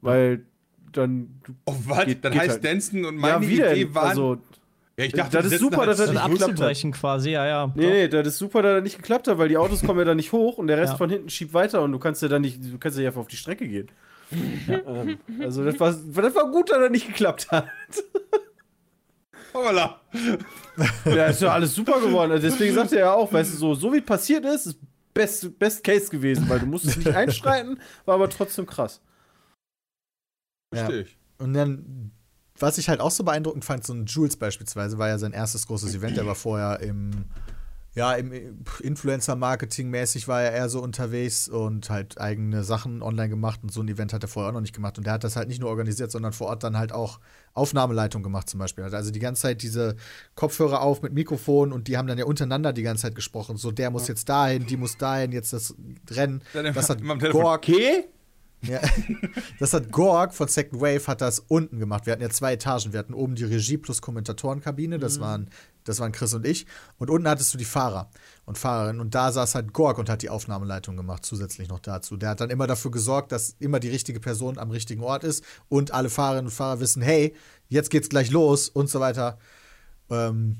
Weil 0.00 0.44
dann. 0.92 1.40
Oh, 1.66 1.74
was? 1.86 2.04
Geht- 2.06 2.24
Dann 2.24 2.32
geht 2.32 2.40
heißt 2.42 2.50
halt. 2.52 2.64
Dancen 2.64 3.04
und 3.04 3.16
meine 3.16 3.44
ja. 3.46 3.72
Idee 3.72 3.94
waren. 3.94 4.08
Also, 4.08 4.38
ja, 4.96 5.04
ich 5.04 5.12
das 5.12 5.30
die 5.30 5.36
ist 5.54 5.58
super, 5.60 5.86
dass 5.86 5.98
das 5.98 6.06
das 6.06 6.14
nicht 6.14 6.22
geklappt 6.22 6.40
hat. 6.42 6.50
abzubrechen 6.50 6.92
quasi, 6.92 7.30
ja, 7.30 7.46
ja. 7.46 7.72
Nee, 7.76 7.86
nee, 7.90 8.08
das 8.08 8.26
ist 8.26 8.38
super, 8.38 8.62
dass 8.62 8.74
das 8.76 8.82
nicht 8.82 8.96
geklappt 8.96 9.28
hat, 9.28 9.38
weil 9.38 9.48
die 9.48 9.56
Autos 9.56 9.82
kommen 9.84 10.00
ja 10.00 10.04
dann 10.04 10.16
nicht 10.16 10.32
hoch 10.32 10.58
und 10.58 10.66
der 10.66 10.76
Rest 10.78 10.92
Ja. 10.94 10.96
von 10.96 11.08
hinten 11.10 11.30
schiebt 11.30 11.54
weiter 11.54 11.82
und 11.82 11.92
du 11.92 11.98
kannst 12.00 12.20
ja 12.22 12.26
dann 12.28 12.42
nicht, 12.42 12.58
du 12.64 12.78
kannst 12.78 12.98
ja 12.98 13.06
einfach 13.06 13.20
auf 13.20 13.28
die 13.28 13.36
Strecke 13.36 13.68
gehen. 13.68 13.88
ähm, 14.68 15.18
also 15.40 15.64
das 15.64 15.78
war, 15.78 15.92
das 15.92 16.34
war 16.34 16.50
gut, 16.50 16.70
dass 16.70 16.78
das 16.78 16.90
nicht 16.90 17.06
geklappt 17.06 17.48
hat. 17.52 17.66
Hoppala. 19.54 20.00
Ja, 21.04 21.26
ist 21.26 21.42
ja 21.42 21.52
alles 21.52 21.74
super 21.74 22.00
geworden. 22.00 22.32
Also 22.32 22.48
deswegen 22.48 22.74
sagt 22.74 22.92
er 22.92 22.98
ja 23.00 23.12
auch, 23.12 23.32
weißt 23.32 23.54
du, 23.54 23.56
so, 23.56 23.74
so 23.74 23.92
wie 23.92 23.98
es 23.98 24.04
passiert 24.04 24.44
ist, 24.44 24.66
ist 24.66 24.78
best, 25.14 25.58
best 25.58 25.82
Case 25.82 26.08
gewesen, 26.10 26.48
weil 26.48 26.60
du 26.60 26.66
musstest 26.66 26.98
nicht 26.98 27.14
einstreiten, 27.14 27.80
war 28.04 28.14
aber 28.14 28.30
trotzdem 28.30 28.66
krass. 28.66 29.00
Verstehe 30.72 31.02
ich. 31.02 31.18
Und 31.38 31.54
dann, 31.54 32.12
was 32.58 32.78
ich 32.78 32.88
halt 32.88 33.00
auch 33.00 33.10
so 33.10 33.24
beeindruckend 33.24 33.64
fand, 33.64 33.84
so 33.84 33.92
ein 33.94 34.06
Jules 34.06 34.36
beispielsweise, 34.36 34.98
war 34.98 35.08
ja 35.08 35.18
sein 35.18 35.32
erstes 35.32 35.66
großes 35.66 35.94
Event. 35.94 36.16
Der 36.16 36.26
war 36.26 36.34
vorher 36.34 36.80
im, 36.80 37.24
ja, 37.98 38.12
im 38.12 38.32
Influencer-Marketing 38.80 39.90
mäßig 39.90 40.28
war 40.28 40.40
er 40.40 40.52
eher 40.52 40.68
so 40.68 40.80
unterwegs 40.80 41.48
und 41.48 41.90
halt 41.90 42.20
eigene 42.20 42.62
Sachen 42.62 43.02
online 43.02 43.28
gemacht 43.28 43.58
und 43.64 43.72
so 43.72 43.80
ein 43.80 43.88
Event 43.88 44.12
hat 44.12 44.22
er 44.22 44.28
vorher 44.28 44.50
auch 44.50 44.54
noch 44.54 44.60
nicht 44.60 44.72
gemacht. 44.72 44.98
Und 44.98 45.04
der 45.04 45.14
hat 45.14 45.24
das 45.24 45.34
halt 45.34 45.48
nicht 45.48 45.60
nur 45.60 45.68
organisiert, 45.68 46.12
sondern 46.12 46.32
vor 46.32 46.46
Ort 46.46 46.62
dann 46.62 46.78
halt 46.78 46.92
auch 46.92 47.18
Aufnahmeleitung 47.54 48.22
gemacht 48.22 48.48
zum 48.48 48.60
Beispiel. 48.60 48.84
Hat 48.84 48.94
also 48.94 49.10
die 49.10 49.18
ganze 49.18 49.42
Zeit 49.42 49.62
diese 49.62 49.96
Kopfhörer 50.36 50.80
auf 50.80 51.02
mit 51.02 51.12
Mikrofon 51.12 51.72
und 51.72 51.88
die 51.88 51.98
haben 51.98 52.06
dann 52.06 52.18
ja 52.18 52.24
untereinander 52.24 52.72
die 52.72 52.84
ganze 52.84 53.02
Zeit 53.02 53.16
gesprochen. 53.16 53.56
So, 53.56 53.72
der 53.72 53.90
muss 53.90 54.06
jetzt 54.06 54.28
dahin, 54.28 54.64
die 54.64 54.76
muss 54.76 54.96
dahin, 54.96 55.32
jetzt 55.32 55.52
das 55.52 55.74
Rennen. 56.08 56.40
Das 56.52 56.88
hat. 56.88 57.02
Gork 57.32 57.68
Okay? 57.68 58.04
Ja. 58.62 58.80
Das 59.58 59.72
hat 59.72 59.90
Gorg 59.90 60.34
von 60.34 60.48
Second 60.48 60.80
Wave 60.80 61.06
hat 61.06 61.20
das 61.20 61.40
unten 61.40 61.78
gemacht. 61.78 62.06
Wir 62.06 62.12
hatten 62.12 62.22
ja 62.22 62.30
zwei 62.30 62.54
Etagen. 62.54 62.92
Wir 62.92 63.00
hatten 63.00 63.14
oben 63.14 63.34
die 63.34 63.44
Regie 63.44 63.76
plus 63.76 64.00
Kommentatorenkabine. 64.00 64.98
Das, 64.98 65.20
waren, 65.20 65.50
das 65.84 65.98
waren 66.00 66.12
Chris 66.12 66.34
und 66.34 66.46
ich. 66.46 66.66
Und 66.98 67.10
unten 67.10 67.28
hattest 67.28 67.52
du 67.54 67.58
die 67.58 67.64
Fahrer 67.64 68.10
und 68.46 68.56
Fahrerinnen. 68.56 69.00
Und 69.00 69.14
da 69.14 69.32
saß 69.32 69.54
halt 69.54 69.72
Gorg 69.72 69.98
und 69.98 70.08
hat 70.08 70.22
die 70.22 70.30
Aufnahmeleitung 70.30 70.96
gemacht, 70.96 71.24
zusätzlich 71.24 71.68
noch 71.68 71.80
dazu. 71.80 72.16
Der 72.16 72.30
hat 72.30 72.40
dann 72.40 72.50
immer 72.50 72.66
dafür 72.66 72.90
gesorgt, 72.90 73.32
dass 73.32 73.56
immer 73.58 73.80
die 73.80 73.90
richtige 73.90 74.20
Person 74.20 74.58
am 74.58 74.70
richtigen 74.70 75.02
Ort 75.02 75.24
ist 75.24 75.44
und 75.68 75.92
alle 75.92 76.10
Fahrerinnen 76.10 76.46
und 76.46 76.52
Fahrer 76.52 76.80
wissen, 76.80 77.02
hey, 77.02 77.34
jetzt 77.68 77.90
geht's 77.90 78.08
gleich 78.08 78.30
los 78.30 78.68
und 78.68 78.88
so 78.88 79.00
weiter. 79.00 79.38
Ähm, 80.10 80.58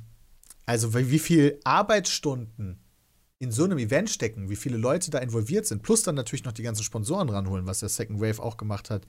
also 0.66 0.94
wie 0.94 1.10
wie 1.10 1.18
viel 1.18 1.60
Arbeitsstunden 1.64 2.80
in 3.40 3.52
so 3.52 3.64
einem 3.64 3.78
Event 3.78 4.10
stecken, 4.10 4.48
wie 4.48 4.56
viele 4.56 4.76
Leute 4.76 5.10
da 5.10 5.18
involviert 5.18 5.66
sind, 5.66 5.82
plus 5.82 6.02
dann 6.02 6.16
natürlich 6.16 6.44
noch 6.44 6.52
die 6.52 6.62
ganzen 6.62 6.82
Sponsoren 6.82 7.28
ranholen, 7.28 7.66
was 7.66 7.80
der 7.80 7.88
Second 7.88 8.20
Wave 8.20 8.42
auch 8.42 8.56
gemacht 8.56 8.90
hat, 8.90 9.06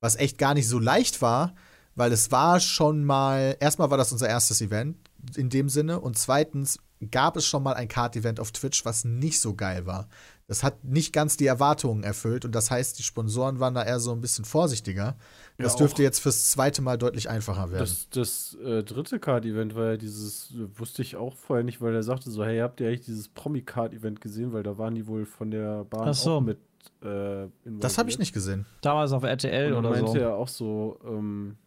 was 0.00 0.16
echt 0.16 0.38
gar 0.38 0.54
nicht 0.54 0.68
so 0.68 0.78
leicht 0.78 1.22
war, 1.22 1.54
weil 1.94 2.12
es 2.12 2.30
war 2.30 2.60
schon 2.60 3.04
mal, 3.04 3.56
erstmal 3.60 3.90
war 3.90 3.98
das 3.98 4.12
unser 4.12 4.28
erstes 4.28 4.60
Event 4.60 4.96
in 5.36 5.48
dem 5.48 5.68
Sinne 5.68 6.00
und 6.00 6.18
zweitens 6.18 6.78
gab 7.10 7.36
es 7.36 7.46
schon 7.46 7.62
mal 7.62 7.74
ein 7.74 7.88
Card-Event 7.88 8.40
auf 8.40 8.52
Twitch, 8.52 8.84
was 8.84 9.04
nicht 9.04 9.40
so 9.40 9.54
geil 9.54 9.86
war. 9.86 10.08
Das 10.50 10.64
hat 10.64 10.82
nicht 10.82 11.12
ganz 11.12 11.36
die 11.36 11.46
Erwartungen 11.46 12.02
erfüllt 12.02 12.44
und 12.44 12.56
das 12.56 12.72
heißt, 12.72 12.98
die 12.98 13.04
Sponsoren 13.04 13.60
waren 13.60 13.72
da 13.72 13.84
eher 13.84 14.00
so 14.00 14.10
ein 14.10 14.20
bisschen 14.20 14.44
vorsichtiger. 14.44 15.14
Das 15.58 15.74
Ja, 15.74 15.78
dürfte 15.78 16.02
jetzt 16.02 16.18
fürs 16.18 16.50
zweite 16.50 16.82
Mal 16.82 16.98
deutlich 16.98 17.30
einfacher 17.30 17.70
werden. 17.70 17.78
Das, 17.78 18.08
das 18.10 18.58
äh, 18.60 18.82
dritte 18.82 19.20
Card-Event 19.20 19.76
war 19.76 19.92
ja 19.92 19.96
dieses, 19.96 20.52
wusste 20.74 21.02
ich 21.02 21.14
auch 21.14 21.36
vorher 21.36 21.62
nicht, 21.62 21.80
weil 21.80 21.94
er 21.94 22.02
sagte 22.02 22.32
so, 22.32 22.44
hey, 22.44 22.58
habt 22.58 22.80
ihr 22.80 22.88
eigentlich 22.88 23.04
dieses 23.04 23.28
Promi-Card-Event 23.28 24.20
gesehen? 24.20 24.52
Weil 24.52 24.64
da 24.64 24.76
waren 24.76 24.96
die 24.96 25.06
wohl 25.06 25.24
von 25.24 25.52
der 25.52 25.84
Bahn 25.84 26.08
Ach 26.08 26.14
so. 26.14 26.32
auch 26.32 26.40
mit 26.40 26.58
äh, 27.00 27.46
das 27.64 27.96
habe 27.96 28.10
ich 28.10 28.18
nicht 28.18 28.32
gesehen. 28.32 28.66
Damals 28.80 29.12
auf 29.12 29.22
RTL 29.22 29.72
oder 29.72 29.90
meinte 29.90 30.10
so. 30.10 30.18
er 30.18 30.34
auch 30.34 30.48
so, 30.48 30.98
ähm, 31.04 31.58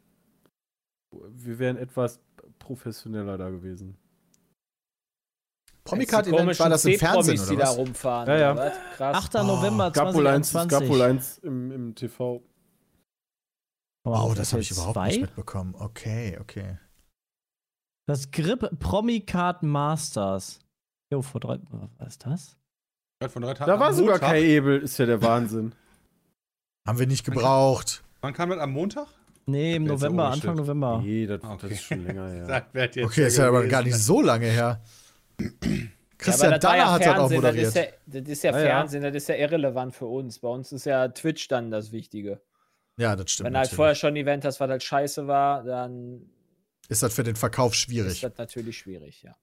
wir 1.09 1.57
wären 1.57 1.77
etwas 1.77 2.19
professioneller 2.59 3.37
da 3.37 3.49
gewesen. 3.49 3.95
Promi-Card-Event 5.83 6.59
war 6.59 6.69
das 6.69 6.85
im 6.85 6.97
Fernsehen 6.97 7.35
die 7.35 7.53
oder 7.55 7.63
da 7.65 7.69
was? 7.69 7.77
rumfahren. 7.77 8.27
Ja, 8.29 8.37
ja. 8.37 8.51
oder 8.53 8.65
was? 8.65 8.73
Krass. 8.97 9.15
8. 9.25 9.33
November 9.45 9.87
Es 9.87 9.93
gab 9.93 10.13
wohl 10.13 10.27
eins, 10.27 10.47
es 10.47 10.51
2021. 10.53 10.69
gab 10.79 10.87
wohl 10.89 11.01
eins 11.01 11.37
im, 11.39 11.71
im 11.71 11.95
TV. 11.95 12.41
Oh, 14.05 14.33
das 14.35 14.51
habe 14.51 14.61
ich 14.61 14.71
überhaupt 14.71 14.93
zwei? 14.95 15.07
nicht 15.07 15.21
mitbekommen. 15.21 15.75
Okay, 15.77 16.37
okay. 16.41 16.77
Das 18.05 18.31
Grip 18.31 18.79
Promi 18.79 19.21
Card 19.21 19.63
Masters. 19.63 20.59
Jo, 21.11 21.21
vor 21.21 21.39
drei. 21.41 21.59
Was 21.99 22.09
ist 22.09 22.25
das? 22.25 22.57
Von 23.31 23.41
drei 23.43 23.53
Tagen 23.53 23.71
Da 23.71 23.79
war 23.79 23.93
sogar 23.93 24.15
Montag. 24.15 24.29
Kai 24.29 24.41
Ebel, 24.43 24.79
ist 24.81 24.97
ja 24.97 25.05
der 25.05 25.21
Wahnsinn. 25.21 25.73
Haben 26.87 26.99
wir 26.99 27.07
nicht 27.07 27.23
gebraucht. 27.23 28.03
Wann 28.19 28.33
kam 28.33 28.49
das 28.49 28.59
am 28.59 28.71
Montag? 28.71 29.07
Nee, 29.45 29.75
im 29.75 29.85
November, 29.85 30.29
Anfang? 30.29 30.55
November. 30.55 30.99
Nee, 31.01 31.25
das, 31.27 31.41
Okay. 31.43 31.57
das 31.61 31.71
ist 31.71 31.83
schon 31.83 32.03
länger 32.05 32.29
her. 32.31 32.65
Okay, 33.05 33.27
ist 33.27 33.37
ja 33.37 33.47
aber 33.47 33.65
gar 33.67 33.83
nicht 33.83 33.95
so 33.97 34.21
lange 34.21 34.47
her. 34.47 34.81
Christian 36.17 36.51
ja, 36.53 36.57
Danner 36.59 36.77
ja 36.77 36.91
hat 36.93 37.01
das 37.01 37.07
auch 37.19 37.29
Fernsehen, 37.29 37.41
das 37.41 37.55
ist 37.55 37.65
moderiert. 37.65 37.75
ja, 37.75 38.21
das 38.21 38.29
ist 38.29 38.43
ja 38.43 38.51
Ah, 38.51 38.59
ja. 38.59 38.65
Fernsehen, 38.65 39.03
das 39.03 39.15
ist 39.15 39.29
ja 39.29 39.35
irrelevant 39.35 39.93
für 39.95 40.05
uns. 40.05 40.39
Bei 40.39 40.47
uns 40.49 40.71
ist 40.71 40.85
ja 40.85 41.07
Twitch 41.09 41.47
dann 41.47 41.71
das 41.71 41.91
Wichtige. 41.91 42.41
Ja, 42.97 43.15
das 43.15 43.31
stimmt. 43.31 43.47
Wenn 43.47 43.53
du 43.53 43.59
halt 43.59 43.65
natürlich. 43.65 43.75
vorher 43.75 43.95
schon 43.95 44.13
ein 44.13 44.17
Event 44.17 44.45
hast, 44.45 44.59
was 44.59 44.69
halt 44.69 44.83
scheiße 44.83 45.27
war, 45.27 45.63
dann 45.63 46.29
Ist 46.89 47.03
das 47.03 47.13
für 47.13 47.23
den 47.23 47.35
Verkauf 47.35 47.73
ist 47.73 47.79
schwierig. 47.79 48.21
das 48.21 48.37
natürlich 48.37 48.77
schwierig, 48.77 49.23
ja. 49.23 49.35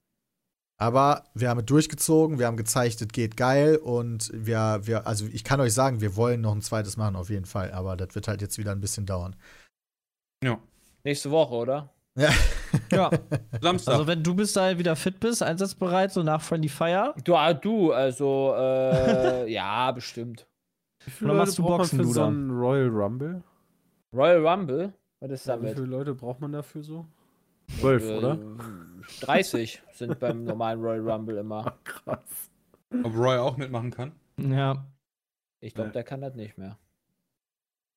Aber 0.78 1.24
wir 1.34 1.51
haben 1.51 1.61
es 1.61 1.66
durchgezogen, 1.66 2.38
wir 2.38 2.46
haben 2.46 2.57
gezeigt, 2.57 3.03
es 3.03 3.09
geht 3.09 3.36
geil 3.36 3.76
und 3.76 4.30
wir, 4.32 4.80
wir, 4.84 5.07
also 5.07 5.26
ich 5.26 5.44
kann 5.44 5.61
euch 5.61 5.74
sagen, 5.74 6.01
wir 6.01 6.16
wollen 6.16 6.40
noch 6.40 6.55
ein 6.55 6.62
zweites 6.62 6.96
machen, 6.96 7.16
auf 7.16 7.28
jeden 7.28 7.44
Fall. 7.44 7.72
Aber 7.72 7.98
das 7.98 8.14
wird 8.14 8.28
halt 8.28 8.40
jetzt 8.40 8.57
wieder 8.57 8.72
ein 8.72 8.80
bisschen 8.80 9.05
dauern. 9.05 9.36
Ja. 10.42 10.59
Nächste 11.05 11.30
Woche, 11.30 11.55
oder? 11.55 11.92
Ja. 12.16 12.30
Ja. 12.92 13.11
Samstag. 13.61 13.92
Also, 13.94 14.06
wenn 14.06 14.22
du 14.22 14.34
bis 14.34 14.52
dahin 14.52 14.78
wieder 14.78 14.96
fit 14.96 15.20
bist, 15.20 15.42
einsatzbereit, 15.42 16.12
so 16.12 16.22
nach 16.22 16.40
Friendly 16.42 16.68
Fire. 16.68 17.14
Du, 17.24 17.34
ah, 17.36 17.52
du 17.54 17.92
also, 17.92 18.54
äh, 18.56 19.50
ja, 19.52 19.90
bestimmt. 19.92 20.46
Wie 21.04 21.11
viele 21.11 21.30
Oder 21.30 21.38
Leute 21.38 21.46
machst 21.46 21.58
du 21.58 21.62
braucht 21.62 21.70
man 21.70 21.78
Boxen, 21.78 21.98
für 21.98 22.02
du 22.04 22.12
so 22.12 22.20
dann? 22.20 22.34
einen 22.34 22.50
Royal 22.50 22.88
Rumble? 22.88 23.42
Royal 24.12 24.46
Rumble? 24.46 24.92
Was 25.20 25.30
ist 25.30 25.46
Ja, 25.46 25.54
wie 25.56 25.62
damit? 25.62 25.74
viele 25.74 25.86
Leute 25.86 26.14
braucht 26.14 26.40
man 26.40 26.52
dafür 26.52 26.82
so? 26.82 27.06
Zwölf, 27.78 28.02
Äh, 28.08 28.16
oder? 28.18 28.38
30 29.20 29.82
sind 29.92 30.18
beim 30.18 30.44
normalen 30.44 30.80
Royal 30.80 31.08
Rumble 31.11 31.38
immer. 31.38 31.78
Krass. 31.84 32.50
Ob 33.04 33.14
Roy 33.16 33.36
auch 33.38 33.56
mitmachen 33.56 33.90
kann? 33.92 34.12
Ja. 34.36 34.84
Ich 35.61 35.74
glaube, 35.74 35.90
der 35.90 36.02
kann 36.02 36.20
das 36.20 36.34
nicht 36.34 36.58
mehr. 36.58 36.76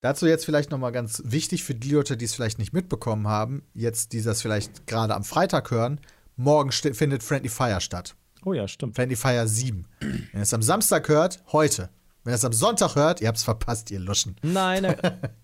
Dazu 0.03 0.27
jetzt 0.27 0.43
vielleicht 0.43 0.69
noch 0.69 0.79
mal 0.79 0.91
ganz 0.91 1.21
wichtig 1.23 1.63
für 1.63 1.73
die 1.73 1.91
Leute, 1.91 2.17
die 2.17 2.25
es 2.25 2.35
vielleicht 2.35 2.59
nicht 2.59 2.73
mitbekommen 2.73 3.29
haben, 3.29 3.63
jetzt 3.73 4.11
die 4.11 4.21
das 4.21 4.41
vielleicht 4.41 4.85
gerade 4.85 5.15
am 5.15 5.23
Freitag 5.23 5.71
hören, 5.71 6.01
morgen 6.35 6.73
findet 6.73 7.23
Friendly 7.23 7.47
Fire 7.47 7.79
statt. 7.79 8.13
Oh 8.43 8.51
ja, 8.51 8.67
stimmt. 8.67 8.97
Friendly 8.97 9.15
Fire 9.15 9.47
7. 9.47 9.87
Wenn 10.01 10.19
ihr 10.33 10.41
es 10.41 10.53
am 10.53 10.61
Samstag 10.61 11.07
hört, 11.07 11.41
heute. 11.53 11.89
Wenn 12.25 12.33
ihr 12.33 12.35
es 12.35 12.43
am 12.43 12.51
Sonntag 12.51 12.97
hört, 12.97 13.21
ihr 13.21 13.29
habt 13.29 13.37
es 13.37 13.45
verpasst, 13.45 13.91
ihr 13.91 13.99
Luschen. 14.01 14.35
Nein, 14.41 14.83
äh, 14.83 14.97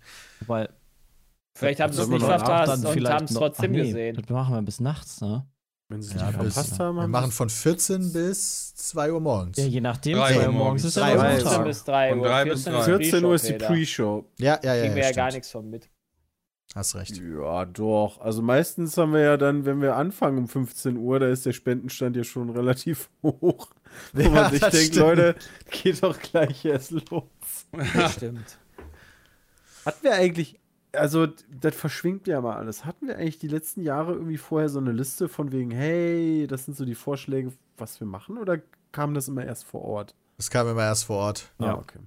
weil 0.45 0.67
Vielleicht 1.55 1.79
haben 1.79 1.93
sie 1.93 2.01
es 2.01 2.09
nicht 2.09 2.25
verpasst 2.25 2.85
und 2.85 2.91
vielleicht 2.91 3.13
haben 3.13 3.25
es 3.25 3.33
trotzdem 3.33 3.71
Ach 3.71 3.75
nee, 3.77 3.87
gesehen. 3.87 4.15
Das 4.17 4.29
machen 4.29 4.55
wir 4.55 4.61
bis 4.61 4.81
nachts, 4.81 5.21
ne? 5.21 5.47
Wenn 5.91 6.01
sie 6.03 6.13
es 6.15 6.21
Ja, 6.21 6.27
nicht 6.27 6.39
bis- 6.39 6.53
verpasst 6.53 6.79
haben, 6.79 6.95
Wir 6.97 7.01
haben 7.03 7.11
machen 7.11 7.31
sie- 7.31 7.35
von 7.37 7.49
14 7.49 8.13
bis 8.13 8.75
2 8.75 9.11
Uhr 9.11 9.19
morgens. 9.19 9.57
Ja, 9.57 9.65
je 9.65 9.81
nachdem, 9.81 10.17
Drei 10.17 10.33
2 10.35 10.45
Uhr 10.47 10.51
morgens 10.53 10.83
ist 10.83 10.95
ja 10.95 11.01
Drei 11.01 11.09
der 11.13 11.17
Uhr. 11.17 11.25
14 11.29 11.45
Montag. 11.47 11.65
bis 11.65 11.83
3 11.83 12.09
Von 12.09 12.19
Uhr. 12.19 12.27
drei 12.27 12.43
bis 12.45 12.63
14 12.63 12.73
drei. 12.73 12.83
14 12.83 13.25
Uhr 13.25 13.35
ist 13.35 13.47
die. 13.49 13.53
Pre-Show. 13.53 14.25
Ja, 14.37 14.59
ja, 14.63 14.75
ja. 14.75 14.81
Kriegen 14.83 14.95
wir 14.95 15.03
ja 15.03 15.11
gar 15.11 15.31
nichts 15.31 15.49
von 15.51 15.69
mit. 15.69 15.89
Hast 16.75 16.95
recht. 16.95 17.17
Ja, 17.17 17.65
doch. 17.65 18.21
Also 18.21 18.43
meistens 18.43 18.95
haben 18.97 19.13
wir 19.13 19.21
ja 19.21 19.37
dann, 19.37 19.65
wenn 19.65 19.81
wir 19.81 19.95
anfangen 19.95 20.37
um 20.37 20.47
15 20.47 20.97
Uhr, 20.97 21.19
da 21.19 21.27
ist 21.27 21.47
der 21.47 21.53
Spendenstand 21.53 22.15
ja 22.15 22.23
schon 22.23 22.51
relativ 22.51 23.09
hoch. 23.23 23.69
Wo 24.13 24.21
Ja, 24.21 24.29
man 24.29 24.51
sich 24.51 24.59
das 24.59 24.69
denkt, 24.71 24.85
stimmt. 24.93 24.99
Leute, 25.07 25.35
geht 25.71 26.03
doch 26.03 26.19
gleich 26.19 26.63
erst 26.65 26.91
los. 27.09 27.23
Das 27.95 28.13
stimmt. 28.13 28.59
Hatten 29.83 30.03
wir 30.03 30.13
eigentlich, 30.13 30.59
also 30.93 31.27
das 31.49 31.75
verschwingt 31.75 32.27
ja 32.27 32.41
mal 32.41 32.55
alles. 32.57 32.85
Hatten 32.85 33.07
wir 33.07 33.17
eigentlich 33.17 33.37
die 33.39 33.47
letzten 33.47 33.81
Jahre 33.81 34.13
irgendwie 34.13 34.37
vorher 34.37 34.69
so 34.69 34.79
eine 34.79 34.91
Liste 34.91 35.29
von 35.29 35.51
wegen, 35.51 35.71
hey, 35.71 36.47
das 36.47 36.65
sind 36.65 36.75
so 36.77 36.85
die 36.85 36.95
Vorschläge, 36.95 37.51
was 37.77 37.99
wir 37.99 38.07
machen? 38.07 38.37
Oder 38.37 38.57
kam 38.91 39.13
das 39.13 39.27
immer 39.27 39.45
erst 39.45 39.65
vor 39.65 39.81
Ort? 39.83 40.15
Das 40.37 40.49
kam 40.49 40.67
immer 40.67 40.83
erst 40.83 41.05
vor 41.05 41.17
Ort. 41.17 41.51
Ja. 41.59 41.73
Ah, 41.73 41.73
okay. 41.75 41.99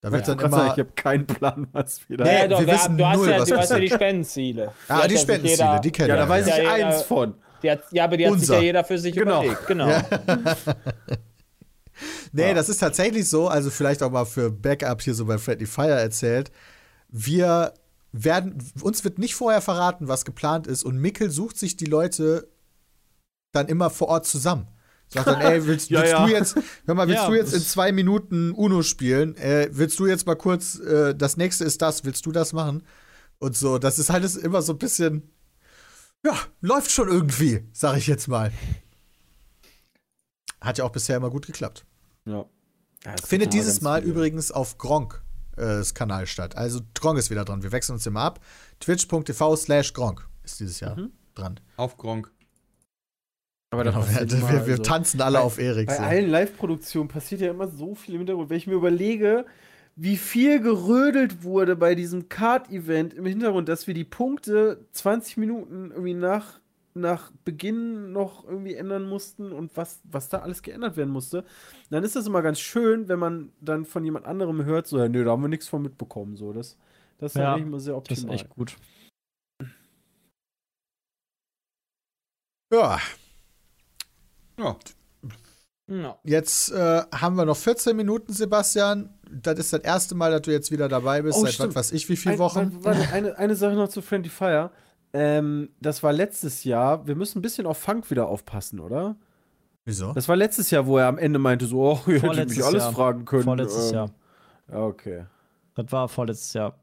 Da 0.00 0.12
wird 0.12 0.28
dann 0.28 0.36
ich 0.36 0.42
wollte 0.44 0.50
gerade 0.50 0.50
sagen, 0.50 0.64
immer. 0.66 0.72
ich 0.74 0.78
habe 0.80 0.90
keinen 0.96 1.26
Plan, 1.26 1.66
was 1.72 2.08
wir 2.10 2.16
da. 2.18 2.24
Nee, 2.24 2.38
ja, 2.40 2.48
doch, 2.48 2.60
wir 2.60 2.66
wir 2.66 2.74
wissen 2.74 2.82
haben, 2.84 2.98
du, 2.98 3.06
hast 3.06 3.16
null, 3.18 3.28
ja, 3.30 3.40
was 3.40 3.48
du 3.48 3.56
hast 3.56 3.70
ja 3.70 3.78
die. 3.78 3.88
Spendenziele. 3.88 4.72
Ah, 4.88 4.96
die 4.96 5.02
ja 5.02 5.08
sich 5.08 5.20
Spendenziele, 5.20 5.68
jeder- 5.68 5.80
die 5.80 5.92
kennen 5.92 6.08
ja, 6.10 6.14
wir. 6.16 6.20
da 6.20 6.28
weiß 6.28 6.46
Ja, 6.46 6.56
ich 6.58 6.62
ja, 6.64 6.72
eins 6.74 6.96
ja. 6.96 7.02
von. 7.04 7.34
Die 7.62 7.70
hat, 7.70 7.80
ja, 7.92 8.04
aber 8.04 8.16
die 8.18 8.26
hat 8.26 8.32
sich 8.34 8.42
Unser. 8.42 8.56
ja 8.56 8.60
jeder 8.62 8.84
für 8.84 8.98
sich 8.98 9.14
Genau. 9.14 9.42
überlegt. 9.42 9.66
Genau. 9.66 9.88
Nee, 12.32 12.48
Ja. 12.48 12.54
das 12.54 12.68
ist 12.68 12.78
tatsächlich 12.78 13.28
so, 13.28 13.46
also 13.48 13.70
vielleicht 13.70 14.02
auch 14.02 14.10
mal 14.10 14.24
für 14.24 14.50
Backup 14.50 15.00
hier 15.00 15.14
so 15.14 15.24
bei 15.26 15.38
Friendly 15.38 15.66
Fire 15.66 15.92
erzählt. 16.00 16.50
Wir 17.08 17.72
werden, 18.14 18.56
uns 18.80 19.02
wird 19.02 19.18
nicht 19.18 19.34
vorher 19.34 19.60
verraten, 19.60 20.06
was 20.06 20.24
geplant 20.24 20.68
ist 20.68 20.84
und 20.84 20.96
Mickel 20.98 21.30
sucht 21.30 21.58
sich 21.58 21.76
die 21.76 21.86
Leute 21.86 22.48
dann 23.52 23.66
immer 23.66 23.90
vor 23.90 24.08
Ort 24.08 24.26
zusammen. 24.26 24.68
Sagt 25.08 25.26
dann, 25.26 25.40
ey, 25.40 25.66
willst, 25.66 25.90
Ja, 25.90 26.00
willst 26.00 26.12
ja. 26.12 26.26
du 26.26 26.32
jetzt, 26.32 26.56
hör 26.86 26.94
mal, 26.94 27.08
willst 27.08 27.22
Ja, 27.22 27.28
du 27.28 27.34
jetzt 27.34 27.52
in 27.52 27.60
zwei 27.60 27.90
Minuten 27.90 28.52
Uno 28.52 28.82
spielen? 28.82 29.36
Äh, 29.36 29.68
willst 29.72 29.98
du 29.98 30.06
jetzt 30.06 30.26
mal 30.26 30.36
kurz, 30.36 30.78
äh, 30.78 31.14
das 31.14 31.36
nächste 31.36 31.64
ist 31.64 31.82
das, 31.82 32.04
willst 32.04 32.24
du 32.24 32.30
das 32.32 32.52
machen? 32.52 32.84
Und 33.38 33.56
so, 33.56 33.78
das 33.78 33.98
ist 33.98 34.10
halt 34.10 34.24
immer 34.36 34.62
so 34.62 34.72
ein 34.74 34.78
bisschen, 34.78 35.30
ja, 36.24 36.38
läuft 36.60 36.92
schon 36.92 37.08
irgendwie, 37.08 37.64
sag 37.72 37.96
ich 37.96 38.06
jetzt 38.06 38.28
mal. 38.28 38.52
Hat 40.60 40.78
ja 40.78 40.84
auch 40.84 40.92
bisher 40.92 41.16
immer 41.16 41.30
gut 41.30 41.46
geklappt. 41.46 41.84
Ja. 42.26 42.46
Findet 43.24 43.52
dieses 43.52 43.80
Mal 43.80 44.02
übrigens 44.02 44.50
auf 44.50 44.78
Gronk 44.78 45.23
äh, 45.56 45.62
das 45.62 45.94
Kanal 45.94 46.26
statt. 46.26 46.56
Also 46.56 46.80
Gronk 46.94 47.18
ist 47.18 47.30
wieder 47.30 47.44
dran. 47.44 47.62
Wir 47.62 47.72
wechseln 47.72 47.94
uns 47.94 48.06
immer 48.06 48.20
ab. 48.22 48.40
Twitch.tv 48.80 49.56
slash 49.56 49.92
Gronk 49.92 50.26
ist 50.44 50.60
dieses 50.60 50.80
Jahr. 50.80 50.96
Mhm. 50.98 51.12
dran. 51.34 51.58
Auf 51.76 51.96
Gronk. 51.96 52.30
Aber 53.70 53.82
Genau, 53.84 54.06
wir, 54.08 54.30
wir, 54.30 54.66
wir 54.66 54.72
also- 54.72 54.82
tanzen 54.82 55.20
alle 55.20 55.38
bei- 55.38 55.44
auf 55.44 55.58
Erik. 55.58 55.88
Bei 55.88 55.96
so. 55.96 56.02
allen 56.02 56.30
Live-Produktionen 56.30 57.08
passiert 57.08 57.40
ja 57.40 57.50
immer 57.50 57.68
so 57.68 57.94
viel 57.94 58.14
im 58.14 58.20
Hintergrund. 58.20 58.50
Wenn 58.50 58.56
ich 58.58 58.66
mir 58.68 58.74
überlege, 58.74 59.46
wie 59.96 60.16
viel 60.16 60.60
gerödelt 60.60 61.42
wurde 61.42 61.74
bei 61.76 61.94
diesem 61.94 62.28
Kart-Event 62.28 63.14
im 63.14 63.26
Hintergrund, 63.26 63.68
dass 63.68 63.86
wir 63.86 63.94
die 63.94 64.04
Punkte 64.04 64.86
20 64.92 65.36
Minuten 65.38 65.90
irgendwie 65.90 66.14
nach, 66.14 66.60
nach 66.96 67.32
Beginn 67.44 68.12
noch 68.12 68.44
irgendwie 68.44 68.74
ändern 68.74 69.08
mussten 69.08 69.50
und 69.52 69.76
was, 69.76 70.00
was 70.04 70.28
da 70.28 70.38
alles 70.38 70.62
geändert 70.62 70.96
werden 70.96 71.10
musste, 71.10 71.44
dann 71.90 72.04
ist 72.04 72.14
das 72.14 72.26
immer 72.26 72.40
ganz 72.40 72.60
schön, 72.60 73.08
wenn 73.08 73.18
man 73.18 73.52
dann 73.60 73.84
von 73.84 74.04
jemand 74.04 74.26
anderem 74.26 74.64
hört, 74.64 74.86
so, 74.86 74.98
ja, 74.98 75.08
nö, 75.08 75.24
da 75.24 75.32
haben 75.32 75.42
wir 75.42 75.48
nichts 75.48 75.68
von 75.68 75.82
mitbekommen. 75.82 76.36
So, 76.36 76.52
das, 76.52 76.76
das 77.18 77.32
ist 77.34 77.40
Ja, 77.40 77.54
eigentlich 77.54 77.66
immer 77.66 77.80
sehr 77.80 77.94
Das 78.00 78.18
ist 78.18 78.24
optimal. 78.24 78.34
echt 78.36 78.48
gut. 78.50 78.76
Ja, 82.72 82.98
Ja. 84.58 84.76
Ja. 85.86 86.18
jetzt 86.24 86.70
äh, 86.72 87.02
haben 87.12 87.36
wir 87.36 87.44
noch 87.44 87.56
14 87.56 87.94
Minuten, 87.96 88.32
Sebastian. 88.32 89.12
Das 89.30 89.58
ist 89.58 89.72
das 89.72 89.80
erste 89.82 90.14
Mal, 90.14 90.30
dass 90.30 90.42
du 90.42 90.50
jetzt 90.52 90.70
wieder 90.70 90.88
dabei 90.88 91.20
bist. 91.22 91.36
Oh, 91.38 91.44
Seit 91.44 91.58
was 91.68 91.74
weiß 91.74 91.92
ich, 91.92 92.08
wie 92.08 92.16
viele 92.16 92.34
Ein- 92.34 92.38
Wochen? 92.38 92.84
Warte, 92.84 93.12
eine, 93.12 93.36
eine 93.36 93.54
Sache 93.54 93.74
noch 93.74 93.88
zu 93.88 94.00
Friendly 94.00 94.30
Fire. 94.30 94.70
Ähm, 95.14 95.70
das 95.80 96.02
war 96.02 96.12
letztes 96.12 96.64
Jahr. 96.64 97.06
Wir 97.06 97.14
müssen 97.14 97.38
ein 97.38 97.42
bisschen 97.42 97.66
auf 97.66 97.78
Funk 97.78 98.10
wieder 98.10 98.26
aufpassen, 98.28 98.80
oder? 98.80 99.16
Wieso? 99.84 100.12
Das 100.12 100.28
war 100.28 100.36
letztes 100.36 100.70
Jahr, 100.70 100.86
wo 100.86 100.98
er 100.98 101.06
am 101.06 101.18
Ende 101.18 101.38
meinte, 101.38 101.66
so, 101.66 101.80
oh, 101.80 102.00
ihr 102.10 102.20
hättet 102.20 102.48
mich 102.50 102.64
alles 102.64 102.82
Jahr. 102.84 102.92
fragen 102.92 103.24
können. 103.24 103.44
Vorletztes 103.44 103.88
ähm, 103.90 103.94
Jahr. 103.94 104.10
Ja, 104.70 104.78
okay. 104.80 105.26
Das 105.74 105.86
war 105.92 106.08
vorletztes 106.08 106.52
Jahr. 106.52 106.78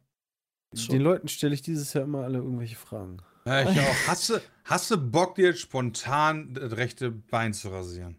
Den 0.90 1.02
Leuten 1.02 1.28
stelle 1.28 1.54
ich 1.54 1.62
dieses 1.62 1.94
Jahr 1.94 2.06
immer 2.06 2.24
alle 2.24 2.38
irgendwelche 2.38 2.78
Fragen. 2.78 3.18
Ja, 3.46 3.62
ich 3.64 3.80
auch. 3.80 4.08
Hast 4.08 4.30
du, 4.30 4.36
hast 4.66 4.90
du 4.92 4.98
Bock, 4.98 5.36
dir 5.36 5.48
jetzt 5.48 5.60
spontan 5.60 6.54
das 6.54 6.78
rechte 6.78 7.12
Bein 7.12 7.54
zu 7.54 7.70
rasieren? 7.70 8.16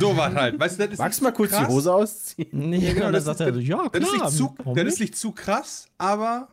so 0.00 0.16
was 0.16 0.34
halt. 0.34 0.58
Weißt 0.60 0.78
du, 0.78 0.84
das 0.84 0.92
ist 0.94 0.98
Magst 0.98 1.20
du 1.20 1.24
mal 1.24 1.32
kurz 1.32 1.50
krass. 1.52 1.66
die 1.66 1.72
Hose 1.72 1.92
ausziehen? 1.94 2.48
Nee, 2.52 2.78
Ja, 2.78 2.92
genau, 2.92 3.04
dann 3.06 3.12
das 3.14 3.24
sagt 3.24 3.40
ist- 3.40 3.46
er 3.46 3.56
ja, 3.60 3.88
Das 3.92 4.02
ist, 4.02 4.12
klar. 4.12 4.26
nicht 4.26 4.36
zu, 4.36 4.54
das 4.74 4.84
ist 4.84 5.00
nicht 5.00 5.16
zu 5.16 5.32
krass, 5.32 5.86
aber 5.98 6.48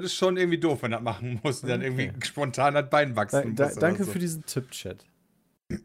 das 0.00 0.12
ist 0.12 0.16
schon 0.16 0.36
irgendwie 0.36 0.58
doof, 0.58 0.82
wenn 0.82 0.90
du 0.90 0.96
das 0.96 1.04
machen 1.04 1.40
musst. 1.42 1.62
und 1.62 1.70
Dann 1.70 1.82
irgendwie 1.82 2.12
spontan 2.24 2.74
das 2.74 2.88
Bein 2.90 3.10
Da, 3.10 3.16
wachsen 3.16 3.54
da, 3.54 3.64
muss 3.64 3.72
oder 3.72 3.80
danke 3.80 4.04
so. 4.04 4.12
für 4.12 4.18
diesen 4.18 4.44
Tipp, 4.44 4.70
Chat. 4.70 5.04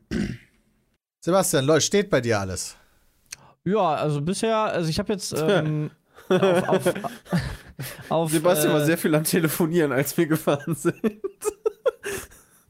Sebastian, 1.19 1.65
Leute, 1.65 1.81
steht 1.81 2.09
bei 2.09 2.21
dir 2.21 2.39
alles. 2.39 2.75
Ja, 3.65 3.95
also 3.95 4.21
bisher, 4.21 4.57
also 4.57 4.89
ich 4.89 4.99
habe 4.99 5.13
jetzt 5.13 5.33
ähm, 5.37 5.91
auf, 6.27 6.67
auf, 6.67 6.93
auf 8.09 8.31
Sebastian 8.31 8.71
äh, 8.71 8.73
war 8.73 8.85
sehr 8.85 8.97
viel 8.97 9.15
am 9.15 9.23
Telefonieren, 9.23 9.91
als 9.91 10.17
wir 10.17 10.27
gefahren 10.27 10.75
sind. 10.75 11.01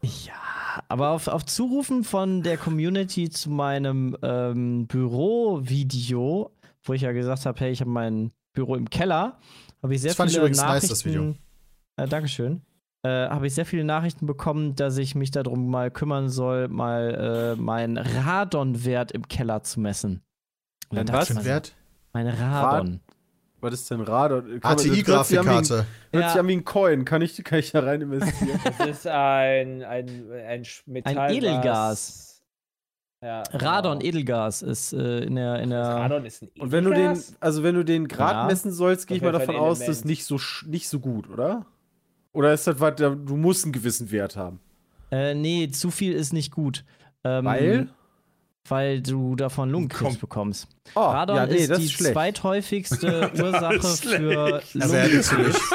Ja, 0.01 0.33
aber 0.87 1.09
auf, 1.09 1.27
auf 1.27 1.45
Zurufen 1.45 2.03
von 2.03 2.43
der 2.43 2.57
Community 2.57 3.29
zu 3.29 3.49
meinem 3.49 4.17
ähm, 4.21 4.85
Büro-Video, 4.87 6.51
wo 6.83 6.93
ich 6.93 7.01
ja 7.01 7.11
gesagt 7.11 7.45
habe, 7.45 7.59
hey, 7.59 7.71
ich 7.71 7.81
habe 7.81 7.89
mein 7.89 8.31
Büro 8.53 8.75
im 8.75 8.89
Keller, 8.89 9.39
habe 9.83 9.93
ich 9.95 10.01
sehr 10.01 10.09
Das 10.11 10.17
fand 10.17 10.29
ich 10.31 10.35
viele 10.35 10.43
übrigens 10.45 10.57
nice, 10.57 10.67
Nachrichten. 10.67 10.89
das 10.89 11.05
Video. 11.05 11.35
Äh, 11.97 12.07
Dankeschön. 12.07 12.61
Äh, 13.03 13.27
habe 13.29 13.47
ich 13.47 13.53
sehr 13.53 13.65
viele 13.65 13.83
Nachrichten 13.83 14.25
bekommen, 14.25 14.75
dass 14.75 14.97
ich 14.97 15.13
mich 15.13 15.29
darum 15.31 15.69
mal 15.69 15.91
kümmern 15.91 16.29
soll, 16.29 16.69
mal 16.69 17.55
äh, 17.57 17.61
meinen 17.61 17.97
Radon-Wert 17.97 19.11
im 19.11 19.27
Keller 19.27 19.61
zu 19.63 19.79
messen. 19.81 20.23
Dann 20.89 21.07
was? 21.09 21.29
ich 21.29 21.35
so, 21.35 21.45
Wert? 21.45 21.75
Mein 22.13 22.27
Radon. 22.27 23.01
Was 23.59 23.73
ist 23.73 23.91
denn 23.91 24.01
man- 24.95 25.03
das 25.05 25.07
hört 25.13 25.25
sich 25.25 25.39
an 25.39 26.47
wie 26.47 26.53
ein- 26.53 26.59
ein 26.59 26.65
Coin. 26.65 27.05
Kann 27.05 27.21
ich, 27.21 27.41
kann 27.43 27.59
ich 27.59 27.71
da 27.71 27.79
rein 27.81 28.01
investieren? 28.01 28.59
Das 28.77 28.87
ist 28.87 29.07
ein, 29.07 29.83
ein, 29.83 30.31
ein 30.47 30.63
Metall. 30.85 31.31
Edelgas. 31.33 32.32
Ja, 33.23 33.43
Radon, 33.53 33.99
genau. 33.99 34.09
Edelgas 34.09 34.61
ist 34.61 34.91
äh, 34.93 35.19
in 35.23 35.35
der, 35.35 35.59
in 35.59 35.69
der 35.69 35.81
Radon 35.81 36.25
ist 36.25 36.41
ein 36.43 36.49
Und 36.59 36.71
wenn 36.73 36.83
du 36.83 36.89
den, 36.91 36.99
Edelgas? 37.11 37.35
also 37.39 37.63
wenn 37.63 37.75
du 37.75 37.85
den 37.85 38.07
Grad 38.09 38.33
Ja. 38.33 38.45
messen 38.47 38.71
sollst, 38.73 39.07
gehe 39.07 39.15
ich 39.17 39.23
mal 39.23 39.31
davon 39.31 39.55
aus, 39.55 39.79
das 39.79 39.87
ist 39.89 40.05
nicht 40.05 40.25
so, 40.25 40.35
sch- 40.35 40.67
nicht 40.67 40.89
so 40.89 40.99
gut, 40.99 41.29
oder? 41.29 41.65
Oder 42.33 42.53
ist 42.53 42.67
das 42.67 42.79
was, 42.79 42.95
du 42.95 43.35
musst 43.37 43.63
einen 43.63 43.71
gewissen 43.73 44.11
Wert 44.11 44.35
haben? 44.35 44.59
Äh, 45.11 45.35
nee, 45.35 45.69
zu 45.69 45.89
viel 45.91 46.13
ist 46.13 46.33
nicht 46.33 46.51
gut. 46.51 46.83
Ähm, 47.23 47.45
Weil? 47.45 47.87
Weil 48.67 49.01
du 49.01 49.35
davon 49.35 49.69
Lungenkrebs 49.69 50.11
Komm. 50.13 50.19
bekommst. 50.19 50.67
Oh, 50.95 51.01
Radon 51.01 51.35
ja, 51.35 51.45
nee, 51.45 51.55
ist 51.55 51.69
das 51.69 51.77
die 51.79 51.85
ist 51.85 51.91
schlecht. 51.93 52.13
zweithäufigste 52.13 53.31
Ursache 53.37 53.79
für 53.81 54.61
Lungenkrebs. 54.73 55.69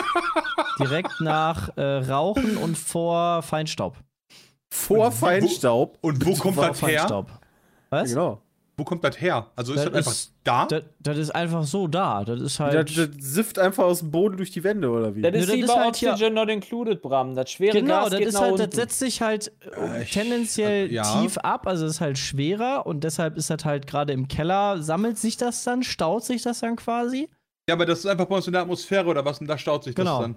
Direkt 0.81 1.21
nach 1.21 1.77
äh, 1.77 1.83
Rauchen 1.83 2.57
und 2.57 2.77
vor 2.79 3.43
Feinstaub. 3.43 3.97
Vor 4.71 5.07
Und 5.07 5.13
wo- 5.13 5.27
Feinstaub. 5.27 5.99
Und 6.01 6.25
wo 6.27 6.35
kommt 6.35 6.55
Vor 6.57 6.69
das 6.69 6.83
her? 6.83 6.99
Feinstaub. 7.01 7.31
Was? 7.91 8.11
Genau. 8.11 8.41
Wo 8.77 8.85
kommt 8.85 9.03
das 9.03 9.21
her? 9.21 9.49
Also 9.57 9.73
ist 9.75 9.85
Das 9.85 9.93
das, 9.93 10.07
einfach 10.07 10.15
da? 10.45 10.67
Das, 10.67 10.85
das 11.01 11.19
ist 11.19 11.31
einfach 11.35 11.65
so 11.65 11.89
da. 11.89 12.25
Das 12.25 12.41
ist 12.41 12.61
Das, 12.61 12.73
halt. 12.73 12.97
das 12.97 13.09
sifft 13.19 13.59
einfach 13.59 13.83
aus 13.83 13.99
dem 13.99 14.13
Boden 14.13 14.37
durch 14.37 14.53
die 14.53 14.63
Wände, 14.63 14.89
oder 14.89 15.17
wie? 15.17 15.21
Das 15.23 15.35
ist 15.35 15.49
das 15.49 15.57
wie 15.57 15.61
ist 15.63 15.67
bei 15.67 15.81
halt 15.85 15.97
hier- 15.97 16.11
Oxygen 16.13 16.35
Not 16.35 16.49
Included, 16.49 17.03
Bram. 17.03 17.35
Das 17.35 17.51
schwere 17.51 17.73
Genau, 17.73 18.03
Gas 18.03 18.11
das 18.11 18.19
geht 18.21 18.29
ist 18.29 18.35
nach 18.35 18.41
halt, 18.43 18.53
das 18.55 18.61
unten. 18.67 18.77
setzt 18.77 18.99
sich 19.01 19.21
halt 19.21 19.51
äh, 19.77 20.03
ich- 20.05 20.13
tendenziell 20.13 20.89
äh, 20.91 20.95
ja. 20.95 21.03
tief 21.21 21.39
ab, 21.39 21.67
also 21.67 21.87
es 21.87 21.95
ist 21.95 22.01
halt 22.01 22.19
schwerer 22.19 22.87
und 22.87 23.03
deshalb 23.03 23.37
ist 23.37 23.51
das 23.51 23.65
halt 23.65 23.89
gerade 23.89 24.13
im 24.13 24.29
Keller, 24.29 24.81
sammelt 24.81 25.19
sich 25.19 25.37
das 25.37 25.65
dann, 25.65 25.83
staut 25.83 26.25
sich 26.25 26.43
das 26.43 26.61
dann 26.61 26.77
quasi. 26.77 27.29
Ja, 27.69 27.75
aber 27.75 27.85
das 27.85 27.99
ist 27.99 28.07
einfach 28.07 28.27
bei 28.27 28.37
uns 28.37 28.47
in 28.47 28.53
der 28.53 28.63
Atmosphäre 28.63 29.07
oder 29.09 29.25
was? 29.25 29.41
Und 29.41 29.49
da 29.49 29.59
staut 29.59 29.83
sich 29.83 29.97
Genau. 29.97 30.19
das 30.19 30.27
dann. 30.29 30.37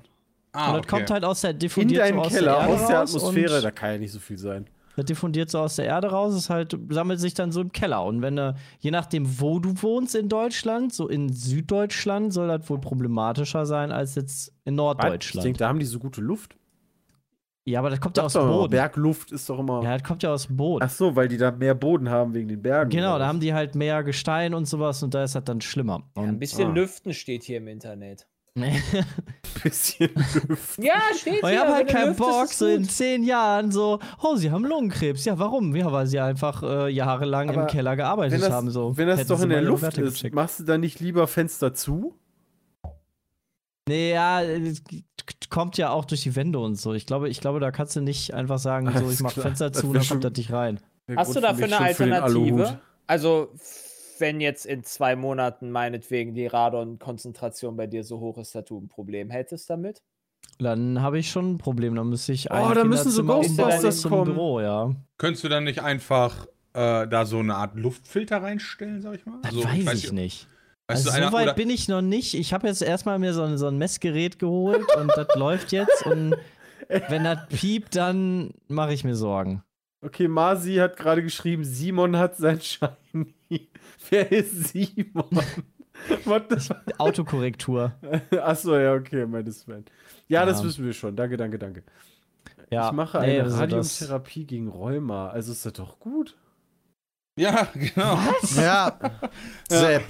Ah, 0.53 0.67
und 0.69 0.73
das 0.73 0.79
okay. 0.79 0.87
kommt 0.89 1.11
halt 1.11 1.23
aus 1.25 1.41
der 1.41 1.51
In 1.51 1.59
diffundiert 1.59 2.01
deinem 2.01 2.15
so 2.17 2.21
aus 2.23 2.33
Keller, 2.33 2.55
der 2.59 2.69
aus 2.69 2.87
der 2.87 2.99
Atmosphäre, 3.01 3.61
da 3.61 3.69
kann 3.69 3.91
ja 3.91 3.97
nicht 3.99 4.11
so 4.11 4.19
viel 4.19 4.39
sein. 4.39 4.65
Das 5.01 5.07
diffundiert 5.07 5.49
so 5.49 5.59
aus 5.59 5.75
der 5.77 5.85
Erde 5.85 6.11
raus, 6.11 6.33
es 6.33 6.49
halt 6.49 6.77
sammelt 6.89 7.19
sich 7.19 7.33
dann 7.33 7.51
so 7.51 7.61
im 7.61 7.71
Keller. 7.71 8.03
Und 8.03 8.21
wenn 8.21 8.35
du, 8.35 8.55
je 8.79 8.91
nachdem, 8.91 9.39
wo 9.39 9.59
du 9.59 9.73
wohnst 9.81 10.15
in 10.15 10.29
Deutschland, 10.29 10.93
so 10.93 11.07
in 11.07 11.33
Süddeutschland, 11.33 12.31
soll 12.33 12.47
das 12.47 12.69
wohl 12.69 12.79
problematischer 12.79 13.65
sein 13.65 13.91
als 13.91 14.15
jetzt 14.15 14.49
in 14.65 14.73
Ich 14.73 14.77
Norddeutschland. 14.77 15.45
denke, 15.45 15.59
da 15.59 15.67
haben 15.69 15.79
die 15.79 15.85
so 15.85 15.99
gute 15.99 16.21
Luft. 16.21 16.55
ja, 17.65 17.79
aber 17.79 17.89
das 17.89 17.99
kommt 17.99 18.17
ja 18.17 18.21
Sag 18.23 18.25
aus 18.27 18.33
doch 18.33 18.41
dem 18.41 18.49
mal, 18.49 18.57
Boden. 18.57 18.71
Bergluft 18.71 19.31
ist 19.31 19.49
doch 19.49 19.59
immer. 19.59 19.83
Ja, 19.83 19.97
das 19.97 20.03
kommt 20.07 20.23
ja 20.23 20.31
aus 20.33 20.47
dem 20.47 20.57
Boden. 20.57 20.83
Ach 20.85 20.89
so, 20.89 21.15
weil 21.15 21.27
die 21.27 21.37
da 21.37 21.51
mehr 21.51 21.75
Boden 21.75 22.09
haben 22.09 22.33
wegen 22.33 22.47
den 22.47 22.61
Bergen. 22.61 22.89
Genau, 22.89 23.17
da 23.19 23.27
haben 23.27 23.39
die 23.39 23.53
halt 23.53 23.75
mehr 23.75 24.03
Gestein 24.03 24.53
und 24.53 24.65
sowas 24.65 25.01
und 25.03 25.13
da 25.13 25.23
ist 25.23 25.35
das 25.35 25.43
dann 25.43 25.61
schlimmer. 25.61 26.03
Ja, 26.15 26.23
ein 26.23 26.39
bisschen 26.39 26.69
ah. 26.69 26.73
lüften 26.73 27.13
steht 27.13 27.43
hier 27.43 27.57
im 27.57 27.67
Internet. 27.67 28.27
bisschen 29.63 30.09
Luft. 30.47 30.77
Ja, 30.77 31.01
steht 31.15 31.41
Und 31.41 31.49
hier. 31.49 31.53
ich 31.53 31.59
hab 31.59 31.67
wenn 31.67 31.73
halt 31.75 31.87
keinen 31.87 32.15
Bock, 32.15 32.47
so 32.47 32.67
in 32.67 32.83
zehn 32.83 33.23
Jahren 33.23 33.71
so, 33.71 33.99
oh, 34.21 34.35
sie 34.35 34.51
haben 34.51 34.65
Lungenkrebs. 34.65 35.23
Ja, 35.25 35.39
warum? 35.39 35.73
Ja, 35.75 35.91
weil 35.91 36.07
sie 36.07 36.19
einfach 36.19 36.61
äh, 36.63 36.89
jahrelang 36.89 37.49
Aber 37.49 37.61
im 37.61 37.67
Keller 37.67 37.95
gearbeitet 37.95 38.41
das, 38.41 38.49
haben. 38.51 38.69
So. 38.69 38.97
wenn 38.97 39.07
das 39.07 39.19
Hätten 39.19 39.29
doch 39.29 39.41
in 39.41 39.49
der 39.49 39.61
Luft 39.61 39.83
Werte 39.83 40.01
ist, 40.01 40.15
gecheckt. 40.15 40.35
machst 40.35 40.59
du 40.59 40.63
dann 40.63 40.81
nicht 40.81 40.99
lieber 40.99 41.27
Fenster 41.27 41.73
zu? 41.73 42.15
Nee, 43.87 44.13
ja, 44.13 44.41
es 44.43 44.83
kommt 45.49 45.77
ja 45.77 45.89
auch 45.89 46.05
durch 46.05 46.21
die 46.21 46.35
Wände 46.35 46.59
und 46.59 46.75
so. 46.75 46.93
Ich 46.93 47.05
glaube, 47.05 47.29
ich 47.29 47.39
glaube, 47.39 47.59
da 47.59 47.71
kannst 47.71 47.95
du 47.95 48.01
nicht 48.01 48.33
einfach 48.33 48.59
sagen, 48.59 48.91
so, 48.97 49.09
ich 49.09 49.21
mach 49.21 49.33
klar. 49.33 49.47
Fenster 49.47 49.71
zu 49.71 49.87
und 49.87 49.93
dann 49.93 50.07
kommt 50.07 50.23
das 50.23 50.33
nicht 50.33 50.51
rein. 50.51 50.79
Hast 51.15 51.35
du 51.35 51.39
dafür 51.39 51.67
für 51.67 51.75
eine. 52.03 52.21
Alternative? 52.23 52.79
Also, 53.07 53.53
wenn 54.21 54.39
jetzt 54.39 54.65
in 54.65 54.83
zwei 54.83 55.15
Monaten 55.17 55.69
meinetwegen 55.71 56.33
die 56.33 56.47
Radon-Konzentration 56.47 57.75
bei 57.75 57.87
dir 57.87 58.03
so 58.03 58.19
hoch 58.19 58.37
ist, 58.37 58.55
dass 58.55 58.65
du 58.65 58.79
ein 58.79 58.87
Problem 58.87 59.29
hättest 59.29 59.69
damit? 59.69 60.01
Dann 60.59 61.01
habe 61.01 61.19
ich 61.19 61.29
schon 61.29 61.53
ein 61.53 61.57
Problem. 61.57 61.95
Dann 61.95 62.09
müsste 62.09 62.33
ich 62.33 62.49
Oh, 62.51 62.55
ein 62.55 62.75
da 62.75 62.83
müssen 62.83 63.11
so 63.11 63.23
Ghostbusters 63.23 64.03
kommen. 64.03 64.25
Büro, 64.33 64.59
ja. 64.61 64.95
Könntest 65.17 65.43
du 65.43 65.49
dann 65.49 65.63
nicht 65.63 65.81
einfach 65.81 66.45
äh, 66.73 67.07
da 67.07 67.25
so 67.25 67.39
eine 67.39 67.55
Art 67.55 67.75
Luftfilter 67.75 68.41
reinstellen, 68.41 69.01
sag 69.01 69.15
ich 69.15 69.25
mal? 69.25 69.39
Das 69.41 69.51
Also, 69.51 69.63
weiß 69.65 69.85
weiß 69.85 70.03
ich 70.05 70.11
nicht. 70.11 70.47
Weißt 70.87 71.09
Also 71.09 71.27
so 71.27 71.33
weit 71.33 71.55
bin 71.55 71.69
ich 71.69 71.87
noch 71.87 72.01
nicht. 72.01 72.33
Ich 72.33 72.53
habe 72.53 72.67
jetzt 72.67 72.81
erstmal 72.81 73.17
mir 73.19 73.33
so 73.33 73.43
ein, 73.43 73.57
so 73.57 73.67
ein 73.67 73.77
Messgerät 73.77 74.39
geholt 74.39 74.85
und 74.95 75.11
das 75.15 75.27
läuft 75.35 75.71
jetzt. 75.71 76.05
Und 76.05 76.35
wenn 76.87 77.23
das 77.23 77.47
piept, 77.49 77.95
dann 77.95 78.51
mache 78.67 78.93
ich 78.93 79.03
mir 79.03 79.15
Sorgen. 79.15 79.63
Okay, 80.03 80.27
Masi 80.27 80.75
hat 80.75 80.97
gerade 80.97 81.23
geschrieben, 81.23 81.63
Simon 81.63 82.17
hat 82.17 82.37
sein 82.37 82.59
Schein. 82.59 83.33
Wer 84.09 84.31
ist 84.31 84.69
Simon? 84.69 85.25
What 86.25 86.45
the 86.49 86.73
Autokorrektur. 86.97 87.93
Achso, 88.41 88.77
ja, 88.77 88.93
okay, 88.93 89.25
meine 89.25 89.51
Sven. 89.51 89.85
Ja, 90.27 90.45
das 90.45 90.59
Ja. 90.59 90.65
wissen 90.65 90.85
wir 90.85 90.93
schon. 90.93 91.15
Danke, 91.15 91.37
danke, 91.37 91.59
danke. 91.59 91.83
Ja, 92.71 92.87
ich 92.87 92.93
mache 92.93 93.19
nee, 93.19 93.25
eine 93.39 93.43
also 93.43 93.55
das- 93.57 93.61
Radiumtherapie 93.61 94.45
gegen 94.45 94.67
Rheuma. 94.69 95.29
Also 95.29 95.51
ist 95.51 95.65
das 95.65 95.73
doch 95.73 95.99
gut. 95.99 96.35
ja, 97.37 97.67
genau. 97.73 98.17
Ja, 98.55 98.97
Sepp. 99.69 100.03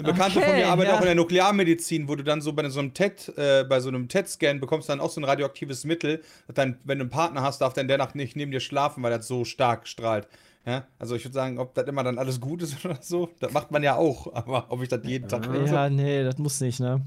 Eine 0.00 0.12
Bekannte 0.12 0.38
Okay, 0.38 0.46
von 0.46 0.56
mir 0.56 0.68
arbeitet 0.68 0.92
ja. 0.92 0.96
auch 0.96 1.00
in 1.00 1.06
der 1.06 1.14
Nuklearmedizin, 1.16 2.08
wo 2.08 2.14
du 2.14 2.22
dann 2.22 2.40
so 2.40 2.52
bei 2.52 2.68
so 2.68 2.78
einem 2.78 2.94
TET, 2.94 3.32
äh, 3.36 3.64
bei 3.64 3.80
so 3.80 3.88
einem 3.88 4.06
TET-Scan 4.08 4.60
bekommst 4.60 4.88
dann 4.88 5.00
auch 5.00 5.10
so 5.10 5.20
ein 5.20 5.24
radioaktives 5.24 5.84
Mittel. 5.84 6.18
dass 6.46 6.54
Dann, 6.54 6.78
wenn 6.84 6.98
du 6.98 7.02
einen 7.04 7.10
Partner 7.10 7.42
hast, 7.42 7.60
darf 7.62 7.72
dann 7.72 7.88
der 7.88 7.98
Nacht 7.98 8.14
nicht 8.14 8.36
neben 8.36 8.52
dir 8.52 8.60
schlafen, 8.60 9.02
weil 9.02 9.10
das 9.10 9.26
so 9.26 9.44
stark 9.44 9.88
strahlt. 9.88 10.28
Ja? 10.68 10.86
Also 10.98 11.14
ich 11.14 11.24
würde 11.24 11.34
sagen, 11.34 11.58
ob 11.58 11.74
das 11.74 11.86
immer 11.86 12.04
dann 12.04 12.18
alles 12.18 12.40
gut 12.40 12.62
ist 12.62 12.76
oder 12.84 12.98
so, 13.00 13.30
das 13.40 13.52
macht 13.52 13.70
man 13.70 13.82
ja 13.82 13.96
auch. 13.96 14.32
Aber 14.34 14.66
ob 14.68 14.82
ich 14.82 14.88
das 14.88 15.00
jeden 15.04 15.28
Tag 15.28 15.46
Ja. 15.46 15.52
nutze. 15.52 15.74
Ja, 15.74 15.90
nee, 15.90 16.22
das 16.22 16.36
muss 16.38 16.60
nicht, 16.60 16.78
ne? 16.78 17.00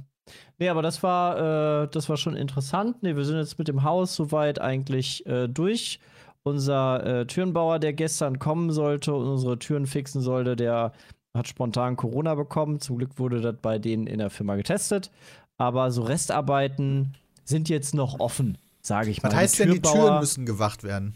Nee, 0.58 0.70
aber 0.70 0.82
das 0.82 1.04
war, 1.04 1.84
äh, 1.84 1.88
das 1.90 2.10
war 2.10 2.18
schon 2.18 2.36
interessant. 2.36 3.04
Nee, 3.04 3.16
wir 3.16 3.26
sind 3.26 3.38
jetzt 3.38 3.60
mit 3.60 3.68
dem 3.68 3.84
Haus 3.84 4.16
soweit 4.16 4.60
eigentlich 4.60 5.26
äh, 5.26 5.48
durch. 5.48 6.00
Unser 6.44 7.06
äh, 7.06 7.26
Türenbauer, 7.28 7.78
der 7.78 7.94
gestern 7.94 8.40
kommen 8.40 8.72
sollte 8.72 9.14
und 9.14 9.28
unsere 9.28 9.60
Türen 9.60 9.86
fixen 9.86 10.22
sollte, 10.22 10.56
der 10.56 10.92
hat 11.36 11.48
spontan 11.48 11.96
Corona 11.98 12.34
bekommen. 12.34 12.80
Zum 12.80 12.98
Glück 12.98 13.20
wurde 13.20 13.42
das 13.42 13.56
bei 13.62 13.78
denen 13.78 14.08
in 14.08 14.18
der 14.18 14.32
Firma 14.32 14.56
getestet. 14.56 15.12
Aber 15.58 15.92
so 15.92 16.02
Restarbeiten 16.02 17.14
sind 17.44 17.70
jetzt 17.70 17.94
noch 17.94 18.20
offen, 18.20 18.58
sage 18.82 19.12
ich 19.12 19.22
mal. 19.22 19.30
Was 19.30 19.36
heißt 19.38 19.60
denn, 19.60 19.72
die 19.72 19.82
Türen 19.82 20.20
müssen 20.20 20.46
gewacht 20.46 20.84
werden? 20.84 21.14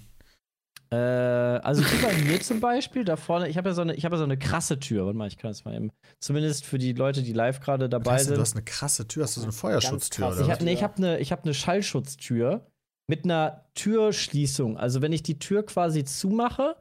Äh, 0.95 1.59
also 1.59 1.83
hier 1.83 2.07
bei 2.07 2.13
mir 2.23 2.39
zum 2.41 2.59
Beispiel, 2.59 3.03
da 3.03 3.15
vorne, 3.17 3.49
ich 3.49 3.57
habe 3.57 3.69
ja, 3.69 3.75
so 3.75 3.81
eine, 3.81 3.95
ich 3.95 4.05
hab 4.05 4.11
ja 4.11 4.17
so 4.17 4.23
eine 4.23 4.37
krasse 4.37 4.79
Tür. 4.79 5.05
Warte 5.05 5.17
mal, 5.17 5.27
ich 5.27 5.37
kann 5.37 5.49
das 5.51 5.65
mal 5.65 5.75
eben. 5.75 5.91
Zumindest 6.19 6.65
für 6.65 6.77
die 6.77 6.93
Leute, 6.93 7.21
die 7.23 7.33
live 7.33 7.59
gerade 7.59 7.89
dabei 7.89 8.13
heißt 8.13 8.25
sind. 8.25 8.35
du 8.35 8.41
hast 8.41 8.55
eine 8.55 8.63
krasse 8.65 9.07
Tür, 9.07 9.23
hast 9.23 9.35
du 9.37 9.41
so 9.41 9.45
eine 9.45 9.53
Feuerschutztür 9.53 10.27
oder 10.27 10.35
Ich 10.41 10.41
was? 10.43 10.49
habe 10.49 10.63
nee, 10.63 10.73
ich 10.73 10.83
hab 10.83 10.97
eine 10.97 11.19
hab 11.19 11.45
ne 11.45 11.53
Schallschutztür 11.53 12.65
mit 13.07 13.23
einer 13.25 13.65
Türschließung. 13.75 14.77
Also 14.77 15.01
wenn 15.01 15.13
ich 15.13 15.23
die 15.23 15.37
Tür 15.39 15.65
quasi 15.65 16.03
zumache, 16.03 16.75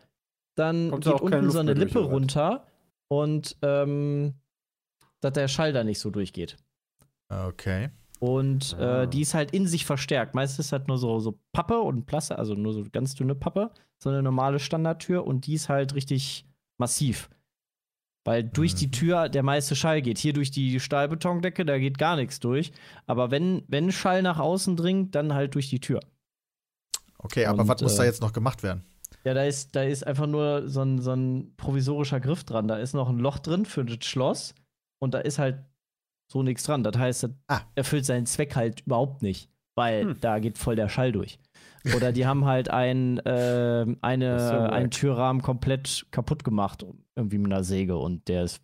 dann 0.56 0.90
Kommt 0.90 1.04
geht 1.04 1.12
auch 1.14 1.20
keine 1.22 1.38
unten 1.38 1.50
so 1.50 1.58
eine 1.58 1.74
Lippe 1.74 2.00
runter 2.00 2.66
und 3.08 3.56
ähm, 3.62 4.34
dass 5.20 5.32
der 5.32 5.48
Schall 5.48 5.72
da 5.72 5.84
nicht 5.84 5.98
so 5.98 6.10
durchgeht. 6.10 6.56
Okay. 7.28 7.90
Und 8.20 8.76
Ah. 8.78 9.02
äh, 9.02 9.08
die 9.08 9.20
ist 9.22 9.34
halt 9.34 9.50
in 9.50 9.66
sich 9.66 9.84
verstärkt. 9.84 10.34
Meistens 10.34 10.66
ist 10.66 10.72
halt 10.72 10.88
nur 10.88 10.98
so, 10.98 11.18
so 11.20 11.38
Pappe 11.52 11.80
und 11.80 12.06
Plasse, 12.06 12.38
also 12.38 12.54
nur 12.54 12.72
so 12.72 12.84
ganz 12.90 13.14
dünne 13.14 13.34
Pappe, 13.34 13.70
so 14.04 14.10
eine 14.10 14.22
normale 14.22 14.60
Standardtür 14.60 15.26
und 15.26 15.46
die 15.46 15.54
ist 15.54 15.68
halt 15.68 15.94
richtig 15.94 16.44
massiv. 16.78 17.28
Weil 18.26 18.44
durch 18.44 18.74
die 18.74 18.86
Mhm. 18.86 18.92
Tür 18.92 19.28
der 19.28 19.42
meiste 19.42 19.74
Schall 19.76 20.00
geht. 20.02 20.18
Hier 20.18 20.32
durch 20.32 20.50
die 20.50 20.78
Stahlbetondecke, 20.80 21.64
da 21.66 21.78
geht 21.78 21.98
gar 21.98 22.16
nichts 22.16 22.38
durch. 22.40 22.72
Aber 23.06 23.30
wenn, 23.30 23.64
wenn 23.68 23.92
Schall 23.92 24.22
nach 24.22 24.38
außen 24.38 24.76
dringt, 24.76 25.14
dann 25.14 25.34
halt 25.34 25.54
durch 25.54 25.68
die 25.68 25.80
Tür. 25.80 26.00
Okay, 27.18 27.46
aber 27.46 27.62
Und, 27.62 27.68
was 27.68 27.80
muss 27.82 27.96
da 27.96 28.02
äh, 28.02 28.06
jetzt 28.06 28.20
noch 28.22 28.32
gemacht 28.32 28.62
werden? 28.62 28.82
Ja, 29.24 29.32
da 29.34 29.44
ist, 29.44 29.74
da 29.74 29.82
ist 29.82 30.06
einfach 30.06 30.26
nur 30.26 30.68
so 30.68 30.82
ein, 30.82 31.00
so 31.00 31.12
ein 31.12 31.54
provisorischer 31.56 32.20
Griff 32.20 32.44
dran. 32.44 32.68
Da 32.68 32.76
ist 32.76 32.92
noch 32.94 33.08
ein 33.08 33.18
Loch 33.18 33.38
drin 33.38 33.64
für 33.64 33.84
das 33.84 34.04
Schloss 34.06 34.54
und 35.00 35.14
da 35.14 35.18
ist 35.20 35.38
halt 35.38 35.64
so 36.30 36.42
nichts 36.42 36.64
dran. 36.64 36.82
Das 36.84 36.96
heißt, 36.96 37.22
das 37.24 37.30
Ah. 37.48 37.60
erfüllt 37.74 38.04
seinen 38.04 38.26
Zweck 38.26 38.54
halt 38.56 38.82
überhaupt 38.86 39.22
nicht, 39.22 39.50
weil 39.74 40.02
Hm. 40.04 40.20
da 40.20 40.38
geht 40.38 40.58
voll 40.58 40.76
der 40.76 40.88
Schall 40.90 41.12
durch. 41.12 41.38
Oder 41.94 42.12
die 42.12 42.26
haben 42.26 42.44
halt 42.46 42.70
ein, 42.70 43.20
ähm, 43.26 43.98
eine, 44.00 44.70
einen 44.72 44.90
Türrahmen 44.90 45.42
komplett 45.42 46.06
kaputt 46.10 46.42
gemacht, 46.44 46.84
irgendwie 47.14 47.38
mit 47.38 47.52
einer 47.52 47.62
Säge 47.64 47.96
und 47.96 48.26
der 48.28 48.44
ist, 48.44 48.62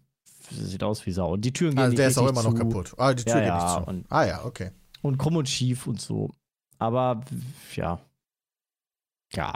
sieht 0.51 0.83
aus 0.83 1.05
wie 1.05 1.13
Sau. 1.13 1.33
Und 1.35 1.43
die 1.45 1.53
Türen 1.53 1.73
gehen 1.73 1.79
Also 1.81 1.91
nicht 1.91 1.99
der 1.99 2.09
ist 2.09 2.19
auch 2.19 2.29
immer 2.29 2.43
noch 2.43 2.51
zu 2.55 2.57
kaputt. 2.59 2.95
Ah, 2.97 3.13
die 3.13 3.25
Tür 3.25 3.35
Ja, 3.35 3.41
geht 3.41 3.49
ja, 3.49 3.63
nicht 3.77 3.85
zu. 3.85 3.91
und- 3.91 4.07
ah 4.09 4.25
ja, 4.25 4.45
okay. 4.45 4.71
Und 5.03 5.19
krumm 5.19 5.37
und 5.37 5.49
schief 5.49 5.87
und 5.87 6.01
so. 6.01 6.31
Aber 6.79 7.21
ja. 7.77 8.01
Ja, 9.35 9.53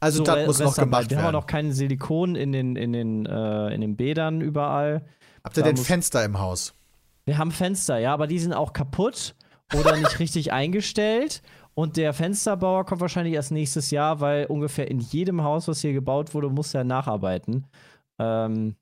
Also 0.00 0.18
so, 0.18 0.24
das 0.24 0.46
muss 0.46 0.58
noch 0.60 0.76
gemacht 0.76 1.10
Wir 1.10 1.16
haben 1.18 1.24
werden. 1.24 1.36
auch 1.36 1.40
noch 1.42 1.46
kein 1.46 1.72
Silikon 1.72 2.34
in 2.36 2.52
den, 2.52 2.76
in 2.76 2.92
den, 2.92 3.26
äh, 3.26 3.74
in 3.74 3.80
den 3.80 3.96
Bädern 3.96 4.40
überall. 4.40 5.04
Habt 5.44 5.56
ihr 5.56 5.62
da 5.62 5.68
denn 5.70 5.76
Fenster 5.76 6.24
im 6.24 6.38
Haus? 6.38 6.72
Wir 7.24 7.38
haben 7.38 7.50
Fenster, 7.50 7.98
ja, 7.98 8.14
aber 8.14 8.26
die 8.26 8.38
sind 8.38 8.52
auch 8.52 8.72
kaputt 8.72 9.34
oder 9.74 9.96
nicht 9.96 10.18
richtig 10.20 10.52
eingestellt. 10.52 11.42
Und 11.78 11.98
der 11.98 12.14
Fensterbauer 12.14 12.86
kommt 12.86 13.02
wahrscheinlich 13.02 13.34
erst 13.34 13.52
nächstes 13.52 13.90
Jahr, 13.90 14.20
weil 14.20 14.46
ungefähr 14.46 14.90
in 14.90 14.98
jedem 14.98 15.44
Haus, 15.44 15.68
was 15.68 15.82
hier 15.82 15.92
gebaut 15.92 16.32
wurde, 16.32 16.48
muss 16.48 16.72
er 16.72 16.84
nacharbeiten. 16.84 17.66
Ähm, 18.18 18.76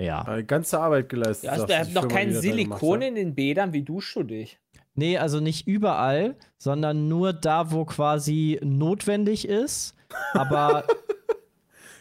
ja. 0.00 0.38
Äh, 0.38 0.42
ganze 0.42 0.80
Arbeit 0.80 1.08
geleistet. 1.08 1.44
Ja, 1.44 1.52
also, 1.52 1.66
die 1.66 1.76
hat 1.76 1.92
noch 1.92 2.08
kein 2.08 2.32
da 2.32 2.40
Silikon 2.40 3.02
in 3.02 3.14
den 3.14 3.36
Bädern. 3.36 3.72
Wie 3.72 3.82
duschst 3.82 4.16
du 4.16 4.24
dich? 4.24 4.58
Nee, 4.94 5.18
also 5.18 5.38
nicht 5.38 5.68
überall, 5.68 6.34
sondern 6.58 7.06
nur 7.06 7.32
da, 7.32 7.70
wo 7.70 7.84
quasi 7.84 8.58
notwendig 8.60 9.46
ist. 9.46 9.94
Aber 10.32 10.84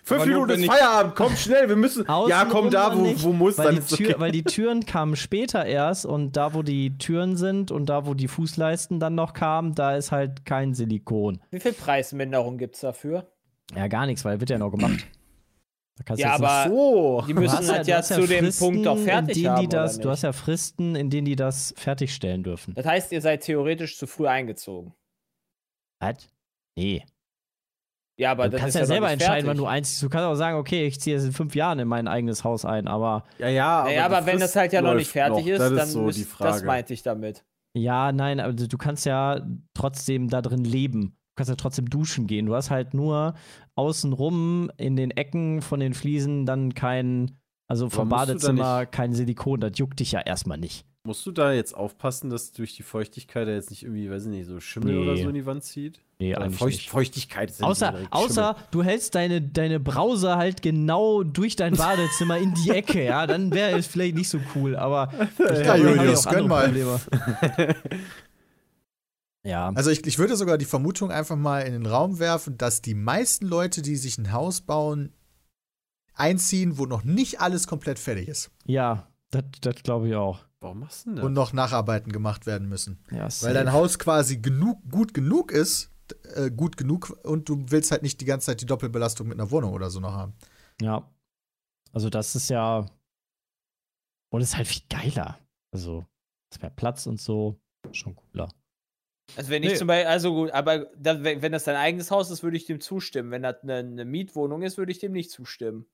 Fünf 0.10 0.26
Minuten 0.26 0.52
ist 0.52 0.66
Feierabend, 0.66 1.16
komm 1.16 1.36
schnell, 1.36 1.70
wir 1.70 1.76
müssen. 1.76 2.06
ja, 2.28 2.46
komm 2.46 2.70
da, 2.70 2.96
wo, 2.96 3.02
nicht, 3.02 3.24
wo 3.24 3.32
muss, 3.32 3.58
weil 3.58 3.66
dann 3.66 3.76
die, 3.76 3.82
ist 3.82 3.96
Tür, 3.96 4.10
okay. 4.10 4.20
weil 4.20 4.32
die 4.32 4.44
Türen 4.44 4.86
kamen 4.86 5.16
später 5.16 5.66
erst 5.66 6.06
und 6.06 6.36
da, 6.36 6.54
wo 6.54 6.64
die 6.64 6.98
Türen 6.98 7.38
sind 7.38 7.72
und 7.72 7.88
da, 7.88 8.06
wo 8.06 8.14
die 8.14 8.28
Fußleisten 8.28 9.00
dann 9.00 9.16
noch 9.16 9.34
kamen, 9.34 9.76
da 9.76 9.96
ist 9.96 10.12
halt 10.12 10.46
kein 10.46 10.74
Silikon. 10.74 11.40
Wie 11.52 11.60
viel 11.60 11.74
Preisminderung 11.74 12.58
gibt 12.58 12.76
es 12.76 12.82
dafür? 12.82 13.32
Ja, 13.76 13.88
gar 13.88 14.06
nichts, 14.06 14.26
weil 14.26 14.40
wird 14.40 14.50
ja 14.50 14.58
noch 14.58 14.72
gemacht. 14.72 15.08
Ja, 16.16 16.36
aber 16.36 16.70
So. 16.70 17.24
die 17.28 17.34
müssen 17.34 17.68
halt 17.70 17.86
ja, 17.86 17.98
hast 17.98 18.14
zu 18.14 18.26
dem 18.26 18.46
Fristen, 18.46 18.66
Punkt 18.66 18.88
auch 18.88 18.98
fertig 18.98 19.38
in 19.38 19.44
denen 19.44 19.56
haben, 19.56 19.62
die 19.62 19.68
das, 19.68 20.00
Du 20.00 20.10
hast 20.10 20.22
ja 20.24 20.32
Fristen, 20.32 20.96
in 20.96 21.10
denen 21.10 21.26
die 21.26 21.36
das 21.36 21.74
fertigstellen 21.78 22.44
dürfen. 22.44 22.74
Das 22.74 22.86
heißt, 22.86 23.12
ihr 23.12 23.22
seid 23.22 23.42
theoretisch 23.42 23.98
zu 23.98 24.08
früh 24.08 24.28
eingezogen. 24.28 24.94
Was? 26.00 26.30
Nee. 26.78 27.04
Ja, 28.20 28.32
aber 28.32 28.46
du 28.46 28.52
das 28.52 28.60
kannst 28.60 28.76
ist 28.76 28.80
ja, 28.80 28.82
ja 28.82 28.86
selber 28.88 29.12
entscheiden, 29.12 29.48
wann 29.48 29.56
du 29.56 29.66
einziehst. 29.66 30.04
Du 30.04 30.10
kannst 30.10 30.26
auch 30.26 30.36
sagen, 30.36 30.58
okay, 30.58 30.86
ich 30.86 31.00
ziehe 31.00 31.16
jetzt 31.16 31.26
in 31.26 31.32
fünf 31.32 31.56
Jahren 31.56 31.80
in 31.80 31.88
mein 31.88 32.08
eigenes 32.10 32.44
Haus 32.44 32.66
ein, 32.66 32.88
aber 32.90 33.24
Ja, 33.38 33.48
ja, 33.48 33.84
Naja, 33.86 34.08
die 34.10 34.14
aber 34.16 34.26
wenn 34.26 34.40
das 34.40 34.56
halt 34.58 34.74
ja 34.74 34.82
noch 34.82 34.94
nicht 34.94 35.10
fertig 35.10 35.46
noch. 35.46 35.52
ist, 35.52 35.60
das 35.60 35.70
dann 35.70 35.78
ist 35.88 35.92
so 35.94 36.02
müsst, 36.02 36.18
die 36.18 36.24
das 36.24 36.32
Frage. 36.34 36.66
meinte 36.66 36.94
ich 36.94 37.02
damit. 37.02 37.46
Ja, 37.74 38.12
nein, 38.12 38.42
aber 38.42 38.52
du 38.52 38.78
kannst 38.78 39.06
ja 39.06 39.40
trotzdem 39.74 40.28
da 40.28 40.42
drin 40.42 40.66
leben. 40.66 41.02
Du 41.12 41.34
kannst 41.38 41.50
ja 41.50 41.56
trotzdem 41.56 41.90
duschen 41.90 42.28
gehen. 42.28 42.46
Du 42.48 42.56
hast 42.56 42.70
halt 42.72 42.94
nur 42.94 43.36
außenrum 43.76 44.70
in 44.76 44.98
den 44.98 45.12
Ecken 45.12 45.62
von 45.62 45.80
den 45.80 45.94
Fliesen 45.94 46.46
dann 46.46 46.74
kein, 46.74 47.40
also 47.70 47.90
vom 47.90 48.10
Badezimmer 48.10 48.86
kein 48.86 49.14
Silikon. 49.14 49.62
Das 49.62 49.72
juckt 49.78 50.00
dich 50.02 50.12
ja 50.12 50.20
erstmal 50.20 50.58
nicht. 50.58 50.86
Musst 51.10 51.26
du 51.26 51.32
da 51.32 51.52
jetzt 51.54 51.74
aufpassen, 51.76 52.30
dass 52.30 52.52
durch 52.52 52.76
die 52.76 52.84
Feuchtigkeit 52.84 53.48
da 53.48 53.52
jetzt 53.52 53.72
nicht 53.72 53.82
irgendwie, 53.82 54.12
weiß 54.12 54.26
ich 54.26 54.30
nicht, 54.30 54.46
so 54.46 54.60
Schimmel 54.60 54.94
Nee. 54.94 55.02
oder 55.02 55.18
so 55.18 55.28
in 55.30 55.34
die 55.34 55.46
Wand 55.48 55.64
zieht? 55.64 56.02
Nee, 56.20 56.36
Oder 56.36 56.44
eigentlich 56.46 56.60
Feucht, 56.60 56.74
nicht. 56.78 56.90
Feuchtigkeit 56.92 57.50
ist 57.50 57.60
ja 57.62 57.66
nicht 57.68 57.72
Außer, 57.72 57.96
außer 58.12 58.56
du 58.70 58.84
hältst 58.84 59.16
deine, 59.16 59.42
deine 59.42 59.80
Brause 59.80 60.36
halt 60.36 60.62
genau 60.62 61.24
durch 61.24 61.56
dein 61.56 61.74
Badezimmer 61.74 62.38
in 62.38 62.54
die 62.54 62.70
Ecke, 62.70 63.04
ja, 63.04 63.26
dann 63.26 63.52
wäre 63.52 63.76
es 63.76 63.88
vielleicht 63.88 64.18
nicht 64.18 64.30
so 64.30 64.40
cool, 64.54 64.76
aber 64.76 65.12
ich 65.40 65.66
Ja, 65.66 65.76
Julius, 65.76 66.26
gönn 66.28 66.48
mal. 66.48 66.72
Ja. 69.44 69.72
Also 69.74 69.90
ich, 69.90 70.06
ich 70.06 70.20
würde 70.20 70.36
sogar 70.36 70.60
die 70.60 70.66
Vermutung 70.66 71.12
einfach 71.12 71.38
mal 71.38 71.62
in 71.62 71.74
den 71.74 71.88
Raum 71.88 72.20
werfen, 72.20 72.58
dass 72.60 72.84
die 72.84 72.94
meisten 72.94 73.48
Leute, 73.48 73.82
die 73.82 73.96
sich 73.96 74.20
ein 74.20 74.32
Haus 74.32 74.62
bauen, 74.62 75.12
einziehen, 76.14 76.78
wo 76.78 76.86
noch 76.86 77.04
nicht 77.04 77.40
alles 77.40 77.66
komplett 77.66 77.98
fertig 77.98 78.28
ist 78.28 78.52
Ja, 78.66 79.08
das 79.32 79.44
glaube 79.82 80.10
ich 80.10 80.16
auch. 80.16 80.46
Warum 80.62 80.80
machst 80.80 81.06
du 81.06 81.10
denn 81.12 81.16
das? 81.18 81.26
und 81.26 81.34
noch 81.34 81.54
Nacharbeiten 81.54 82.12
gemacht 82.12 82.46
werden 82.46 82.68
müssen. 82.68 83.04
Ja, 83.12 83.28
Weil 83.42 83.54
dein 83.54 83.72
Haus 83.72 83.98
quasi 83.98 84.38
genug, 84.40 84.82
gut 84.90 85.14
genug 85.14 85.52
ist, 85.52 85.92
äh, 86.36 86.52
gut 86.52 86.76
genug 86.76 87.18
und 87.24 87.48
du 87.48 87.64
willst 87.70 87.92
halt 87.92 88.04
nicht 88.04 88.20
die 88.20 88.26
ganze 88.26 88.48
Zeit 88.48 88.62
die 88.62 88.66
Doppelbelastung 88.66 89.28
mit 89.28 89.40
einer 89.40 89.52
Wohnung 89.52 89.74
oder 89.74 89.90
so 89.90 90.00
noch 90.00 90.14
haben. 90.14 90.34
Ja. 90.82 91.10
Also 91.94 92.10
das 92.10 92.36
ist 92.36 92.50
ja. 92.50 92.86
Und 94.32 94.42
es 94.42 94.50
ist 94.50 94.58
halt 94.58 94.68
viel 94.68 94.84
geiler. 94.90 95.40
Also, 95.72 96.06
es 96.52 96.62
mehr 96.62 96.70
Platz 96.72 97.08
und 97.08 97.20
so. 97.20 97.60
Schon 97.92 98.16
cooler. 98.16 98.50
Also 99.38 99.50
wenn 99.52 99.64
ich 99.64 99.72
Nee. 99.72 99.78
zum 99.78 99.88
Beispiel, 99.88 100.08
also 100.08 100.34
gut, 100.34 100.52
aber 100.52 100.88
da, 100.98 101.24
wenn 101.24 101.42
wenn 101.42 101.52
das 101.52 101.64
dein 101.64 101.76
eigenes 101.76 102.12
Haus 102.12 102.30
ist, 102.32 102.44
würde 102.44 102.58
ich 102.58 102.66
dem 102.66 102.82
zustimmen. 102.82 103.32
Wenn 103.32 103.44
das 103.44 103.62
eine, 103.62 103.76
eine 103.78 104.06
Mietwohnung 104.06 104.64
ist, 104.64 104.78
würde 104.78 104.92
ich 104.92 105.00
dem 105.00 105.12
nicht 105.14 105.32
zustimmen. 105.32 105.86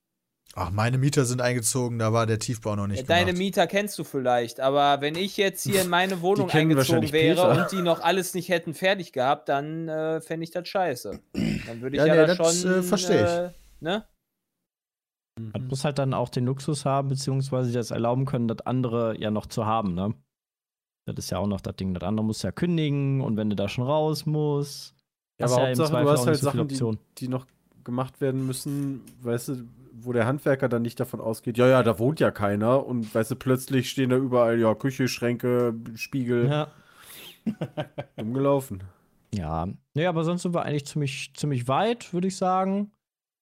Ach, 0.54 0.72
meine 0.72 0.98
Mieter 0.98 1.26
sind 1.26 1.42
eingezogen, 1.42 2.00
da 2.00 2.14
war 2.14 2.26
der 2.26 2.40
Tiefbau 2.40 2.78
noch 2.78 2.88
nicht 2.88 3.00
Ja, 3.00 3.06
Deine. 3.06 3.34
Mieter 3.34 3.68
kennst 3.68 4.00
du 4.00 4.06
vielleicht, 4.06 4.62
aber 4.62 5.02
wenn 5.02 5.16
ich 5.16 5.36
jetzt 5.36 5.64
hier 5.64 5.82
in 5.82 5.90
meine 5.90 6.22
Wohnung 6.22 6.50
eingezogen 6.50 7.12
wäre 7.12 7.36
Peter. 7.36 7.62
und 7.64 7.72
die 7.74 7.82
noch 7.82 8.00
alles 8.02 8.34
nicht 8.34 8.48
hätten 8.48 8.74
fertig 8.74 9.12
gehabt, 9.12 9.50
dann 9.50 9.90
äh, 9.90 10.22
fände 10.22 10.46
ich 10.46 10.52
das 10.52 10.68
scheiße. 10.68 11.20
Dann 11.34 11.82
würde 11.82 11.98
ich 11.98 12.00
Ja, 12.02 12.06
ja, 12.08 12.14
nee, 12.14 12.28
da 12.28 12.36
das, 12.36 12.62
schon. 12.62 12.72
äh, 12.72 12.84
versteh 12.84 13.16
ich. 13.16 13.30
Äh, 13.30 13.50
ne? 13.82 14.06
Man 15.38 15.68
muss 15.68 15.84
halt 15.84 16.00
dann 16.00 16.14
auch 16.14 16.30
den 16.30 16.46
Luxus 16.46 16.86
haben, 16.86 17.10
beziehungsweise 17.10 17.74
das 17.74 17.92
erlauben 17.92 18.26
können, 18.26 18.48
das 18.48 18.62
andere 18.62 19.20
ja 19.20 19.32
noch 19.32 19.48
zu 19.48 19.66
haben, 19.66 19.94
ne? 19.94 20.14
Das 21.06 21.18
ist 21.18 21.30
ja 21.30 21.38
auch 21.38 21.48
noch 21.48 21.62
das 21.62 21.76
Ding. 21.76 21.94
Das 21.94 22.04
andere 22.04 22.26
muss 22.26 22.42
ja 22.42 22.52
kündigen 22.52 23.22
und 23.22 23.38
wenn 23.38 23.50
du 23.50 23.56
da 23.56 23.68
schon 23.70 23.84
raus 23.86 24.26
musst. 24.26 24.96
Ja, 25.40 25.48
aber 25.48 25.56
ja 25.62 25.68
Hauptsache, 25.68 26.04
du 26.04 26.10
hast 26.10 26.26
halt 26.26 26.38
so 26.38 26.46
Sachen, 26.46 26.68
die, 26.68 26.98
die 27.18 27.28
noch 27.28 27.46
gemacht 27.84 28.22
werden 28.22 28.48
müssen, 28.48 29.02
weißt 29.22 29.50
du, 29.50 29.68
wo 29.98 30.14
der 30.14 30.26
Handwerker 30.26 30.70
dann 30.70 30.82
nicht 30.82 31.00
davon 31.00 31.22
ausgeht, 31.22 31.58
ja, 31.58 31.68
ja, 31.68 31.84
da 31.84 32.00
wohnt 32.00 32.20
ja 32.20 32.32
keiner 32.32 32.86
und 32.86 33.14
weißt 33.14 33.32
du, 33.32 33.36
plötzlich 33.36 33.90
stehen 33.90 34.10
da 34.10 34.18
überall, 34.18 34.60
ja, 34.60 34.76
Küche, 34.76 35.08
Schränke, 35.08 35.76
Spiegel, 35.96 36.50
Ja. 36.50 36.68
umgelaufen. 38.18 38.84
Ja. 39.34 39.68
Nee, 39.94 40.06
aber 40.06 40.24
sonst 40.24 40.44
sind 40.44 40.54
wir 40.54 40.64
eigentlich 40.64 40.86
ziemlich, 40.86 41.34
ziemlich 41.36 41.68
weit, 41.68 42.14
würde 42.14 42.28
ich 42.28 42.38
sagen. 42.38 42.92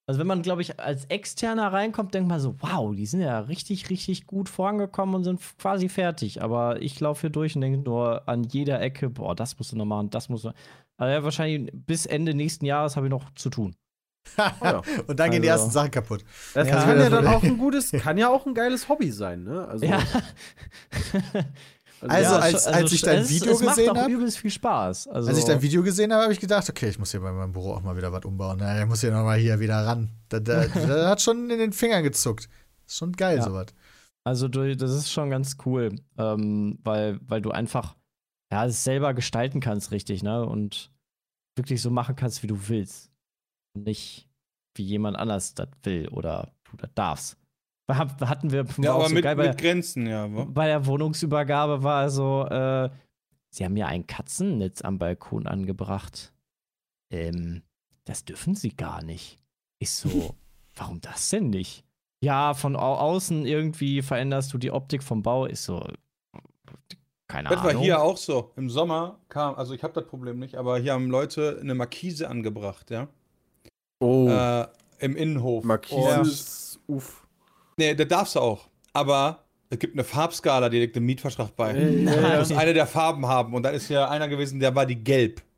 Also 0.06 0.20
wenn 0.20 0.28
man, 0.28 0.42
glaube 0.42 0.62
ich, 0.62 0.80
als 0.82 1.06
Externer 1.06 1.72
reinkommt, 1.72 2.14
denkt 2.14 2.28
man 2.28 2.40
so, 2.40 2.56
wow, 2.60 2.94
die 2.94 3.06
sind 3.06 3.22
ja 3.22 3.40
richtig, 3.40 3.90
richtig 3.90 4.28
gut 4.28 4.50
vorangekommen 4.50 5.16
und 5.16 5.24
sind 5.24 5.40
quasi 5.58 5.88
fertig. 5.88 6.42
Aber 6.42 6.82
ich 6.82 7.00
laufe 7.00 7.22
hier 7.22 7.30
durch 7.30 7.56
und 7.56 7.62
denke 7.62 7.80
nur 7.80 8.28
an 8.28 8.44
jeder 8.44 8.82
Ecke, 8.82 9.10
boah, 9.10 9.34
das 9.34 9.58
musst 9.58 9.72
du 9.72 9.78
noch 9.78 9.86
machen, 9.86 10.10
das 10.10 10.28
musst 10.28 10.44
du. 10.46 10.52
Also 10.98 11.14
ja, 11.14 11.24
wahrscheinlich 11.24 11.72
bis 11.74 12.06
Ende 12.06 12.34
nächsten 12.34 12.66
Jahres 12.66 12.98
habe 12.98 13.06
ich 13.08 13.12
noch 13.12 13.34
zu 13.36 13.50
tun. 13.50 13.76
Ja. 14.38 14.82
und 15.08 15.20
dann 15.20 15.32
gehen 15.32 15.42
die 15.42 15.50
Also- 15.52 15.64
ersten 15.64 15.74
Sachen 15.74 15.92
kaputt. 15.92 16.24
Das 16.54 16.68
Ja. 16.68 16.84
kann 16.84 17.00
ja 17.00 17.10
dann 17.10 17.28
auch 17.28 17.44
ein 17.44 17.58
gutes, 17.60 17.92
kann 17.92 18.18
ja 18.18 18.30
auch 18.30 18.46
ein 18.46 18.54
geiles 18.54 18.88
Hobby 18.90 19.12
sein, 19.12 19.44
ne? 19.44 19.68
Also, 19.68 19.86
Ja. 19.86 20.00
Also, 22.02 22.36
als- 22.36 22.68
als 22.68 22.92
ich 22.92 23.02
dein 23.02 23.20
es, 23.22 23.30
Video 23.30 23.54
es 23.54 23.62
macht 23.62 23.78
gesehen 23.78 23.92
auch 23.92 23.96
hab- 23.96 24.10
übelst 24.10 24.38
viel 24.38 24.52
Spaß. 24.52 25.08
Also, 25.08 25.30
Als 25.30 25.38
ich 25.38 25.46
dein 25.46 25.62
Video 25.62 25.82
gesehen 25.84 26.12
habe, 26.12 26.24
habe 26.24 26.34
ich 26.34 26.40
gedacht, 26.40 26.70
okay, 26.70 26.90
ich 26.90 27.00
muss 27.00 27.12
hier 27.12 27.22
bei 27.22 27.32
meinem 27.32 27.54
Büro 27.54 27.74
auch 27.74 27.82
mal 27.82 27.96
wieder 27.96 28.12
was 28.12 28.26
umbauen. 28.26 28.58
Na, 28.60 28.74
der 28.76 28.86
muss 28.86 29.00
hier 29.00 29.12
nochmal 29.12 29.38
hier 29.40 29.58
wieder 29.62 29.86
ran. 29.86 30.10
Da, 30.28 30.40
da, 30.42 30.66
da 30.68 31.10
hat 31.10 31.22
schon 31.22 31.50
in 31.50 31.60
den 31.60 31.72
Fingern 31.72 32.04
gezuckt. 32.04 32.50
Ist 32.86 32.98
schon 32.98 33.14
geil, 33.14 33.38
Ja. 33.38 33.44
sowas. 33.44 33.68
Also 34.26 34.48
du, 34.50 34.76
das 34.76 34.92
ist 34.92 35.12
schon 35.12 35.30
ganz 35.30 35.56
cool, 35.66 35.96
ähm, 36.18 36.78
weil, 36.84 37.20
weil 37.26 37.42
du 37.42 37.52
einfach 37.52 37.96
ja, 38.52 38.66
es 38.66 38.84
selber 38.84 39.14
gestalten 39.14 39.62
kannst, 39.62 39.92
richtig, 39.92 40.24
ne? 40.24 40.46
Und 40.46 40.92
wirklich 41.56 41.82
so 41.82 41.90
machen 41.90 42.16
kannst, 42.18 42.44
wie 42.44 42.48
du 42.48 42.68
willst. 42.68 43.10
Nicht 43.74 44.30
wie 44.76 44.84
jemand 44.84 45.18
anders 45.18 45.54
das 45.54 45.70
will 45.84 46.08
oder 46.10 46.52
du 46.70 46.78
das 46.78 46.90
darfst. 46.96 47.38
Hatten 47.90 48.52
wir 48.52 48.66
Ja, 48.80 48.94
auch 48.94 49.00
aber 49.00 49.10
so 49.10 49.16
mit, 49.16 49.24
geil 49.24 49.36
bei, 49.36 49.50
mit 49.50 49.58
Grenzen, 49.58 50.08
ja. 50.08 50.28
bei 50.28 50.68
der 50.68 50.86
Wohnungsübergabe 50.86 51.84
war 51.84 52.10
so, 52.10 52.46
äh, 52.48 52.90
sie 53.50 53.66
haben 53.66 53.76
ja 53.78 53.88
ein 53.88 54.08
Katzennetz 54.08 54.82
am 54.82 54.98
Balkon 55.00 55.48
angebracht. 55.48 56.34
Ähm, 57.12 57.62
das 58.06 58.26
dürfen 58.26 58.56
sie 58.56 58.76
gar 58.76 59.04
nicht. 59.04 59.38
Ich 59.80 59.92
so, 59.92 60.34
warum 60.76 61.02
das 61.02 61.30
denn 61.30 61.50
nicht? 61.50 61.84
Ja, 62.24 62.54
von 62.54 62.76
au 62.78 62.96
außen 62.96 63.46
irgendwie 63.46 64.02
veränderst 64.02 64.54
du 64.54 64.58
die 64.58 64.72
Optik 64.72 65.04
vom 65.04 65.22
Bau. 65.22 65.46
Ich 65.46 65.60
so, 65.60 65.86
keine 67.28 67.50
Das 67.50 67.60
Ahnung. 67.60 67.74
war 67.76 67.82
hier 67.82 68.02
auch 68.02 68.18
so. 68.18 68.54
Im 68.56 68.70
Sommer 68.70 69.20
kam, 69.28 69.56
also 69.56 69.74
ich 69.74 69.84
habe 69.84 69.94
das 69.94 70.08
Problem 70.08 70.40
nicht, 70.40 70.56
aber 70.56 70.80
hier 70.80 70.94
haben 70.94 71.10
Leute 71.10 71.58
eine 71.60 71.76
Markise 71.76 72.30
angebracht, 72.30 72.92
ja. 72.92 73.08
Oh, 74.04 74.28
Äh, 74.30 74.68
Im 75.00 75.16
Innenhof. 75.16 75.64
Markise 75.64 75.96
Und- 76.20 76.28
ist, 76.28 76.80
uff. 76.88 77.26
Nee, 77.78 77.96
das 77.96 78.08
darfst 78.08 78.36
du 78.36 78.40
auch. 78.40 78.68
Aber 78.94 79.40
es 79.70 79.80
gibt 79.80 79.96
eine 79.96 80.04
Farbskala, 80.04 80.70
die 80.70 80.80
legt 80.80 80.96
einen 80.96 81.06
Mietvertrag 81.06 81.56
bei. 81.56 81.72
Ey, 81.72 82.06
Du 82.06 82.12
ja, 82.12 82.38
musst 82.40 82.52
ja. 82.52 82.58
eine 82.58 82.74
der 82.74 82.86
Farben 82.88 83.26
haben. 83.28 83.54
Und 83.54 83.64
dann 83.64 83.74
ist 83.74 83.90
ja 83.90 84.10
einer 84.10 84.28
gewesen, 84.28 84.60
der 84.60 84.76
war 84.76 84.86
die 84.86 85.02
gelb. 85.04 85.42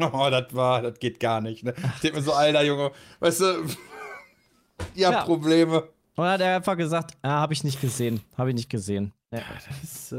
Oh, 0.00 0.28
das 0.30 0.46
war, 0.54 0.80
das 0.82 0.98
geht 0.98 1.18
gar 1.20 1.40
nicht. 1.40 1.62
Ne? 1.64 1.74
Ich 1.96 2.00
denk 2.00 2.14
mir 2.14 2.22
so, 2.22 2.32
alter 2.32 2.62
Junge, 2.62 2.90
weißt 3.20 3.40
du, 3.40 3.44
ihr 4.94 5.06
habt 5.08 5.16
Ja. 5.18 5.24
Probleme. 5.24 5.88
Und 6.16 6.24
hat 6.24 6.40
er 6.40 6.56
einfach 6.56 6.76
gesagt, 6.76 7.16
ah, 7.22 7.40
habe 7.40 7.52
ich 7.52 7.64
nicht 7.64 7.80
gesehen, 7.80 8.20
habe 8.38 8.50
ich 8.50 8.54
nicht 8.56 8.70
gesehen. 8.70 9.12
Ja. 9.32 9.40
Das, 9.82 10.12
äh, 10.12 10.16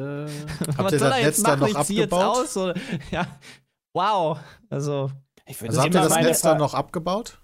Was 0.78 0.92
ihr 0.92 1.00
soll 1.00 1.00
das 1.00 1.02
er 1.02 1.10
Netz 1.10 1.24
jetzt 1.24 1.48
dann 1.48 1.60
machen? 1.60 1.74
noch 1.74 1.80
Ich 1.82 1.88
zieh 1.88 1.96
jetzt 1.96 2.14
abgebaut? 2.14 2.38
aus. 2.38 2.74
Ja, 3.12 3.28
wow. 3.94 4.38
Also, 4.70 5.10
Ich 5.48 5.62
Also 5.62 5.82
habt 5.82 5.94
ihr 5.96 6.02
das 6.02 6.10
meine 6.10 6.28
Netz 6.28 6.42
dann 6.42 6.58
noch 6.58 6.74
abgebaut? 6.74 7.40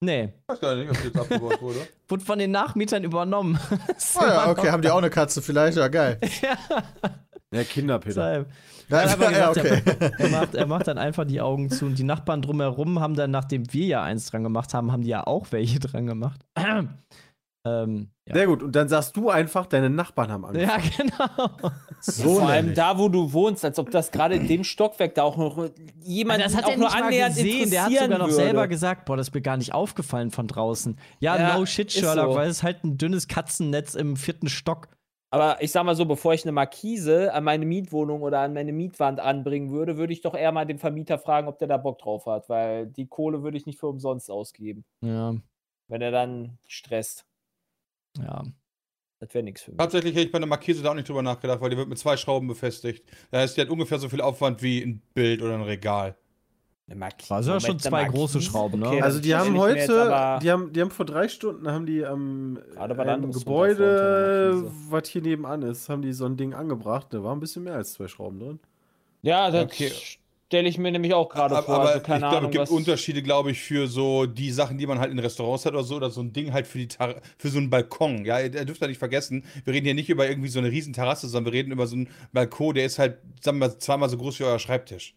Nee, 0.00 0.32
Ich 0.42 0.48
weiß 0.48 0.60
gar 0.60 0.74
nicht, 0.74 0.88
ob 0.88 0.96
das 0.96 1.04
jetzt 1.04 1.18
abgebaut 1.18 1.62
wurde. 1.62 1.78
wurde 2.08 2.24
von 2.24 2.38
den 2.38 2.50
Nachmietern 2.50 3.04
übernommen. 3.04 3.58
Oh 4.18 4.24
ja, 4.24 4.50
okay, 4.50 4.70
haben 4.70 4.82
die 4.82 4.90
auch 4.90 4.98
eine 4.98 5.10
Katze 5.10 5.42
vielleicht? 5.42 5.76
Ja, 5.76 5.88
geil. 5.88 6.18
ja, 7.52 7.64
Kinderpeter. 7.64 8.32
Ja, 8.32 8.44
Er 8.88 9.02
hat 9.02 9.08
einfach 9.12 9.30
ja, 9.30 9.52
gesagt, 9.52 9.58
okay. 9.58 9.82
er, 10.00 10.20
er, 10.20 10.28
macht, 10.28 10.54
er 10.54 10.66
macht 10.66 10.88
dann 10.88 10.98
einfach 10.98 11.24
die 11.24 11.40
Augen 11.40 11.70
zu 11.70 11.86
und 11.86 11.98
die 11.98 12.04
Nachbarn 12.04 12.42
drumherum 12.42 13.00
haben 13.00 13.14
dann, 13.14 13.30
nachdem 13.30 13.72
wir 13.72 13.86
ja 13.86 14.02
eins 14.02 14.26
dran 14.26 14.42
gemacht 14.42 14.74
haben, 14.74 14.90
haben 14.92 15.02
die 15.02 15.10
ja 15.10 15.26
auch 15.26 15.46
welche 15.50 15.78
dran 15.78 16.06
gemacht. 16.06 16.40
Ähm, 17.84 18.10
ja. 18.26 18.34
Sehr 18.34 18.46
gut. 18.46 18.62
Und 18.62 18.76
dann 18.76 18.88
sagst 18.88 19.16
du 19.16 19.30
einfach, 19.30 19.66
deine 19.66 19.90
Nachbarn 19.90 20.30
haben 20.30 20.44
Angst. 20.44 20.60
ja, 20.60 20.76
genau. 20.96 21.70
So 22.02 22.36
Vor 22.36 22.48
allem 22.48 22.74
da, 22.74 22.96
wo 22.98 23.10
du 23.10 23.30
wohnst, 23.34 23.62
als 23.62 23.78
ob 23.78 23.90
das 23.90 24.10
gerade 24.10 24.34
in 24.34 24.48
dem 24.48 24.64
Stockwerk 24.64 25.14
da 25.16 25.22
auch 25.22 25.36
noch 25.36 25.68
jemand 26.02 26.40
das 26.42 26.56
hat 26.56 26.64
auch 26.64 26.76
nur 26.76 26.90
annähernd 26.94 27.34
gesehen. 27.36 27.68
Der 27.70 27.84
hat 27.84 27.92
sogar 27.92 28.08
noch 28.08 28.20
würde. 28.20 28.32
selber 28.32 28.68
gesagt, 28.68 29.04
boah, 29.04 29.18
das 29.18 29.28
ist 29.28 29.34
mir 29.34 29.42
gar 29.42 29.58
nicht 29.58 29.74
aufgefallen 29.74 30.30
von 30.30 30.46
draußen. 30.46 30.98
Ja, 31.18 31.36
Ja, 31.36 31.58
no 31.58 31.66
shit, 31.66 31.92
Sherlock, 31.92 32.32
so. 32.32 32.38
weil 32.38 32.48
es 32.48 32.62
halt 32.62 32.84
ein 32.84 32.96
dünnes 32.96 33.28
Katzennetz 33.28 33.94
im 33.94 34.16
vierten 34.16 34.48
Stock. 34.48 34.88
Aber 35.32 35.62
ich 35.62 35.70
sag 35.72 35.84
mal 35.84 35.94
so, 35.94 36.06
bevor 36.06 36.32
ich 36.34 36.44
eine 36.44 36.52
Markise 36.52 37.32
an 37.34 37.44
meine 37.44 37.66
Mietwohnung 37.66 38.22
oder 38.22 38.40
an 38.40 38.54
meine 38.54 38.72
Mietwand 38.72 39.20
anbringen 39.20 39.70
würde, 39.70 39.96
würde 39.96 40.12
ich 40.12 40.22
doch 40.22 40.34
eher 40.34 40.50
mal 40.52 40.64
den 40.64 40.78
Vermieter 40.78 41.18
fragen, 41.18 41.46
ob 41.48 41.58
der 41.58 41.68
da 41.68 41.76
Bock 41.76 41.98
drauf 41.98 42.26
hat, 42.26 42.48
weil 42.48 42.86
die 42.86 43.06
Kohle 43.06 43.42
würde 43.42 43.56
ich 43.56 43.66
nicht 43.66 43.78
für 43.78 43.86
umsonst 43.88 44.30
ausgeben, 44.30 44.84
Ja, 45.02 45.34
wenn 45.88 46.00
er 46.02 46.10
dann 46.10 46.58
stresst. 46.66 47.26
Ja. 48.18 48.42
Das 49.20 49.34
wäre 49.34 49.44
nichts 49.44 49.62
für 49.62 49.72
mich. 49.72 49.78
Tatsächlich 49.78 50.14
hätte 50.14 50.26
ich 50.26 50.32
bei 50.32 50.38
der 50.38 50.48
Markise 50.48 50.82
da 50.82 50.90
auch 50.90 50.94
nicht 50.94 51.08
drüber 51.08 51.22
nachgedacht, 51.22 51.60
weil 51.60 51.68
die 51.68 51.76
wird 51.76 51.88
mit 51.88 51.98
zwei 51.98 52.16
Schrauben 52.16 52.48
befestigt. 52.48 53.04
Das 53.30 53.42
heißt, 53.42 53.56
die 53.56 53.60
hat 53.60 53.68
ungefähr 53.68 53.98
so 53.98 54.08
viel 54.08 54.22
Aufwand 54.22 54.62
wie 54.62 54.80
ein 54.82 55.02
Bild 55.12 55.42
oder 55.42 55.54
ein 55.54 55.62
Regal. 55.62 56.16
Eine 56.86 56.98
Markise. 56.98 57.34
Also 57.34 57.52
ja 57.52 57.60
schon 57.60 57.78
zwei 57.78 58.04
große 58.04 58.40
Schrauben, 58.40 58.80
ne? 58.80 58.88
Okay, 58.88 59.02
Also 59.02 59.20
die 59.20 59.34
haben 59.34 59.56
heute, 59.58 60.38
die 60.42 60.50
haben, 60.50 60.72
die 60.72 60.80
haben 60.80 60.90
vor 60.90 61.04
drei 61.04 61.28
Stunden 61.28 61.70
haben 61.70 61.86
die 61.86 62.04
am 62.04 62.58
ähm, 62.58 62.74
Landesrundfunk 62.76 63.34
Gebäude, 63.34 64.72
was 64.88 65.08
hier 65.08 65.22
nebenan 65.22 65.62
ist, 65.62 65.88
haben 65.88 66.02
die 66.02 66.12
so 66.12 66.24
ein 66.24 66.36
Ding 66.36 66.54
angebracht. 66.54 67.08
Da 67.10 67.22
war 67.22 67.32
ein 67.32 67.40
bisschen 67.40 67.62
mehr 67.62 67.74
als 67.74 67.92
zwei 67.92 68.08
Schrauben 68.08 68.40
drin. 68.40 68.60
ja, 69.22 69.50
das 69.50 69.64
Okay. 69.64 69.92
Stelle 70.50 70.68
ich 70.68 70.78
mir 70.78 70.90
nämlich 70.90 71.14
auch 71.14 71.28
gerade 71.28 71.54
vor. 71.62 71.76
aber 71.76 71.88
also 71.90 72.00
keine 72.00 72.16
ich 72.16 72.20
glaube, 72.22 72.36
Ahnung, 72.38 72.50
es 72.50 72.52
gibt 72.54 72.62
was- 72.62 72.70
Unterschiede, 72.70 73.22
glaube 73.22 73.52
ich, 73.52 73.60
für 73.60 73.86
so 73.86 74.26
die 74.26 74.50
Sachen, 74.50 74.78
die 74.78 74.86
man 74.88 74.98
halt 74.98 75.12
in 75.12 75.18
Restaurants 75.20 75.64
hat 75.64 75.74
oder 75.74 75.84
so, 75.84 75.94
oder 75.94 76.10
so 76.10 76.20
ein 76.22 76.32
Ding 76.32 76.52
halt 76.52 76.66
für 76.66 76.78
die 76.78 76.88
Tar 76.88 77.14
für 77.38 77.48
so 77.50 77.58
einen 77.58 77.70
Balkon. 77.70 78.24
Ja, 78.24 78.40
ihr 78.40 78.50
dürft 78.64 78.82
da 78.82 78.88
nicht 78.88 78.98
vergessen, 78.98 79.44
wir 79.64 79.72
reden 79.72 79.84
hier 79.86 79.94
nicht 79.94 80.10
über 80.10 80.28
irgendwie 80.28 80.48
so 80.48 80.58
eine 80.58 80.68
riesen 80.72 80.92
Terrasse, 80.92 81.28
sondern 81.28 81.52
wir 81.52 81.58
reden 81.60 81.70
über 81.70 81.86
so 81.86 81.94
einen 81.94 82.08
Balkon, 82.32 82.74
der 82.74 82.84
ist 82.84 82.98
halt, 82.98 83.18
sagen 83.40 83.58
wir 83.60 83.68
mal, 83.68 83.78
zweimal 83.78 84.08
so 84.08 84.16
groß 84.16 84.40
wie 84.40 84.44
euer 84.44 84.58
Schreibtisch. 84.58 85.14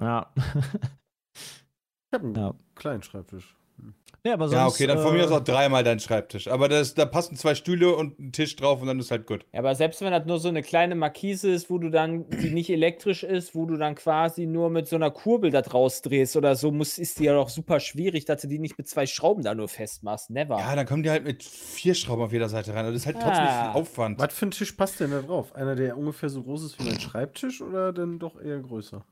Ja. 0.00 0.32
Ich 0.36 2.12
habe 2.14 2.24
einen 2.26 2.34
Ja. 2.36 2.54
kleinen 2.76 3.02
Schreibtisch. 3.02 3.56
Ja, 4.26 4.34
aber 4.34 4.48
sonst, 4.48 4.58
ja, 4.58 4.66
okay, 4.66 4.86
dann 4.86 4.98
von 4.98 5.14
äh, 5.14 5.18
mir 5.18 5.24
aus 5.24 5.30
auch 5.32 5.44
dreimal 5.44 5.84
dein 5.84 6.00
Schreibtisch. 6.00 6.48
Aber 6.48 6.68
das, 6.68 6.94
da 6.94 7.06
passen 7.06 7.36
zwei 7.36 7.54
Stühle 7.54 7.94
und 7.94 8.18
ein 8.18 8.32
Tisch 8.32 8.56
drauf 8.56 8.80
und 8.80 8.88
dann 8.88 8.98
ist 8.98 9.10
halt 9.10 9.26
gut. 9.26 9.46
Ja, 9.52 9.60
aber 9.60 9.74
selbst 9.74 10.00
wenn 10.02 10.10
das 10.10 10.26
nur 10.26 10.38
so 10.38 10.48
eine 10.48 10.62
kleine 10.62 10.94
Markise 10.94 11.50
ist, 11.50 11.70
wo 11.70 11.78
du 11.78 11.90
dann, 11.90 12.28
die 12.30 12.50
nicht 12.50 12.68
elektrisch 12.70 13.22
ist, 13.22 13.54
wo 13.54 13.64
du 13.66 13.76
dann 13.76 13.94
quasi 13.94 14.46
nur 14.46 14.68
mit 14.70 14.88
so 14.88 14.96
einer 14.96 15.10
Kurbel 15.10 15.50
da 15.50 15.62
draus 15.62 16.02
drehst 16.02 16.36
oder 16.36 16.56
so, 16.56 16.70
muss, 16.72 16.98
ist 16.98 17.18
die 17.18 17.24
ja 17.24 17.34
doch 17.34 17.48
super 17.48 17.80
schwierig, 17.80 18.24
dass 18.24 18.42
du 18.42 18.48
die 18.48 18.58
nicht 18.58 18.76
mit 18.76 18.88
zwei 18.88 19.06
Schrauben 19.06 19.42
da 19.42 19.54
nur 19.54 19.68
festmachst. 19.68 20.30
Never. 20.30 20.58
Ja, 20.58 20.74
dann 20.76 20.86
kommen 20.86 21.02
die 21.02 21.10
halt 21.10 21.24
mit 21.24 21.42
vier 21.42 21.94
Schrauben 21.94 22.22
auf 22.22 22.32
jeder 22.32 22.48
Seite 22.48 22.70
rein. 22.74 22.84
Also 22.84 22.92
das 22.92 23.02
ist 23.02 23.06
halt 23.06 23.16
trotzdem 23.16 23.44
Ah. 23.46 23.72
viel 23.72 23.80
Aufwand. 23.80 24.18
Was 24.18 24.34
für 24.34 24.46
ein 24.46 24.50
Tisch 24.50 24.72
passt 24.72 24.98
denn 25.00 25.10
da 25.12 25.22
drauf? 25.22 25.54
Einer, 25.54 25.76
der 25.76 25.96
ungefähr 25.96 26.28
so 26.28 26.42
groß 26.42 26.64
ist 26.64 26.78
wie 26.80 26.84
mein 26.84 26.98
Schreibtisch 27.00 27.62
oder 27.62 27.92
dann 27.92 28.18
doch 28.18 28.40
eher 28.40 28.58
größer? 28.60 29.04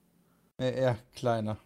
Äh, 0.59 0.75
eher 0.79 0.97
kleiner. 1.15 1.59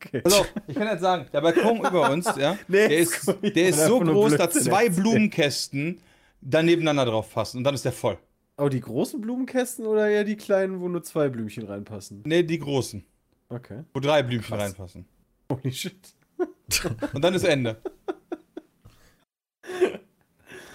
Okay. 0.00 0.22
Auf, 0.24 0.52
ich 0.66 0.74
kann 0.74 0.86
jetzt 0.86 1.00
sagen, 1.02 1.26
der 1.32 1.40
Balkon 1.40 1.78
über 1.86 2.10
uns, 2.10 2.26
ja, 2.36 2.56
Nee, 2.68 2.88
der 2.88 2.98
ist, 2.98 3.26
der 3.42 3.68
ist 3.68 3.84
so 3.84 3.98
groß, 4.00 4.36
dass 4.36 4.54
zwei. 4.54 4.88
Blumenkästen 4.88 6.00
da 6.40 6.62
nebeneinander 6.62 7.04
drauf 7.06 7.32
passen 7.34 7.58
und 7.58 7.64
dann 7.64 7.74
ist 7.74 7.84
der 7.84 7.92
voll. 7.92 8.16
Aber 8.56 8.70
die 8.70 8.80
großen 8.80 9.20
Blumenkästen 9.20 9.86
oder 9.86 10.08
eher 10.08 10.24
die 10.24 10.36
kleinen, 10.36 10.80
wo 10.80 10.88
nur 10.88 11.02
zwei 11.02 11.28
Blümchen 11.28 11.66
reinpassen? 11.66 12.22
Ne, 12.24 12.42
die 12.44 12.58
großen, 12.58 13.04
Okay. 13.48 13.82
wo 13.92 14.00
drei 14.00 14.22
Blümchen 14.22 14.56
Krass. 14.56 14.68
reinpassen. 14.68 15.04
Holy 15.52 15.72
shit. 15.72 15.96
Und 17.12 17.22
dann 17.22 17.34
ist 17.34 17.44
Ende. 17.44 17.76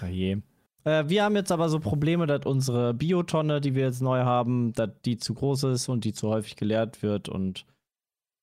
Oh 0.02 0.06
je. 0.06 0.38
Äh, 0.84 1.04
wir 1.08 1.24
haben 1.24 1.36
jetzt 1.36 1.50
aber 1.52 1.68
so 1.68 1.80
Probleme, 1.80 2.26
dass 2.26 2.44
unsere 2.44 2.92
Biotonne, 2.94 3.60
die 3.60 3.74
wir 3.74 3.84
jetzt 3.84 4.02
neu 4.02 4.20
haben, 4.20 4.72
dass 4.74 4.90
die 5.04 5.16
zu 5.16 5.34
groß 5.34 5.64
ist 5.64 5.88
und 5.88 6.04
die 6.04 6.12
zu 6.12 6.28
häufig 6.28 6.56
geleert 6.56 7.02
wird 7.02 7.28
und 7.28 7.64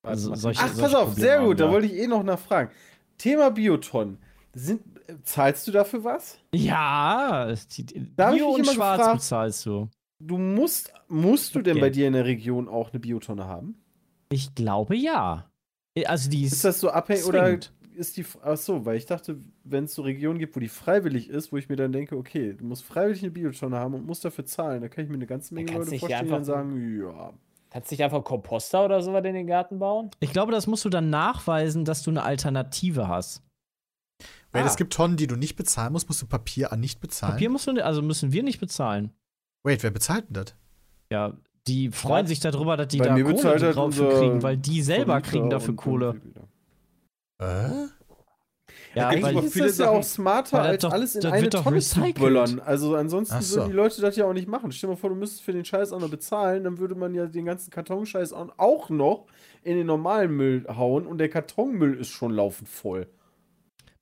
also 0.03 0.33
solche, 0.35 0.61
Ach, 0.61 0.67
solche 0.67 0.81
pass 0.81 0.95
auf, 0.95 1.07
Probleme 1.09 1.21
sehr 1.27 1.37
haben 1.39 1.45
gut, 1.47 1.59
da 1.59 1.65
wir. 1.67 1.71
wollte 1.73 1.87
ich 1.87 1.93
eh 1.93 2.07
noch 2.07 2.23
nachfragen. 2.23 2.71
Thema 3.17 3.49
Biotonnen. 3.51 4.17
Sind, 4.53 4.81
zahlst 5.23 5.67
du 5.67 5.71
dafür 5.71 6.03
was? 6.03 6.37
Ja, 6.53 7.53
die, 7.77 7.85
die 7.85 8.11
Da 8.15 8.31
Bio 8.31 8.49
und 8.49 8.61
immer 8.63 8.73
Schwarz 8.73 8.97
gefragt- 8.99 9.17
bezahlst 9.21 9.65
du. 9.65 9.87
Du 10.19 10.37
musst, 10.37 10.93
musst 11.07 11.55
du 11.55 11.61
denn 11.61 11.73
Okay. 11.77 11.81
bei 11.81 11.89
dir 11.89 12.07
in 12.07 12.13
der 12.13 12.25
Region 12.25 12.67
auch 12.67 12.91
eine 12.91 12.99
Biotonne 12.99 13.45
haben? 13.45 13.75
Ich 14.29 14.53
glaube 14.53 14.95
ja. 14.95 15.49
Also 16.05 16.29
die 16.29 16.43
ist, 16.43 16.53
Ist 16.53 16.65
das 16.65 16.79
so 16.79 16.89
abhängig 16.89 17.25
oder 17.25 17.57
ist 17.95 18.17
die. 18.17 18.25
Ach 18.43 18.55
so, 18.57 18.85
weil 18.85 18.97
ich 18.97 19.05
dachte, 19.05 19.37
wenn 19.63 19.85
es 19.85 19.95
so 19.95 20.01
Regionen 20.03 20.39
gibt, 20.39 20.55
wo 20.55 20.59
die 20.59 20.69
freiwillig 20.69 21.29
ist, 21.29 21.51
wo 21.51 21.57
ich 21.57 21.69
mir 21.69 21.75
dann 21.75 21.91
denke, 21.91 22.15
okay, 22.17 22.53
du 22.53 22.63
musst 22.65 22.83
freiwillig 22.83 23.21
eine 23.23 23.31
Biotonne 23.31 23.77
haben 23.77 23.93
und 23.95 24.05
musst 24.05 24.23
dafür 24.23 24.45
zahlen, 24.45 24.81
da 24.81 24.89
kann 24.89 25.03
ich 25.03 25.09
mir 25.09 25.15
eine 25.15 25.27
ganze 25.27 25.53
Menge 25.53 25.71
Leute 25.73 25.97
vorstellen, 25.97 26.25
die 26.25 26.31
dann 26.31 26.45
sagen, 26.45 26.99
ja. 27.01 27.33
Kannst 27.71 27.89
du 27.89 27.93
nicht 27.95 28.03
einfach 28.03 28.23
Komposter 28.23 28.85
oder 28.85 29.01
sowas 29.01 29.23
in 29.25 29.33
den 29.33 29.47
Garten 29.47 29.79
bauen? 29.79 30.11
Ich 30.19 30.31
glaube, 30.33 30.51
das 30.51 30.67
musst 30.67 30.83
du 30.85 30.89
dann 30.89 31.09
nachweisen, 31.09 31.85
dass 31.85 32.03
du 32.03 32.11
eine 32.11 32.23
Alternative 32.23 33.07
hast. 33.07 33.41
Weil 34.51 34.63
Ah. 34.63 34.67
es 34.67 34.75
gibt 34.75 34.91
Tonnen, 34.93 35.15
die 35.17 35.25
du 35.27 35.35
nicht 35.37 35.55
bezahlen 35.55 35.93
musst, 35.93 36.09
musst 36.09 36.21
du 36.21 36.27
Papier 36.27 36.73
an 36.73 36.81
nicht 36.81 36.99
bezahlen. 36.99 37.33
Papier 37.33 37.49
musst 37.49 37.67
du, 37.67 37.83
also 37.83 38.01
müssen 38.01 38.33
wir 38.33 38.43
nicht 38.43 38.59
bezahlen. 38.59 39.11
Wait, 39.63 39.81
wer 39.83 39.91
bezahlt 39.91 40.27
denn 40.27 40.33
das? 40.33 40.55
Ja, 41.11 41.33
die 41.67 41.89
freuen 41.91 42.23
Was? 42.25 42.29
sich 42.29 42.39
darüber, 42.41 42.75
dass 42.75 42.89
die 42.89 42.97
Bei 42.97 43.05
da 43.05 43.13
Kohle 43.21 43.71
drauf 43.73 43.95
kriegen, 43.95 44.43
weil 44.43 44.57
die 44.57 44.81
selber 44.81 45.13
Vermieter 45.13 45.29
kriegen 45.29 45.49
dafür 45.49 45.75
Kohle. 45.75 46.21
Äh? 47.39 47.87
Ja, 48.93 49.07
Eigentlich 49.07 49.51
viele 49.51 49.67
ist 49.67 49.79
das 49.79 49.85
ja 49.85 49.91
auch 49.91 50.03
smarter, 50.03 50.61
als 50.61 50.81
doch- 50.81 50.91
alles 50.91 51.15
in 51.15 51.25
eine 51.25 51.49
Tonne 51.49 51.79
zu 51.79 52.01
böllern. 52.13 52.59
Also 52.59 52.95
ansonsten 52.95 53.41
so. 53.41 53.55
würden 53.57 53.69
die 53.69 53.75
Leute 53.75 54.01
das 54.01 54.15
ja 54.17 54.25
auch 54.25 54.33
nicht 54.33 54.47
machen. 54.49 54.71
Stell 54.71 54.89
dir 54.89 54.95
mal 54.95 54.99
vor, 54.99 55.09
du 55.11 55.15
müsstest 55.15 55.43
für 55.43 55.53
den 55.53 55.63
Scheiß 55.63 55.93
auch 55.93 55.99
noch 56.01 56.09
bezahlen, 56.09 56.65
dann 56.65 56.77
würde 56.77 56.95
man 56.95 57.13
ja 57.13 57.25
den 57.25 57.45
ganzen 57.45 57.71
Kartonscheiß 57.71 58.33
auch 58.33 58.89
noch 58.89 59.27
in 59.63 59.77
den 59.77 59.87
normalen 59.87 60.35
Müll 60.35 60.65
hauen 60.67 61.05
und 61.07 61.19
der 61.19 61.29
Kartonmüll 61.29 61.97
ist 61.99 62.09
schon 62.09 62.33
laufend 62.33 62.67
voll. 62.67 63.07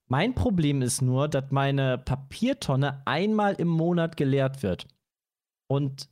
mein 0.07 0.33
Problem 0.33 0.81
ist 0.81 1.01
nur, 1.03 1.27
dass 1.27 1.51
meine 1.51 1.99
Papiertonne 1.99 3.03
einmal 3.05 3.53
im 3.55 3.67
Monat 3.67 4.17
geleert 4.17 4.63
wird. 4.63 4.87
Und 5.67 6.09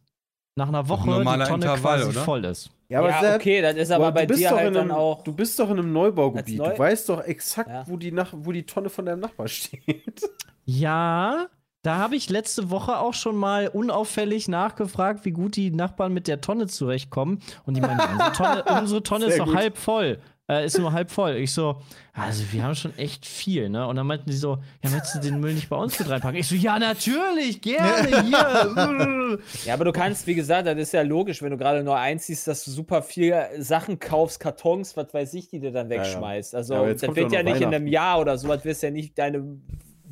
nach 0.58 0.68
einer 0.68 0.90
Woche 0.90 1.08
normaler 1.10 1.46
die 1.46 1.52
Tonne 1.52 1.66
Intervall, 1.66 1.98
quasi 2.00 2.10
oder? 2.10 2.22
voll 2.22 2.46
ist. 2.46 2.70
Ja, 2.90 3.00
aber 3.00 3.10
ja, 3.10 3.20
Sepp, 3.22 3.36
okay, 3.42 3.62
das 3.62 3.76
ist 3.76 3.92
aber 3.92 4.12
bei 4.12 4.26
du 4.26 4.30
bist 4.30 4.42
dir 4.44 4.50
doch 4.50 4.58
halt 4.58 4.68
in 4.70 4.74
dann 4.74 4.84
einem, 4.92 4.92
auch. 5.00 5.24
Du 5.24 5.34
bist 5.34 5.60
doch 5.60 5.70
in 5.70 5.78
einem 5.80 5.92
Neubaugebiet. 5.94 6.58
Neu- 6.58 6.72
Du 6.72 6.80
weißt 6.80 7.10
doch 7.10 7.24
exakt, 7.24 7.70
Ja. 7.70 7.84
wo, 7.88 7.98
die 7.98 8.12
Nach 8.12 8.30
wo 8.34 8.52
die 8.52 8.66
Tonne 8.66 8.90
von 8.90 9.06
deinem 9.06 9.20
Nachbar 9.20 9.48
steht. 9.48 10.22
Ja, 10.66 11.48
da 11.84 11.98
habe 11.98 12.16
ich 12.16 12.30
letzte 12.30 12.70
Woche 12.70 12.98
auch 13.00 13.14
schon 13.14 13.36
mal 13.36 13.68
unauffällig 13.70 14.48
nachgefragt, 14.48 15.24
wie 15.26 15.32
gut 15.32 15.56
die 15.56 15.72
Nachbarn 15.72 16.14
mit 16.14 16.28
der 16.28 16.42
Tonne 16.42 16.68
zurechtkommen. 16.68 17.40
Und 17.66 17.76
die 17.76 17.82
meinen, 17.82 18.00
unsere 18.12 18.32
Tonne, 18.34 18.64
unsere 18.82 19.04
Tonne 19.04 19.26
ist 19.28 19.40
gut. 19.40 19.56
halb 19.56 19.78
voll. 19.78 20.20
Äh, 20.50 20.66
ist 20.66 20.78
nur 20.80 20.94
halb 20.94 21.12
voll. 21.12 21.36
Ich 21.36 21.52
so, 21.52 21.82
also 22.14 22.44
wir 22.54 22.64
haben 22.64 22.74
schon 22.74 22.98
echt 22.98 23.26
viel, 23.26 23.68
ne? 23.68 23.86
Und 23.86 23.98
dann 23.98 24.08
meinten 24.08 24.30
die 24.30 24.36
so, 24.38 24.60
ja, 24.82 24.92
willst 24.94 25.14
du 25.14 25.20
den 25.20 25.42
Müll 25.42 25.54
nicht 25.54 25.68
bei 25.68 25.76
uns 25.76 26.00
mit 26.00 26.10
reinpacken? 26.10 26.40
Ich 26.40 26.48
so, 26.48 26.56
ja, 26.56 26.80
natürlich, 26.80 27.60
gerne, 27.62 28.08
hier. 28.24 29.40
Ja, 29.66 29.74
aber 29.74 29.84
du 29.86 29.92
kannst, 29.92 30.26
wie 30.26 30.36
gesagt, 30.36 30.66
das 30.68 30.78
ist 30.78 30.94
ja 30.94 31.02
logisch, 31.02 31.42
wenn 31.42 31.52
du 31.52 31.58
gerade 31.58 31.84
neu 31.84 31.96
einziehst, 31.96 32.48
dass 32.48 32.64
du 32.64 32.72
super 32.72 33.02
viel 33.02 33.36
Sachen 33.60 34.00
kaufst, 34.00 34.40
Kartons, 34.40 34.96
was 34.96 35.14
weiß 35.14 35.34
ich, 35.34 35.50
die 35.50 35.60
du 35.60 35.72
dann 35.72 35.90
wegschmeißt. 35.90 36.56
Also, 36.56 36.76
Ja, 36.76 36.94
das 36.94 37.02
wird 37.02 37.32
ja 37.32 37.44
nicht 37.44 37.60
in 37.62 37.68
einem. 37.68 37.88
Jahr 37.88 38.20
oder 38.20 38.38
so, 38.38 38.48
das 38.48 38.64
wirst 38.64 38.84
ja 38.84 38.92
nicht 38.92 39.18
deine 39.18 39.44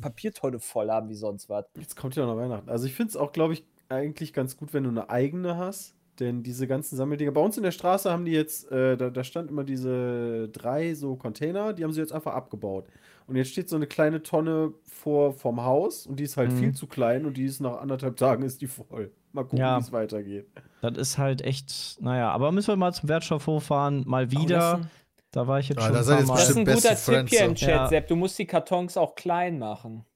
Papiertonne 0.00 0.58
voll 0.58 0.90
haben 0.90 1.08
wie 1.08 1.14
sonst 1.14 1.48
was. 1.48 1.64
Jetzt 1.78 1.96
kommt 1.96 2.14
ja 2.14 2.26
noch 2.26 2.36
Weihnachten. 2.36 2.68
Also 2.68 2.86
ich 2.86 2.94
finde 2.94 3.10
es 3.10 3.16
auch, 3.16 3.32
glaube 3.32 3.54
ich, 3.54 3.64
eigentlich 3.88 4.32
ganz 4.32 4.56
gut, 4.56 4.74
wenn 4.74 4.84
du 4.84 4.90
eine 4.90 5.08
eigene 5.10 5.56
hast. 5.56 5.95
Denn 6.20 6.42
diese 6.42 6.66
ganzen 6.66 6.96
Sammeldinger, 6.96 7.30
bei 7.32 7.40
uns 7.42 7.56
in 7.58 7.62
der 7.62 7.72
Straße 7.72 8.10
haben 8.10 8.24
die 8.24 8.32
jetzt, 8.32 8.70
äh, 8.72 8.96
da, 8.96 9.10
da 9.10 9.22
stand 9.22 9.50
immer 9.50 9.64
diese 9.64 10.48
drei 10.48 10.94
so 10.94 11.16
Container, 11.16 11.72
die 11.74 11.84
haben 11.84 11.92
sie 11.92 12.00
jetzt 12.00 12.12
einfach 12.12 12.32
abgebaut. 12.34 12.86
Und 13.26 13.36
jetzt 13.36 13.50
steht 13.50 13.68
so 13.68 13.76
eine 13.76 13.86
kleine 13.86 14.22
Tonne 14.22 14.72
vor 14.84 15.32
vom 15.32 15.62
Haus 15.62 16.06
und 16.06 16.18
die 16.20 16.24
ist 16.24 16.36
halt 16.36 16.52
Mhm. 16.52 16.58
viel 16.58 16.72
zu 16.74 16.86
klein 16.86 17.26
und 17.26 17.36
die 17.36 17.44
ist 17.44 17.60
nach 17.60 17.78
anderthalb 17.80 18.16
Tagen 18.16 18.42
ist 18.44 18.60
die 18.62 18.66
voll. 18.68 19.10
Mal 19.32 19.42
gucken, 19.42 19.58
Ja. 19.58 19.76
wie 19.76 19.82
es 19.82 19.92
weitergeht. 19.92 20.46
Das 20.80 20.96
ist 20.96 21.18
halt 21.18 21.42
echt, 21.42 21.98
naja, 22.00 22.30
aber 22.30 22.50
müssen 22.52 22.68
wir 22.68 22.76
mal 22.76 22.94
zum 22.94 23.08
Wertstoffhof 23.08 23.64
fahren, 23.64 24.04
mal 24.06 24.30
wieder. 24.30 24.78
das- 24.78 24.86
da 25.32 25.46
war 25.46 25.58
ich 25.58 25.68
jetzt 25.68 25.78
Ah, 25.78 25.82
schon 25.82 25.92
paar 25.92 26.18
jetzt 26.18 26.28
Mal. 26.28 26.34
Das 26.36 26.48
ist 26.50 26.56
ein 26.56 26.64
guter 26.64 26.88
Tipp 26.88 26.98
Friends 26.98 27.30
hier 27.30 27.38
so. 27.40 27.44
im 27.46 27.54
Chat, 27.56 27.68
Ja. 27.68 27.88
Sepp. 27.88 28.08
Du 28.08 28.16
musst 28.16 28.38
die 28.38 28.46
Kartons 28.46 28.96
auch 28.96 29.14
klein 29.14 29.58
machen. 29.58 30.06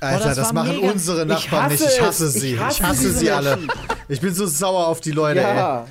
Alter, 0.00 0.24
das 0.24 0.36
das, 0.36 0.46
war 0.46 0.52
machen 0.64 0.76
mega. 0.80 0.90
unsere 0.92 1.22
Ich 1.22 1.28
Nachbarn 1.28 1.70
nicht. 1.70 1.82
hasse 1.84 1.94
Ich 1.94 2.00
hasse 2.02 2.24
es. 2.24 2.32
sie. 2.32 2.46
Ich 2.48 2.52
Ich 2.54 2.60
hasse 2.60 2.82
hasse, 2.88 3.00
diese 3.02 3.18
sie 3.18 3.30
alle. 3.30 3.58
Ich 4.10 4.20
bin 4.20 4.34
so 4.34 4.46
sauer 4.46 4.88
auf 4.88 5.00
die 5.00 5.12
Leute, 5.12 5.40
Ja, 5.40 5.86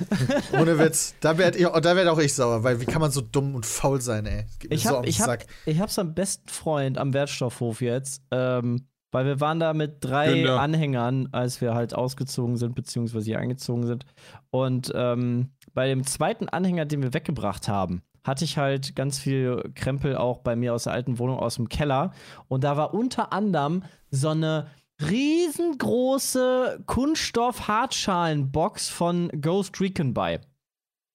ey. 0.52 0.60
Ohne 0.60 0.78
Witz. 0.78 1.16
Da 1.22 1.38
werde 1.38 1.58
werd 1.60 2.08
auch 2.08 2.20
ich 2.20 2.34
sauer, 2.34 2.64
weil 2.64 2.82
wie 2.82 2.86
kann 2.86 3.02
man 3.02 3.12
so 3.12 3.22
dumm 3.22 3.56
und 3.56 3.66
faul 3.66 4.02
sein, 4.02 4.26
ey? 4.26 4.46
Ich 4.70 4.84
so 4.84 4.98
hab, 4.98 5.04
den 5.04 5.10
ich, 5.10 5.22
hab, 5.22 5.40
ich 5.66 5.80
hab's 5.80 5.98
am 5.98 6.14
besten 6.14 6.50
Freund 6.50 6.98
am 6.98 7.14
Wertstoffhof 7.14 7.82
jetzt, 7.82 8.22
ähm, 8.32 8.88
weil 9.12 9.26
wir 9.26 9.40
waren 9.40 9.60
da 9.60 9.74
mit 9.74 10.04
drei 10.04 10.34
Günther. 10.34 10.60
Anhängern, 10.60 11.30
als 11.32 11.62
wir 11.62 11.74
halt 11.74 11.96
ausgezogen 11.96 12.58
sind, 12.58 12.76
beziehungsweise 12.76 13.26
hier 13.26 13.40
eingezogen 13.40 13.88
sind. 13.88 14.06
Und 14.52 14.92
ähm, 14.94 15.52
bei 15.74 15.88
dem 15.88 16.06
zweiten 16.06 16.50
Anhänger, 16.50 16.86
den 16.86 17.02
wir 17.02 17.14
weggebracht 17.14 17.68
haben, 17.70 18.02
hatte 18.24 18.44
ich 18.44 18.58
halt 18.58 18.96
ganz 18.96 19.18
viel 19.18 19.72
Krempel 19.76 20.18
auch 20.18 20.40
bei 20.40 20.56
mir 20.56 20.74
aus 20.74 20.84
der 20.84 20.94
alten 20.94 21.20
Wohnung 21.20 21.40
aus 21.40 21.56
dem 21.56 21.70
Keller. 21.70 22.12
Und 22.48 22.64
da 22.64 22.76
war 22.76 22.94
unter 22.94 23.32
anderem 23.32 23.84
so 24.12 24.30
eine 24.30 24.68
riesengroße 25.02 26.84
Kunststoff-Hartschalenbox 26.86 28.90
von 28.90 29.30
Ghost 29.42 29.80
Recon 29.80 30.14
bei. 30.14 30.42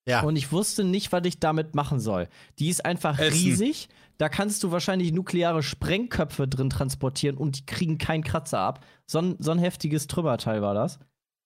Ja. 0.07 0.21
Und 0.21 0.35
ich 0.35 0.51
wusste 0.51 0.83
nicht, 0.83 1.11
was 1.11 1.25
ich 1.25 1.39
damit 1.39 1.75
machen 1.75 1.99
soll. 1.99 2.27
Die 2.59 2.69
ist 2.69 2.85
einfach 2.85 3.17
Essen. 3.17 3.33
riesig. 3.33 3.89
Da 4.17 4.29
kannst 4.29 4.63
du 4.63 4.71
wahrscheinlich 4.71 5.11
nukleare 5.11 5.61
Sprengköpfe 5.61 6.47
drin 6.47 6.69
transportieren 6.69 7.37
und 7.37 7.59
die 7.59 7.65
kriegen 7.65 7.97
keinen 7.97 8.23
Kratzer 8.23 8.59
ab. 8.59 8.85
So 9.07 9.19
ein, 9.19 9.35
so 9.39 9.51
ein 9.51 9.59
heftiges 9.59 10.07
Trümmerteil 10.07 10.61
war 10.61 10.73
das. 10.73 10.99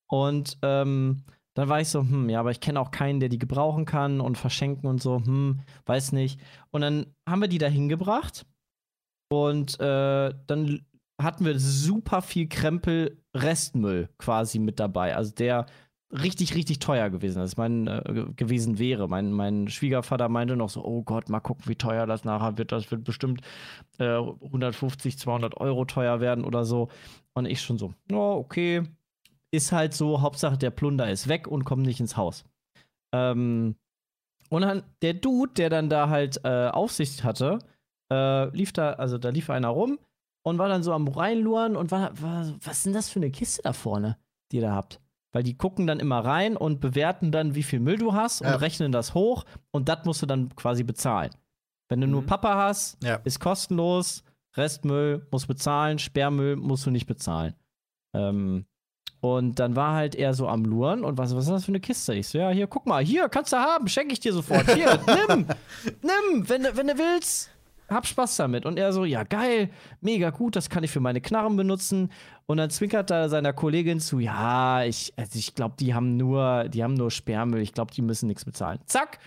Und 0.08 0.58
ähm, 0.62 1.24
dann 1.56 1.70
war 1.70 1.82
ich 1.82 1.90
so, 1.90 2.02
hm, 2.02 2.30
ja, 2.30 2.40
aber 2.40 2.52
ich 2.52 2.60
kenne 2.60 2.80
auch 2.80 2.92
keinen, 2.92 3.20
der 3.20 3.30
die 3.30 3.40
gebrauchen 3.40 3.86
kann 3.86 4.22
und 4.22 4.38
verschenken 4.38 4.88
und 4.88 5.02
so, 5.02 5.18
hm, 5.18 5.62
weiß 5.86 6.12
nicht. 6.12 6.40
Und 6.72 6.82
dann 6.82 7.08
haben 7.28 7.42
wir 7.42 7.48
die 7.48 7.58
da 7.58 7.68
hingebracht 7.68 8.46
und 9.30 9.80
äh, 9.80 10.34
dann 10.48 10.86
hatten 11.22 11.46
wir 11.46 11.60
super 11.60 12.22
viel 12.22 12.48
Krempel 12.48 13.22
Restmüll 13.36 14.10
quasi 14.18 14.60
mit 14.60 14.80
dabei. 14.80 15.16
Also 15.16 15.34
der 15.34 15.66
richtig, 16.12 16.56
richtig 16.56 16.80
teuer 16.80 17.10
gewesen 17.10 17.42
ist, 17.44 17.58
mein, 17.58 17.88
äh, 17.88 18.02
ge- 18.06 18.34
gewesen 18.36 18.80
wäre. 18.80 19.08
Mein, 19.08 19.32
mein 19.32 19.68
Schwiegervater 19.68 20.30
meinte 20.30 20.56
noch 20.56 20.70
so, 20.70 20.84
oh 20.84 21.04
Gott, 21.04 21.30
mal 21.30 21.40
gucken, 21.40 21.66
wie 21.68 21.76
teuer 21.76 22.08
das 22.08 22.24
nachher 22.24 22.58
wird. 22.58 22.72
Das 22.72 22.90
wird 22.90 23.04
bestimmt 23.04 23.42
äh, 24.00 24.18
150, 24.18 25.20
200 25.20 25.58
Euro 25.58 25.86
teuer 25.86 26.20
werden 26.20 26.46
oder 26.46 26.66
so. 26.66 26.90
Und 27.34 27.46
ich 27.46 27.62
schon 27.62 27.78
so, 27.78 27.94
oh, 28.12 28.36
okay, 28.38 28.84
ist 29.52 29.72
halt 29.72 29.94
so, 29.94 30.22
Hauptsache 30.22 30.58
der 30.58 30.72
Plunder 30.72 31.10
ist 31.12 31.28
weg 31.28 31.48
und 31.48 31.64
kommt 31.66 31.86
nicht 31.86 32.00
ins 32.00 32.18
Haus. 32.18 32.44
Ähm, 33.14 33.76
und 34.50 34.62
dann 34.64 34.84
der 35.04 35.14
Dude, 35.14 35.54
der 35.54 35.70
dann 35.70 35.90
da 35.90 36.10
halt 36.10 36.42
äh, 36.44 36.70
Aufsicht 36.70 37.24
hatte, 37.24 37.60
äh, 38.12 38.50
lief 38.56 38.74
da, 38.74 38.94
also 38.94 39.18
da 39.20 39.30
lief 39.30 39.50
einer 39.52 39.70
rum 39.70 40.00
und 40.50 40.58
war 40.58 40.68
dann 40.68 40.84
so 40.84 40.92
am 40.94 41.08
reinluren 41.08 41.76
und 41.76 41.92
war, 41.92 42.20
war 42.22 42.46
was 42.64 42.78
ist 42.78 42.86
denn 42.88 42.94
das 42.94 43.10
für 43.10 43.20
eine 43.20 43.32
Kiste 43.32 43.62
da 43.64 43.74
vorne, 43.74 44.18
die 44.52 44.58
ihr 44.58 44.64
da 44.64 44.74
habt? 44.74 45.00
Weil 45.32 45.44
die 45.44 45.56
gucken 45.56 45.86
dann 45.88 46.00
immer 46.00 46.26
rein 46.26 46.58
und 46.58 46.80
bewerten 46.82 47.32
dann, 47.32 47.54
wie 47.56 47.64
viel 47.64 47.80
Müll 47.80 47.98
du 47.98 48.14
hast 48.14 48.42
Ja. 48.42 48.50
und 48.56 48.62
rechnen 48.62 48.92
das 48.92 49.14
hoch 49.14 49.46
und 49.72 49.88
das 49.88 50.04
musst 50.06 50.22
du 50.22 50.26
dann 50.26 50.56
quasi 50.56 50.84
bezahlen. 50.84 51.30
Wenn 51.88 52.02
du 52.02 52.08
nur 52.08 52.24
Mhm. 52.24 52.26
Papa 52.28 52.56
hast, 52.56 52.98
Ja. 53.04 53.16
ist 53.24 53.40
kostenlos, 53.40 54.24
Restmüll 54.58 55.28
musst 55.32 55.48
bezahlen, 55.48 56.00
Sperrmüll 56.00 56.56
musst 56.56 56.86
du 56.86 56.92
nicht 56.92 57.06
bezahlen. 57.06 57.54
Ähm, 58.16 58.66
und 59.22 59.60
dann 59.60 59.76
war 59.76 59.94
halt 59.94 60.16
er 60.16 60.34
so 60.34 60.48
am 60.48 60.64
Luren 60.66 61.04
und 61.04 61.18
was, 61.18 61.36
was 61.36 61.44
ist 61.46 61.52
das 61.52 61.66
für 61.66 61.70
eine 61.72 61.80
Kiste? 61.82 62.14
Ich 62.16 62.28
so, 62.30 62.38
ja, 62.38 62.50
hier, 62.50 62.68
guck 62.68 62.86
mal, 62.88 63.04
hier, 63.04 63.28
kannst 63.30 63.52
du 63.54 63.58
haben, 63.58 63.88
schenke 63.88 64.14
ich 64.14 64.20
dir 64.20 64.34
sofort. 64.34 64.66
Hier, 64.74 64.98
nimm, 65.28 65.46
nimm, 66.02 66.50
wenn, 66.50 66.64
wenn 66.76 66.88
du 66.88 66.98
willst, 66.98 67.50
hab 67.90 68.08
Spaß 68.08 68.38
damit. 68.38 68.66
Und 68.66 68.78
er 68.78 68.94
so, 68.94 69.06
ja, 69.06 69.24
geil, 69.24 69.70
mega 70.02 70.30
gut, 70.30 70.56
das 70.56 70.70
kann 70.70 70.84
ich 70.84 70.92
für 70.92 71.00
meine 71.00 71.22
Knarren 71.22 71.56
benutzen. 71.56 72.12
Und 72.46 72.58
dann 72.58 72.70
zwinkert 72.70 73.12
er 73.12 73.30
seiner 73.30 73.54
Kollegin 73.54 74.00
zu, 74.00 74.20
ja, 74.20 74.84
ich, 74.84 75.14
also 75.16 75.38
ich 75.38 75.56
glaube, 75.56 75.76
die 75.80 75.94
haben 75.94 76.18
nur, 76.18 76.68
die 76.70 76.84
haben 76.84 76.96
nur 76.96 77.12
Sperrmüll, 77.12 77.62
ich 77.62 77.74
glaube, 77.74 77.94
die 77.94 78.02
müssen 78.02 78.28
nichts 78.28 78.46
bezahlen. 78.46 78.80
Zack, 78.86 79.20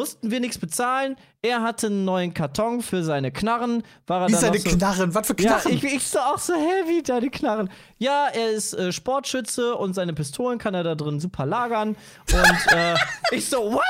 mussten 0.00 0.30
wir 0.30 0.40
nichts 0.40 0.56
bezahlen. 0.56 1.16
Er 1.42 1.62
hatte 1.62 1.88
einen 1.88 2.06
neuen 2.06 2.32
Karton 2.32 2.80
für 2.80 3.02
seine 3.02 3.30
Knarren. 3.30 3.82
War 4.06 4.22
er 4.22 4.28
Wie 4.28 4.32
seine 4.34 4.58
so, 4.58 4.70
Knarren? 4.70 5.14
Was 5.14 5.26
für 5.26 5.36
ja, 5.38 5.58
Knarren? 5.58 5.72
ich, 5.76 5.84
ich 5.84 6.02
so 6.06 6.18
auch 6.18 6.38
so, 6.38 6.54
hä, 6.54 6.88
wie 6.88 7.02
deine 7.02 7.28
Knarren? 7.28 7.68
Ja, 7.98 8.28
er 8.32 8.50
ist 8.50 8.72
äh, 8.72 8.92
Sportschütze 8.92 9.74
und 9.74 9.92
seine 9.94 10.14
Pistolen 10.14 10.58
kann 10.58 10.72
er 10.74 10.84
da 10.84 10.94
drin 10.94 11.20
super 11.20 11.44
lagern. 11.44 11.90
Und 12.32 12.72
äh, 12.74 12.94
ich 13.32 13.46
so, 13.48 13.58
what? 13.72 13.84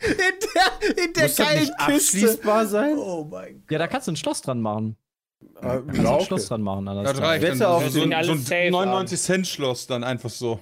in 0.00 0.14
der, 0.16 1.04
in 1.04 1.12
der 1.12 1.22
Muss 1.24 1.34
das 1.36 1.46
geilen 1.46 1.60
nicht 1.60 1.78
Kiste. 1.78 1.92
abschließbar 2.18 2.66
sein? 2.66 2.96
Oh 2.96 3.24
mein 3.30 3.60
Gott. 3.60 3.70
Ja, 3.70 3.78
da 3.78 3.86
kannst 3.86 4.08
du 4.08 4.12
ein 4.12 4.16
Schloss 4.16 4.40
dran 4.40 4.60
machen. 4.62 4.96
Äh, 5.60 5.60
Kannst 5.60 5.98
du 5.98 6.02
ja, 6.02 6.08
ein 6.08 6.14
okay. 6.16 6.24
Schloss 6.24 6.48
dran 6.48 6.62
machen. 6.62 6.86
Das 6.86 7.18
reicht. 7.20 7.42
wette 7.42 7.58
Dann 7.58 7.68
auf 7.68 7.84
so, 7.84 7.90
so, 7.90 8.02
ein- 8.02 8.10
so 8.10 8.16
alles 8.16 8.42
safe 8.44 8.54
ein 8.62 8.72
99 8.72 9.20
Cent 9.20 9.46
Schloss 9.46 9.86
dann 9.86 10.02
einfach 10.04 10.30
so. 10.30 10.60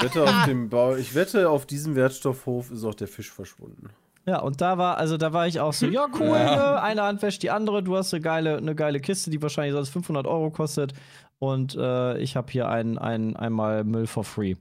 Wette 0.00 0.22
auf 0.22 0.44
dem 0.46 0.68
Bau, 0.68 0.94
ich 0.94 1.14
wette, 1.14 1.50
auf 1.50 1.66
diesem 1.66 1.96
Wertstoffhof 1.96 2.70
ist 2.70 2.84
auch 2.84 2.94
der 2.94 3.08
Fisch 3.08 3.30
verschwunden. 3.32 3.90
Ja, 4.28 4.40
und 4.40 4.60
da 4.60 4.76
war, 4.76 4.98
also 4.98 5.16
da 5.16 5.32
war 5.32 5.46
ich 5.46 5.60
auch 5.60 5.72
so, 5.72 5.86
ja, 5.86 6.06
cool, 6.18 6.26
ne? 6.30 6.82
eine 6.82 7.02
Hand 7.02 7.22
wäscht 7.22 7.42
die 7.42 7.50
andere, 7.50 7.82
du 7.82 7.96
hast 7.96 8.12
eine 8.12 8.20
geile, 8.20 8.56
eine 8.56 8.74
geile 8.74 8.98
Kiste, 9.00 9.30
die 9.30 9.40
wahrscheinlich 9.40 9.72
sonst 9.74 9.90
500 9.90 10.26
Euro 10.26 10.50
kostet. 10.50 10.94
Und 11.38 11.76
äh, 11.76 12.18
ich 12.18 12.34
habe 12.34 12.50
hier 12.50 12.68
ein, 12.68 12.98
ein, 12.98 13.36
einmal 13.36 13.84
Müll 13.84 14.06
for 14.06 14.24
free. 14.24 14.56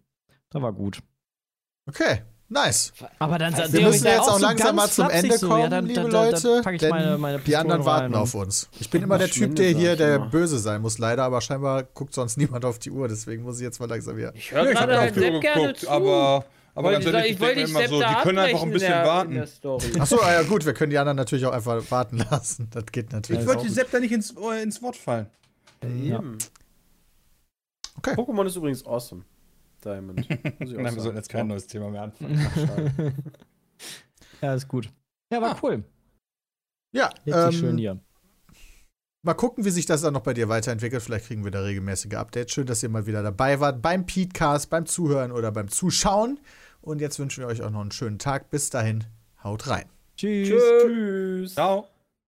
Da 0.52 0.62
war 0.62 0.72
gut. 0.74 1.00
Okay, 1.90 2.22
nice. 2.50 2.92
Aber 3.20 3.38
dann 3.40 3.56
Wir 3.58 3.72
Wir 3.74 3.80
Ja, 3.82 3.88
müssen 3.88 4.06
ja 4.06 4.12
jetzt 4.14 4.30
auch 4.30 4.38
so 4.40 4.46
langsam 4.46 4.76
mal 4.76 4.90
zum 4.90 5.10
Ende 5.10 5.38
so, 5.38 5.48
kommen, 5.48 5.62
ja, 5.62 5.68
dann- 5.70 5.86
liebe 5.86 6.02
dann- 6.02 6.12
dann- 6.12 6.32
Leute. 6.32 6.42
dann 6.56 6.64
pack 6.64 6.74
ich 6.76 6.80
denn 6.82 6.90
meine- 6.90 7.18
meine 7.18 7.40
die 7.40 7.56
anderen 7.56 7.86
warten 7.86 8.14
rein 8.14 8.22
auf 8.22 8.34
uns. 8.36 8.70
Ich 8.80 8.90
bin 8.90 9.04
immer 9.04 9.18
der 9.18 9.30
Typ, 9.30 9.56
der 9.56 9.70
hier 9.70 9.94
ich 9.94 9.98
der 9.98 10.16
immer. 10.18 10.26
böse 10.28 10.60
sein 10.60 10.82
muss, 10.82 10.98
leider, 10.98 11.24
aber 11.24 11.42
scheinbar 11.42 11.84
guckt 11.84 12.14
sonst 12.14 12.38
niemand 12.38 12.66
auf 12.66 12.78
die 12.80 12.92
Uhr, 12.92 13.08
deswegen 13.08 13.44
muss 13.44 13.58
ich 13.58 13.64
jetzt 13.64 13.80
mal 13.80 13.88
langsam 13.90 14.18
wieder. 14.18 14.34
Ich 14.36 14.52
höre 14.52 14.64
Ja, 14.66 14.72
ich 14.72 14.76
habe 14.78 14.88
gerade 14.92 14.94
auf 14.98 15.02
halt 15.02 15.16
die 15.16 15.20
Uhr 15.20 15.32
Sepp 15.32 15.42
gerne 15.42 15.62
geguckt, 15.62 15.80
zu. 15.82 15.90
aber, 15.90 16.46
aber 16.76 16.90
Wollte 16.90 17.06
ganz 17.06 17.06
ich, 17.06 17.14
ehrlich, 17.14 17.26
ich 17.26 17.36
ich 17.36 17.40
wollte 17.40 17.56
mir 17.56 17.68
immer 17.68 17.88
so, 17.88 18.00
die 18.00 18.22
können 18.22 18.38
einfach 18.38 18.64
ein 18.64 18.72
bisschen 18.72 18.92
der, 18.92 19.06
warten. 19.06 19.40
Achso, 20.00 20.22
ja 20.22 20.44
gut, 20.44 20.66
wir 20.66 20.74
können 20.74 20.90
die 20.90 20.98
anderen 20.98 21.16
natürlich 21.16 21.46
auch 21.46 21.54
einfach 21.54 21.82
warten 21.90 22.18
lassen. 22.30 22.68
Das 22.70 22.86
geht 22.92 23.14
natürlich 23.14 23.44
Ich 23.44 23.48
wollte 23.48 23.70
Sepp 23.70 23.92
da 23.92 24.00
nicht 24.02 24.12
ins, 24.12 24.36
äh, 24.36 24.62
ins 24.62 24.82
Wort 24.82 24.98
fallen. 24.98 25.28
Ja. 26.04 26.22
Okay. 27.98 28.14
Pokémon 28.16 28.46
ist 28.46 28.58
übrigens 28.58 28.86
awesome. 28.86 29.24
Diamond. 29.86 30.28
Ich 30.60 30.72
Nein, 30.72 30.96
wir 30.96 31.02
sollten 31.02 31.18
jetzt 31.18 31.30
kein 31.30 31.48
neues 31.48 31.66
Thema 31.66 31.90
mehr 31.90 32.04
anfangen. 32.04 33.16
Ja, 34.42 34.54
ist 34.54 34.68
gut. 34.68 34.92
Ja, 35.32 35.42
war 35.42 35.58
cool. 35.64 35.84
Ja, 36.94 37.10
Richtig 37.26 37.60
schön 37.60 37.72
ähm, 37.72 37.78
hier. 37.78 38.00
mal 39.24 39.34
gucken, 39.34 39.64
wie 39.64 39.70
sich 39.70 39.86
das 39.86 40.02
dann 40.02 40.14
noch 40.14 40.22
bei 40.22 40.34
dir 40.34 40.50
weiterentwickelt. 40.50 41.02
Vielleicht 41.02 41.28
kriegen 41.28 41.44
wir 41.46 41.52
da 41.52 41.62
regelmäßige 41.62 42.14
Updates. 42.16 42.54
Schön, 42.54 42.66
dass 42.66 42.84
ihr 42.84 42.90
mal 42.90 43.06
wieder 43.06 43.24
dabei 43.24 43.60
wart 43.62 43.82
beim 43.82 44.06
Petecast, 44.06 44.70
beim 44.70 44.86
Zuhören 44.86 45.32
oder 45.32 45.52
beim 45.52 45.70
Zuschauen. 45.70 46.40
Und 46.86 47.02
jetzt 47.02 47.20
wünschen 47.20 47.42
wir 47.42 47.48
euch 47.48 47.64
auch 47.64 47.72
noch 47.72 47.82
einen 47.82 47.92
schönen 47.92 48.20
Tag. 48.20 48.50
Bis 48.52 48.70
dahin, 48.70 49.04
haut 49.44 49.68
rein. 49.68 49.86
Tschüss. 50.16 50.62
Tschüss. 50.84 51.54
Ciao. 51.56 51.88